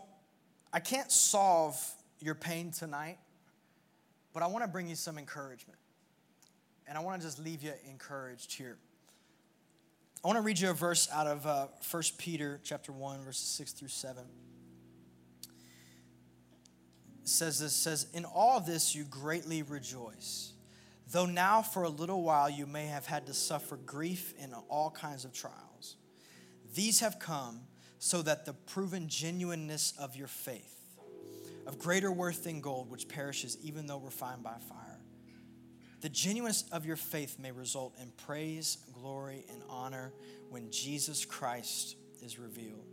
I 0.72 0.80
can't 0.80 1.10
solve 1.10 1.76
your 2.20 2.34
pain 2.34 2.70
tonight, 2.70 3.18
but 4.32 4.42
I 4.42 4.46
want 4.46 4.64
to 4.64 4.70
bring 4.70 4.88
you 4.88 4.94
some 4.94 5.18
encouragement. 5.18 5.78
And 6.86 6.96
I 6.98 7.00
want 7.00 7.20
to 7.20 7.26
just 7.26 7.38
leave 7.38 7.62
you 7.62 7.72
encouraged 7.88 8.52
here. 8.52 8.76
I 10.24 10.28
want 10.28 10.36
to 10.36 10.42
read 10.42 10.58
you 10.58 10.70
a 10.70 10.74
verse 10.74 11.08
out 11.12 11.26
of 11.26 11.46
uh, 11.46 11.66
1 11.90 12.02
Peter 12.18 12.60
chapter 12.62 12.92
1, 12.92 13.24
verses 13.24 13.46
6 13.46 13.72
through 13.72 13.88
7 13.88 14.24
says 17.30 17.60
this 17.60 17.72
says 17.72 18.06
in 18.12 18.24
all 18.24 18.60
this 18.60 18.94
you 18.94 19.04
greatly 19.04 19.62
rejoice 19.62 20.52
though 21.12 21.26
now 21.26 21.62
for 21.62 21.84
a 21.84 21.88
little 21.88 22.22
while 22.22 22.50
you 22.50 22.66
may 22.66 22.86
have 22.86 23.06
had 23.06 23.26
to 23.26 23.34
suffer 23.34 23.76
grief 23.76 24.34
in 24.38 24.52
all 24.68 24.90
kinds 24.90 25.24
of 25.24 25.32
trials 25.32 25.96
these 26.74 27.00
have 27.00 27.18
come 27.18 27.60
so 28.00 28.22
that 28.22 28.44
the 28.44 28.52
proven 28.52 29.08
genuineness 29.08 29.94
of 29.96 30.16
your 30.16 30.26
faith 30.26 30.76
of 31.66 31.78
greater 31.78 32.10
worth 32.10 32.42
than 32.42 32.60
gold 32.60 32.90
which 32.90 33.08
perishes 33.08 33.56
even 33.62 33.86
though 33.86 34.00
refined 34.00 34.42
by 34.42 34.56
fire 34.68 34.98
the 36.00 36.08
genuineness 36.08 36.64
of 36.72 36.84
your 36.84 36.96
faith 36.96 37.38
may 37.38 37.52
result 37.52 37.94
in 38.02 38.10
praise 38.26 38.78
glory 38.92 39.44
and 39.52 39.62
honor 39.68 40.12
when 40.48 40.68
jesus 40.72 41.24
christ 41.24 41.94
is 42.20 42.38
revealed 42.38 42.88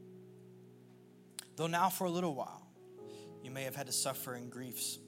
though 1.56 1.66
now 1.66 1.90
for 1.90 2.06
a 2.06 2.12
little 2.12 2.36
while 2.36 2.68
you 3.48 3.54
may 3.54 3.64
have 3.64 3.78
had 3.78 3.88
to 3.88 3.94
suffer 3.94 4.36
in 4.36 4.50
griefs, 4.50 5.00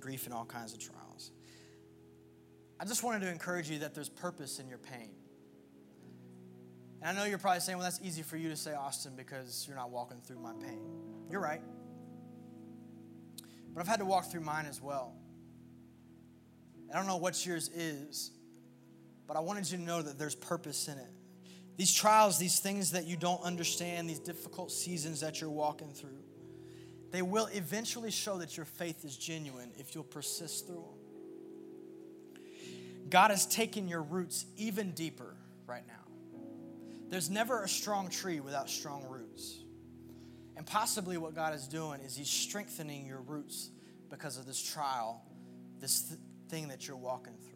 grief 0.00 0.26
in 0.26 0.32
all 0.32 0.44
kinds 0.44 0.72
of 0.72 0.80
trials. 0.80 1.30
I 2.80 2.84
just 2.84 3.04
wanted 3.04 3.20
to 3.20 3.30
encourage 3.30 3.70
you 3.70 3.78
that 3.78 3.94
there's 3.94 4.08
purpose 4.08 4.58
in 4.58 4.68
your 4.68 4.78
pain. 4.78 5.10
And 7.06 7.16
I 7.16 7.20
know 7.22 7.28
you're 7.28 7.38
probably 7.38 7.60
saying, 7.60 7.78
well, 7.78 7.84
that's 7.84 8.00
easy 8.02 8.22
for 8.22 8.36
you 8.36 8.48
to 8.48 8.56
say, 8.56 8.74
Austin, 8.74 9.12
because 9.16 9.64
you're 9.68 9.76
not 9.76 9.90
walking 9.90 10.20
through 10.20 10.40
my 10.40 10.52
pain. 10.54 10.80
You're 11.30 11.40
right. 11.40 11.60
But 13.72 13.80
I've 13.80 13.86
had 13.86 14.00
to 14.00 14.04
walk 14.04 14.28
through 14.28 14.40
mine 14.40 14.66
as 14.66 14.82
well. 14.82 15.14
I 16.92 16.96
don't 16.96 17.06
know 17.06 17.18
what 17.18 17.46
yours 17.46 17.68
is, 17.68 18.32
but 19.28 19.36
I 19.36 19.40
wanted 19.40 19.70
you 19.70 19.78
to 19.78 19.84
know 19.84 20.02
that 20.02 20.18
there's 20.18 20.34
purpose 20.34 20.88
in 20.88 20.98
it. 20.98 21.06
These 21.76 21.94
trials, 21.94 22.40
these 22.40 22.58
things 22.58 22.90
that 22.90 23.06
you 23.06 23.16
don't 23.16 23.42
understand, 23.44 24.10
these 24.10 24.18
difficult 24.18 24.72
seasons 24.72 25.20
that 25.20 25.40
you're 25.40 25.48
walking 25.48 25.92
through, 25.92 26.24
they 27.12 27.22
will 27.22 27.46
eventually 27.52 28.10
show 28.10 28.38
that 28.38 28.56
your 28.56 28.66
faith 28.66 29.04
is 29.04 29.16
genuine 29.16 29.70
if 29.78 29.94
you'll 29.94 30.02
persist 30.02 30.66
through 30.66 30.84
them. 32.34 32.42
God 33.10 33.30
has 33.30 33.46
taken 33.46 33.86
your 33.86 34.02
roots 34.02 34.44
even 34.56 34.90
deeper 34.90 35.36
right 35.68 35.86
now. 35.86 36.05
There's 37.08 37.30
never 37.30 37.62
a 37.62 37.68
strong 37.68 38.10
tree 38.10 38.40
without 38.40 38.68
strong 38.68 39.06
roots. 39.08 39.58
And 40.56 40.66
possibly 40.66 41.18
what 41.18 41.34
God 41.34 41.54
is 41.54 41.68
doing 41.68 42.00
is 42.00 42.16
He's 42.16 42.30
strengthening 42.30 43.06
your 43.06 43.20
roots 43.20 43.70
because 44.10 44.38
of 44.38 44.46
this 44.46 44.60
trial, 44.60 45.22
this 45.80 46.02
th- 46.02 46.20
thing 46.48 46.68
that 46.68 46.88
you're 46.88 46.96
walking 46.96 47.34
through. 47.42 47.52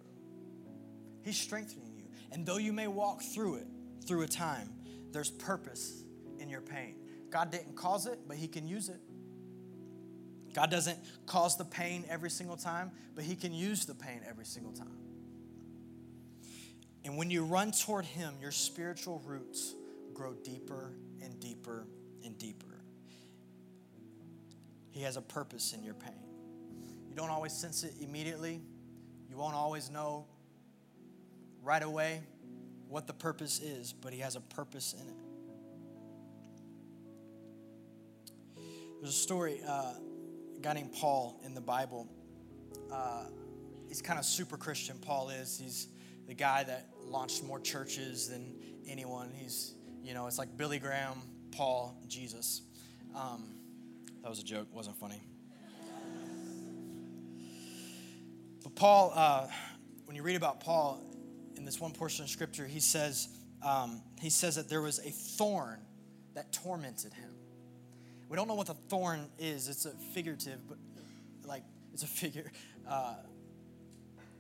He's 1.23 1.39
strengthening 1.39 1.95
you. 1.97 2.05
And 2.33 2.47
though 2.47 2.59
you 2.59 2.73
may 2.73 2.87
walk 2.89 3.23
through 3.23 3.57
it, 3.57 3.67
through 4.07 4.23
a 4.23 4.29
time, 4.29 4.73
there's 5.13 5.31
purpose 5.31 6.03
in 6.39 6.49
your 6.49 6.61
pain. 6.61 6.97
God 7.31 7.51
didn't 7.51 7.77
cause 7.77 8.07
it, 8.07 8.21
but 8.27 8.37
He 8.37 8.49
can 8.49 8.69
use 8.69 8.89
it. 8.89 9.01
God 10.53 10.71
doesn't 10.71 10.99
cause 11.27 11.57
the 11.57 11.65
pain 11.65 12.05
every 12.09 12.31
single 12.31 12.57
time, 12.57 12.91
but 13.15 13.25
He 13.25 13.37
can 13.37 13.53
use 13.53 13.87
the 13.87 13.95
pain 13.95 14.21
every 14.29 14.45
single 14.45 14.73
time. 14.73 15.00
And 17.05 17.17
when 17.17 17.31
you 17.31 17.45
run 17.45 17.73
toward 17.73 18.05
Him, 18.05 18.35
your 18.41 18.53
spiritual 18.53 19.23
roots 19.25 19.75
grow 20.13 20.35
deeper 20.35 20.93
and 21.23 21.39
deeper 21.41 21.87
and 22.25 22.37
deeper. 22.39 22.67
He 24.91 25.03
has 25.03 25.17
a 25.17 25.23
purpose 25.23 25.73
in 25.73 25.83
your 25.83 25.95
pain. 25.95 26.13
You 27.09 27.17
don't 27.17 27.31
always 27.31 27.53
sense 27.53 27.85
it 27.85 27.95
immediately, 28.01 28.61
you 29.29 29.37
won't 29.37 29.55
always 29.55 29.91
know 29.91 30.27
right 31.63 31.83
away 31.83 32.23
what 32.89 33.07
the 33.07 33.13
purpose 33.13 33.61
is, 33.61 33.93
but 33.93 34.13
He 34.13 34.21
has 34.21 34.37
a 34.37 34.41
purpose 34.41 34.95
in 35.01 35.09
it. 35.09 35.15
There's 39.01 39.15
a 39.15 39.19
story, 39.19 39.63
uh, 39.67 39.95
a 40.57 40.61
guy 40.61 40.75
named 40.75 40.93
Paul 40.93 41.41
in 41.45 41.55
the 41.55 41.61
Bible. 41.61 42.07
Uh, 42.93 43.25
he's 43.89 44.03
kind 44.03 44.19
of 44.19 44.27
super 44.27 44.59
Christian, 44.59 44.99
Paul 44.99 45.31
is. 45.31 45.59
He's 45.59 45.89
the 46.31 46.37
guy 46.37 46.63
that 46.63 46.87
launched 47.09 47.43
more 47.43 47.59
churches 47.59 48.29
than 48.29 48.55
anyone. 48.87 49.33
He's, 49.35 49.75
you 50.01 50.15
know, 50.15 50.29
it's 50.29 50.39
like 50.39 50.57
Billy 50.57 50.79
Graham, 50.79 51.21
Paul, 51.51 52.01
Jesus. 52.07 52.63
Um, 53.17 53.57
that 54.23 54.29
was 54.29 54.39
a 54.39 54.45
joke, 54.45 54.69
wasn't 54.73 54.97
funny. 54.97 55.21
But 58.63 58.77
Paul, 58.77 59.13
uh, 59.13 59.49
when 60.05 60.15
you 60.15 60.23
read 60.23 60.37
about 60.37 60.61
Paul 60.61 61.03
in 61.57 61.65
this 61.65 61.81
one 61.81 61.91
portion 61.91 62.25
of 62.25 62.31
scripture, 62.31 62.65
he 62.65 62.79
says, 62.79 63.27
um, 63.67 64.01
he 64.21 64.31
says 64.31 64.55
that 64.55 64.69
there 64.69 64.83
was 64.83 65.01
a 65.01 65.11
thorn 65.11 65.81
that 66.35 66.53
tormented 66.53 67.13
him. 67.13 67.31
We 68.29 68.37
don't 68.37 68.47
know 68.47 68.55
what 68.55 68.69
the 68.69 68.77
thorn 68.89 69.27
is. 69.41 69.69
It's 69.69 69.85
a 69.85 69.91
figurative, 70.15 70.61
but 70.69 70.79
like 71.45 71.65
it's 71.93 72.05
a 72.05 72.07
figure. 72.07 72.53
Uh, 72.89 73.15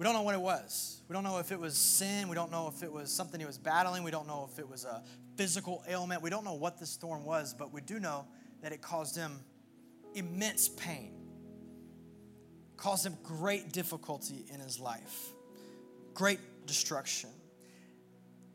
we 0.00 0.04
don't 0.04 0.14
know 0.14 0.22
what 0.22 0.34
it 0.34 0.40
was. 0.40 1.02
We 1.08 1.12
don't 1.12 1.24
know 1.24 1.40
if 1.40 1.52
it 1.52 1.60
was 1.60 1.76
sin. 1.76 2.30
We 2.30 2.34
don't 2.34 2.50
know 2.50 2.72
if 2.74 2.82
it 2.82 2.90
was 2.90 3.12
something 3.12 3.38
he 3.38 3.44
was 3.44 3.58
battling. 3.58 4.02
We 4.02 4.10
don't 4.10 4.26
know 4.26 4.48
if 4.50 4.58
it 4.58 4.66
was 4.66 4.86
a 4.86 5.02
physical 5.36 5.84
ailment. 5.86 6.22
We 6.22 6.30
don't 6.30 6.42
know 6.42 6.54
what 6.54 6.80
this 6.80 6.96
thorn 6.96 7.22
was, 7.22 7.52
but 7.52 7.70
we 7.70 7.82
do 7.82 8.00
know 8.00 8.24
that 8.62 8.72
it 8.72 8.80
caused 8.80 9.14
him 9.14 9.40
immense 10.14 10.70
pain, 10.70 11.12
caused 12.78 13.04
him 13.04 13.14
great 13.22 13.72
difficulty 13.72 14.46
in 14.50 14.58
his 14.58 14.80
life, 14.80 15.34
great 16.14 16.40
destruction. 16.64 17.28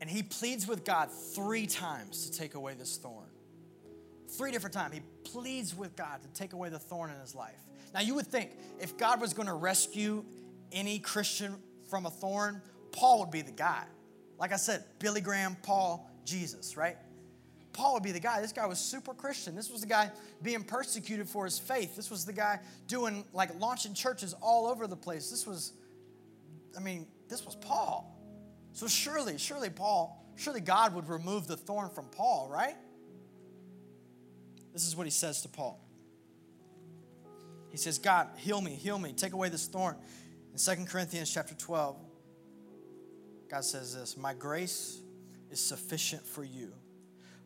And 0.00 0.10
he 0.10 0.24
pleads 0.24 0.66
with 0.66 0.84
God 0.84 1.12
three 1.12 1.68
times 1.68 2.28
to 2.28 2.36
take 2.36 2.56
away 2.56 2.74
this 2.74 2.96
thorn. 2.96 3.30
Three 4.36 4.50
different 4.50 4.74
times. 4.74 4.94
He 4.94 5.02
pleads 5.22 5.76
with 5.76 5.94
God 5.94 6.24
to 6.24 6.28
take 6.30 6.54
away 6.54 6.70
the 6.70 6.80
thorn 6.80 7.12
in 7.12 7.20
his 7.20 7.36
life. 7.36 7.60
Now, 7.94 8.00
you 8.00 8.16
would 8.16 8.26
think 8.26 8.50
if 8.80 8.96
God 8.96 9.20
was 9.20 9.32
going 9.32 9.46
to 9.46 9.54
rescue 9.54 10.24
any 10.72 10.98
Christian 10.98 11.56
from 11.88 12.06
a 12.06 12.10
thorn, 12.10 12.62
Paul 12.92 13.20
would 13.20 13.30
be 13.30 13.42
the 13.42 13.52
guy. 13.52 13.84
Like 14.38 14.52
I 14.52 14.56
said, 14.56 14.84
Billy 14.98 15.20
Graham, 15.20 15.56
Paul, 15.62 16.10
Jesus, 16.24 16.76
right? 16.76 16.96
Paul 17.72 17.94
would 17.94 18.02
be 18.02 18.12
the 18.12 18.20
guy. 18.20 18.40
This 18.40 18.52
guy 18.52 18.66
was 18.66 18.78
super 18.78 19.12
Christian. 19.12 19.54
This 19.54 19.70
was 19.70 19.82
the 19.82 19.86
guy 19.86 20.10
being 20.42 20.64
persecuted 20.64 21.28
for 21.28 21.44
his 21.44 21.58
faith. 21.58 21.94
This 21.94 22.10
was 22.10 22.24
the 22.24 22.32
guy 22.32 22.60
doing, 22.86 23.24
like, 23.32 23.58
launching 23.60 23.92
churches 23.92 24.34
all 24.40 24.66
over 24.66 24.86
the 24.86 24.96
place. 24.96 25.30
This 25.30 25.46
was, 25.46 25.72
I 26.76 26.80
mean, 26.80 27.06
this 27.28 27.44
was 27.44 27.54
Paul. 27.54 28.18
So 28.72 28.86
surely, 28.86 29.36
surely 29.38 29.70
Paul, 29.70 30.24
surely 30.36 30.60
God 30.60 30.94
would 30.94 31.08
remove 31.08 31.46
the 31.46 31.56
thorn 31.56 31.90
from 31.90 32.06
Paul, 32.06 32.48
right? 32.50 32.76
This 34.72 34.86
is 34.86 34.96
what 34.96 35.06
he 35.06 35.10
says 35.10 35.42
to 35.42 35.48
Paul. 35.48 35.80
He 37.70 37.76
says, 37.76 37.98
God, 37.98 38.28
heal 38.36 38.60
me, 38.60 38.70
heal 38.70 38.98
me, 38.98 39.12
take 39.12 39.34
away 39.34 39.50
this 39.50 39.66
thorn. 39.66 39.96
In 40.56 40.76
2 40.76 40.86
Corinthians 40.86 41.30
chapter 41.30 41.54
12, 41.54 41.98
God 43.50 43.62
says 43.62 43.94
this 43.94 44.16
My 44.16 44.32
grace 44.32 45.02
is 45.50 45.60
sufficient 45.60 46.26
for 46.26 46.42
you, 46.42 46.72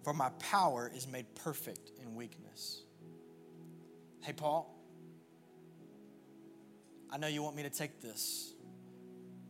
for 0.05 0.15
my 0.15 0.29
power 0.39 0.89
is 0.95 1.09
made 1.09 1.27
perfect 1.35 1.91
in 2.01 2.15
weakness. 2.15 2.85
Hey, 4.23 4.33
Paul, 4.33 4.79
I 7.11 7.19
know 7.19 7.27
you 7.27 7.43
want 7.43 7.57
me 7.57 7.65
to 7.65 7.71
take 7.71 8.01
this, 8.01 8.55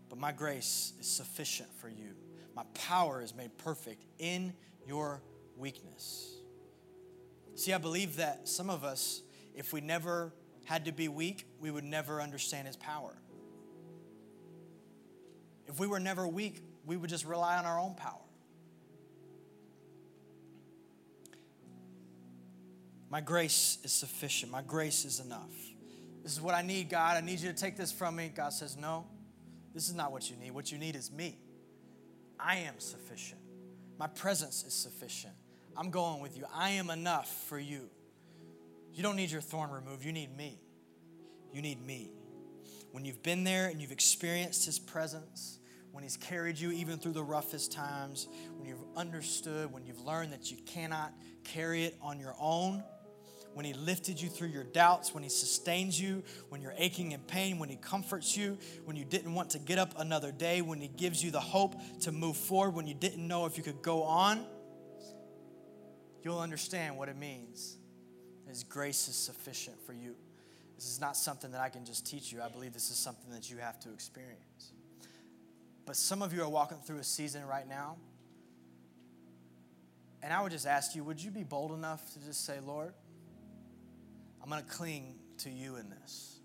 but 0.08 0.18
my 0.18 0.32
grace 0.32 0.94
is 0.98 1.06
sufficient 1.06 1.68
for 1.82 1.90
you. 1.90 2.14
My 2.56 2.64
power 2.72 3.20
is 3.20 3.34
made 3.34 3.58
perfect 3.58 4.06
in 4.18 4.54
your 4.86 5.20
weakness. 5.54 6.34
See, 7.56 7.74
I 7.74 7.78
believe 7.78 8.16
that 8.16 8.48
some 8.48 8.70
of 8.70 8.84
us, 8.84 9.20
if 9.54 9.70
we 9.74 9.82
never 9.82 10.32
had 10.64 10.86
to 10.86 10.92
be 10.92 11.08
weak, 11.08 11.44
we 11.60 11.70
would 11.70 11.84
never 11.84 12.22
understand 12.22 12.66
his 12.66 12.76
power. 12.76 13.20
If 15.70 15.78
we 15.78 15.86
were 15.86 16.00
never 16.00 16.26
weak, 16.26 16.62
we 16.84 16.96
would 16.96 17.08
just 17.08 17.24
rely 17.24 17.56
on 17.56 17.64
our 17.64 17.78
own 17.78 17.94
power. 17.94 18.20
My 23.08 23.20
grace 23.20 23.78
is 23.84 23.92
sufficient. 23.92 24.50
My 24.50 24.62
grace 24.62 25.04
is 25.04 25.20
enough. 25.20 25.52
This 26.22 26.32
is 26.32 26.40
what 26.40 26.54
I 26.54 26.62
need, 26.62 26.90
God. 26.90 27.16
I 27.16 27.20
need 27.20 27.40
you 27.40 27.48
to 27.50 27.56
take 27.56 27.76
this 27.76 27.92
from 27.92 28.16
me. 28.16 28.32
God 28.34 28.52
says, 28.52 28.76
No, 28.76 29.06
this 29.72 29.88
is 29.88 29.94
not 29.94 30.12
what 30.12 30.28
you 30.28 30.36
need. 30.36 30.50
What 30.50 30.70
you 30.72 30.78
need 30.78 30.96
is 30.96 31.10
me. 31.10 31.38
I 32.38 32.56
am 32.56 32.78
sufficient. 32.78 33.40
My 33.98 34.08
presence 34.08 34.64
is 34.64 34.74
sufficient. 34.74 35.34
I'm 35.76 35.90
going 35.90 36.20
with 36.20 36.36
you. 36.36 36.46
I 36.52 36.70
am 36.70 36.90
enough 36.90 37.32
for 37.48 37.58
you. 37.58 37.88
You 38.92 39.02
don't 39.02 39.16
need 39.16 39.30
your 39.30 39.40
thorn 39.40 39.70
removed. 39.70 40.04
You 40.04 40.12
need 40.12 40.36
me. 40.36 40.60
You 41.52 41.62
need 41.62 41.84
me. 41.84 42.10
When 42.90 43.04
you've 43.04 43.22
been 43.22 43.44
there 43.44 43.68
and 43.68 43.80
you've 43.80 43.92
experienced 43.92 44.66
his 44.66 44.78
presence, 44.78 45.59
when 45.92 46.04
he's 46.04 46.16
carried 46.16 46.58
you 46.58 46.70
even 46.70 46.98
through 46.98 47.12
the 47.12 47.22
roughest 47.22 47.72
times, 47.72 48.28
when 48.56 48.66
you've 48.66 48.84
understood, 48.96 49.72
when 49.72 49.84
you've 49.84 50.04
learned 50.04 50.32
that 50.32 50.50
you 50.50 50.56
cannot 50.66 51.12
carry 51.44 51.84
it 51.84 51.96
on 52.00 52.20
your 52.20 52.34
own, 52.38 52.82
when 53.52 53.64
He 53.64 53.72
lifted 53.72 54.20
you 54.20 54.28
through 54.28 54.48
your 54.48 54.64
doubts, 54.64 55.12
when 55.12 55.22
He 55.22 55.28
sustains 55.28 56.00
you, 56.00 56.22
when 56.48 56.62
you're 56.62 56.74
aching 56.76 57.12
in 57.12 57.20
pain, 57.20 57.58
when 57.58 57.68
He 57.68 57.76
comforts 57.76 58.36
you, 58.36 58.58
when 58.84 58.96
you 58.96 59.04
didn't 59.04 59.34
want 59.34 59.50
to 59.50 59.58
get 59.58 59.78
up 59.78 59.94
another 59.98 60.32
day, 60.32 60.62
when 60.62 60.80
He 60.80 60.88
gives 60.88 61.22
you 61.22 61.30
the 61.30 61.40
hope 61.40 61.74
to 62.02 62.12
move 62.12 62.36
forward, 62.36 62.74
when 62.74 62.86
you 62.86 62.94
didn't 62.94 63.26
know 63.26 63.46
if 63.46 63.56
you 63.56 63.62
could 63.62 63.82
go 63.82 64.02
on, 64.02 64.46
you'll 66.22 66.38
understand 66.38 66.96
what 66.96 67.08
it 67.08 67.16
means. 67.16 67.76
His 68.46 68.64
grace 68.64 69.08
is 69.08 69.16
sufficient 69.16 69.80
for 69.84 69.92
you. 69.92 70.14
This 70.76 70.86
is 70.86 71.00
not 71.00 71.16
something 71.16 71.50
that 71.52 71.60
I 71.60 71.68
can 71.68 71.84
just 71.84 72.06
teach 72.06 72.32
you. 72.32 72.40
I 72.40 72.48
believe 72.48 72.72
this 72.72 72.90
is 72.90 72.96
something 72.96 73.30
that 73.32 73.50
you 73.50 73.58
have 73.58 73.78
to 73.80 73.92
experience. 73.92 74.72
But 75.90 75.96
some 75.96 76.22
of 76.22 76.32
you 76.32 76.40
are 76.44 76.48
walking 76.48 76.78
through 76.78 76.98
a 76.98 77.02
season 77.02 77.44
right 77.48 77.68
now. 77.68 77.96
And 80.22 80.32
I 80.32 80.40
would 80.40 80.52
just 80.52 80.64
ask 80.64 80.94
you, 80.94 81.02
would 81.02 81.20
you 81.20 81.32
be 81.32 81.42
bold 81.42 81.72
enough 81.72 82.12
to 82.12 82.24
just 82.24 82.46
say, 82.46 82.60
Lord, 82.64 82.94
I'm 84.40 84.48
going 84.48 84.62
to 84.62 84.70
cling 84.70 85.16
to 85.38 85.50
you 85.50 85.74
in 85.78 85.90
this. 85.90 86.38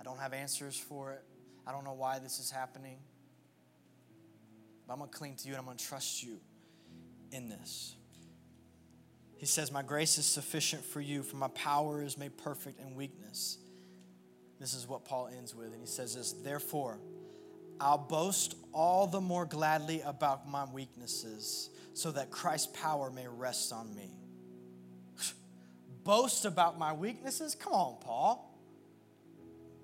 I 0.00 0.04
don't 0.04 0.20
have 0.20 0.32
answers 0.32 0.78
for 0.78 1.10
it. 1.10 1.24
I 1.66 1.72
don't 1.72 1.82
know 1.82 1.94
why 1.94 2.20
this 2.20 2.38
is 2.38 2.52
happening. 2.52 2.98
But 4.86 4.92
I'm 4.92 5.00
going 5.00 5.10
to 5.10 5.18
cling 5.18 5.34
to 5.38 5.48
you 5.48 5.54
and 5.54 5.58
I'm 5.58 5.64
going 5.64 5.76
to 5.76 5.84
trust 5.84 6.22
you 6.22 6.38
in 7.32 7.48
this. 7.48 7.96
He 9.38 9.46
says, 9.46 9.72
My 9.72 9.82
grace 9.82 10.18
is 10.18 10.24
sufficient 10.24 10.84
for 10.84 11.00
you, 11.00 11.24
for 11.24 11.34
my 11.34 11.48
power 11.48 12.00
is 12.00 12.16
made 12.16 12.38
perfect 12.38 12.78
in 12.78 12.94
weakness. 12.94 13.58
This 14.60 14.72
is 14.72 14.86
what 14.86 15.04
Paul 15.04 15.30
ends 15.36 15.52
with. 15.52 15.72
And 15.72 15.80
he 15.80 15.88
says 15.88 16.14
this 16.14 16.30
Therefore, 16.30 17.00
I'll 17.80 17.98
boast 17.98 18.56
all 18.72 19.06
the 19.06 19.20
more 19.20 19.44
gladly 19.44 20.00
about 20.02 20.48
my 20.48 20.64
weaknesses, 20.64 21.70
so 21.94 22.10
that 22.12 22.30
Christ's 22.30 22.68
power 22.68 23.10
may 23.10 23.26
rest 23.26 23.72
on 23.72 23.94
me 23.94 24.10
boast 26.04 26.44
about 26.44 26.78
my 26.78 26.92
weaknesses? 26.92 27.54
Come 27.54 27.72
on, 27.72 27.96
Paul. 28.00 28.44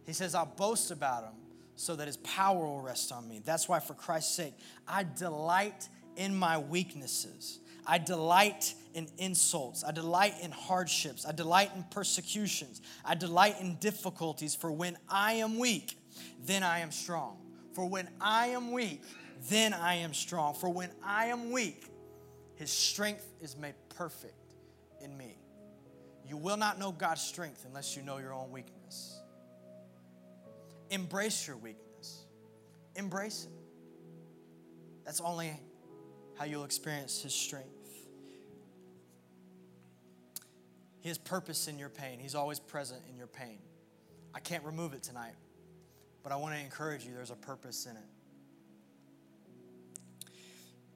He 0.06 0.12
says, 0.12 0.34
I'll 0.34 0.46
boast 0.46 0.90
about 0.90 1.22
them 1.24 1.34
so 1.76 1.96
that 1.96 2.06
his 2.06 2.18
power 2.18 2.64
will 2.64 2.80
rest 2.80 3.10
on 3.10 3.28
me. 3.28 3.40
That's 3.44 3.68
why, 3.68 3.80
for 3.80 3.94
Christ's 3.94 4.34
sake, 4.34 4.54
I 4.86 5.04
delight 5.04 5.88
in 6.16 6.34
my 6.34 6.58
weaknesses. 6.58 7.58
I 7.86 7.98
delight 7.98 8.74
in 8.94 9.08
insults. 9.18 9.84
I 9.84 9.90
delight 9.90 10.34
in 10.40 10.50
hardships. 10.50 11.26
I 11.26 11.32
delight 11.32 11.70
in 11.74 11.84
persecutions. 11.90 12.80
I 13.04 13.14
delight 13.14 13.60
in 13.60 13.76
difficulties. 13.76 14.54
For 14.54 14.70
when 14.70 14.96
I 15.08 15.34
am 15.34 15.58
weak, 15.58 15.98
then 16.44 16.62
I 16.62 16.78
am 16.80 16.92
strong. 16.92 17.43
For 17.74 17.84
when 17.84 18.08
I 18.20 18.48
am 18.48 18.72
weak, 18.72 19.02
then 19.50 19.74
I 19.74 19.96
am 19.96 20.14
strong. 20.14 20.54
For 20.54 20.70
when 20.70 20.90
I 21.04 21.26
am 21.26 21.50
weak, 21.50 21.84
his 22.54 22.70
strength 22.70 23.26
is 23.40 23.56
made 23.56 23.74
perfect 23.90 24.54
in 25.00 25.16
me. 25.16 25.36
You 26.26 26.36
will 26.36 26.56
not 26.56 26.78
know 26.78 26.92
God's 26.92 27.20
strength 27.20 27.64
unless 27.66 27.96
you 27.96 28.02
know 28.02 28.18
your 28.18 28.32
own 28.32 28.50
weakness. 28.50 29.20
Embrace 30.90 31.46
your 31.46 31.56
weakness. 31.56 32.24
Embrace 32.94 33.44
it. 33.44 33.52
That's 35.04 35.20
only 35.20 35.52
how 36.38 36.44
you'll 36.44 36.64
experience 36.64 37.22
His 37.22 37.34
strength. 37.34 37.68
Has 41.04 41.18
purpose 41.18 41.68
in 41.68 41.78
your 41.78 41.90
pain, 41.90 42.18
He's 42.18 42.34
always 42.34 42.58
present 42.58 43.02
in 43.10 43.16
your 43.16 43.26
pain. 43.26 43.58
I 44.32 44.40
can't 44.40 44.64
remove 44.64 44.94
it 44.94 45.02
tonight, 45.02 45.34
but 46.24 46.32
I 46.32 46.36
want 46.36 46.54
to 46.54 46.60
encourage 46.60 47.04
you 47.04 47.12
there's 47.14 47.30
a 47.30 47.36
purpose 47.36 47.86
in 47.86 47.96
it. 47.96 48.02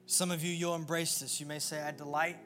Some 0.07 0.31
of 0.31 0.43
you, 0.43 0.51
you'll 0.51 0.73
embrace 0.73 1.19
this. 1.19 1.39
You 1.39 1.45
may 1.45 1.59
say, 1.59 1.79
I 1.81 1.91
delight 1.91 2.37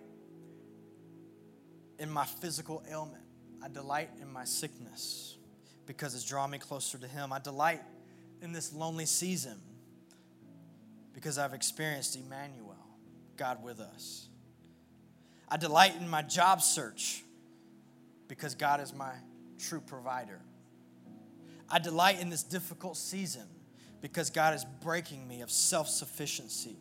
in 1.98 2.12
my 2.12 2.26
physical 2.26 2.84
ailment, 2.92 3.24
I 3.64 3.70
delight 3.70 4.10
in 4.22 4.32
my 4.32 4.44
sickness 4.44 5.38
because 5.86 6.14
it's 6.14 6.26
drawn 6.26 6.52
me 6.52 6.58
closer 6.58 6.98
to 6.98 7.08
Him. 7.08 7.32
I 7.32 7.40
delight 7.40 7.82
in 8.42 8.52
this 8.52 8.74
lonely 8.74 9.06
season 9.06 9.58
because 11.14 11.38
I've 11.38 11.54
experienced 11.54 12.18
Emmanuel, 12.18 12.76
God 13.38 13.64
with 13.64 13.80
us. 13.80 14.28
I 15.48 15.56
delight 15.56 15.96
in 15.98 16.10
my 16.10 16.22
job 16.22 16.62
search 16.62 17.24
because 18.28 18.56
God 18.56 18.82
is 18.82 18.94
my 18.94 19.14
true 19.58 19.80
provider. 19.80 20.42
I 21.74 21.80
delight 21.80 22.21
in 22.21 22.30
this 22.30 22.43
difficult 22.43 22.97
season 22.97 23.47
because 23.99 24.30
God 24.30 24.53
is 24.53 24.63
breaking 24.63 25.28
me 25.28 25.41
of 25.41 25.49
self 25.49 25.89
sufficiency 25.89 26.78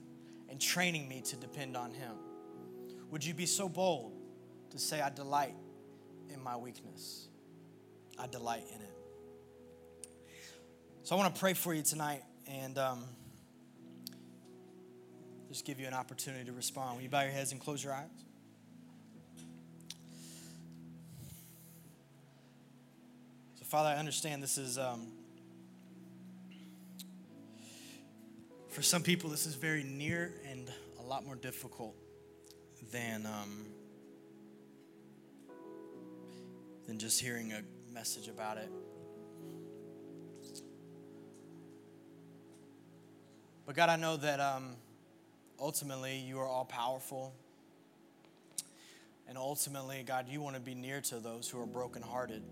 and 0.50 0.60
training 0.60 1.08
me 1.08 1.22
to 1.22 1.36
depend 1.36 1.78
on 1.78 1.94
Him. 1.94 2.12
Would 3.10 3.24
you 3.24 3.32
be 3.32 3.46
so 3.46 3.70
bold 3.70 4.12
to 4.68 4.78
say, 4.78 5.00
I 5.00 5.08
delight 5.08 5.54
in 6.28 6.42
my 6.42 6.58
weakness? 6.58 7.28
I 8.18 8.26
delight 8.26 8.64
in 8.68 8.82
it. 8.82 10.10
So 11.04 11.16
I 11.16 11.18
want 11.18 11.34
to 11.34 11.40
pray 11.40 11.54
for 11.54 11.72
you 11.72 11.82
tonight 11.82 12.22
and 12.46 12.76
um, 12.76 13.04
just 15.48 15.64
give 15.64 15.80
you 15.80 15.86
an 15.86 15.94
opportunity 15.94 16.44
to 16.44 16.52
respond. 16.52 16.96
Will 16.96 17.02
you 17.02 17.08
bow 17.08 17.22
your 17.22 17.32
heads 17.32 17.52
and 17.52 17.60
close 17.62 17.82
your 17.82 17.94
eyes? 17.94 18.10
Father, 23.72 23.88
I 23.88 23.96
understand 23.96 24.42
this 24.42 24.58
is, 24.58 24.76
um, 24.76 25.06
for 28.68 28.82
some 28.82 29.02
people, 29.02 29.30
this 29.30 29.46
is 29.46 29.54
very 29.54 29.82
near 29.82 30.34
and 30.46 30.70
a 31.00 31.02
lot 31.02 31.24
more 31.24 31.36
difficult 31.36 31.96
than, 32.92 33.24
um, 33.24 33.64
than 36.86 36.98
just 36.98 37.18
hearing 37.18 37.52
a 37.52 37.62
message 37.90 38.28
about 38.28 38.58
it. 38.58 38.68
But 43.64 43.74
God, 43.74 43.88
I 43.88 43.96
know 43.96 44.18
that 44.18 44.38
um, 44.38 44.76
ultimately 45.58 46.18
you 46.18 46.38
are 46.40 46.46
all 46.46 46.66
powerful. 46.66 47.32
And 49.26 49.38
ultimately, 49.38 50.04
God, 50.06 50.28
you 50.28 50.42
want 50.42 50.56
to 50.56 50.60
be 50.60 50.74
near 50.74 51.00
to 51.00 51.20
those 51.20 51.48
who 51.48 51.58
are 51.58 51.64
brokenhearted. 51.64 52.42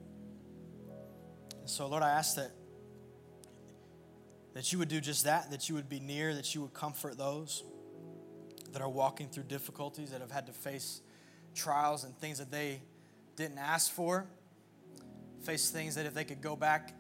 So, 1.71 1.87
Lord, 1.87 2.03
I 2.03 2.11
ask 2.11 2.37
that, 2.37 2.51
that 4.55 4.73
you 4.73 4.79
would 4.79 4.89
do 4.89 5.01
just 5.01 5.25
that, 5.25 5.51
that 5.51 5.68
you 5.68 5.75
would 5.75 5.89
be 5.89 6.01
near, 6.01 6.35
that 6.35 6.55
you 6.55 6.62
would 6.62 6.75
comfort 6.75 7.16
those 7.16 7.62
that 8.73 8.83
are 8.83 8.89
walking 8.89 9.29
through 9.29 9.45
difficulties, 9.45 10.11
that 10.11 10.21
have 10.21 10.31
had 10.31 10.47
to 10.47 10.53
face 10.53 11.01
trials 11.55 12.05
and 12.05 12.16
things 12.16 12.39
that 12.39 12.51
they 12.51 12.83
didn't 13.37 13.59
ask 13.59 13.91
for, 13.93 14.27
face 15.43 15.71
things 15.71 15.95
that 15.95 16.07
if 16.07 16.14
they 16.14 16.25
could 16.25 16.41
go 16.41 16.57
back, 16.57 16.93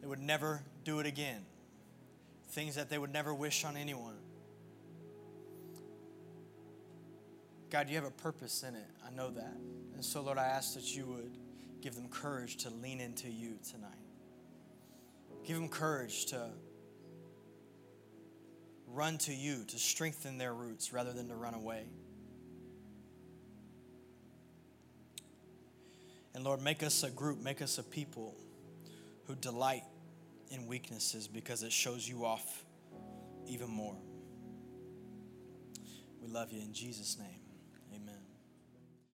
they 0.00 0.06
would 0.06 0.20
never 0.20 0.62
do 0.84 0.98
it 0.98 1.06
again 1.06 1.44
things 2.52 2.74
that 2.74 2.90
they 2.90 2.98
would 2.98 3.12
never 3.12 3.32
wish 3.32 3.64
on 3.64 3.76
anyone. 3.76 4.16
God, 7.70 7.88
you 7.88 7.94
have 7.96 8.04
a 8.04 8.10
purpose 8.10 8.62
in 8.62 8.74
it. 8.74 8.86
I 9.06 9.10
know 9.10 9.30
that. 9.30 9.56
And 9.94 10.04
so, 10.04 10.20
Lord, 10.20 10.36
I 10.36 10.44
ask 10.44 10.74
that 10.74 10.94
you 10.94 11.06
would 11.06 11.32
give 11.82 11.96
them 11.96 12.08
courage 12.08 12.56
to 12.58 12.70
lean 12.70 13.00
into 13.00 13.28
you 13.28 13.58
tonight. 13.68 13.90
Give 15.44 15.56
them 15.56 15.68
courage 15.68 16.26
to 16.26 16.48
run 18.86 19.18
to 19.18 19.34
you, 19.34 19.64
to 19.64 19.78
strengthen 19.78 20.38
their 20.38 20.54
roots 20.54 20.92
rather 20.92 21.12
than 21.12 21.28
to 21.28 21.34
run 21.34 21.54
away. 21.54 21.84
And 26.34 26.44
Lord, 26.44 26.62
make 26.62 26.82
us 26.82 27.02
a 27.02 27.10
group, 27.10 27.40
make 27.40 27.60
us 27.60 27.78
a 27.78 27.82
people 27.82 28.34
who 29.26 29.34
delight 29.34 29.82
in 30.50 30.66
weaknesses 30.66 31.26
because 31.26 31.62
it 31.62 31.72
shows 31.72 32.08
you 32.08 32.24
off 32.24 32.64
even 33.46 33.68
more. 33.68 33.96
We 36.22 36.28
love 36.28 36.52
you 36.52 36.60
in 36.60 36.72
Jesus' 36.72 37.18
name. 37.18 37.41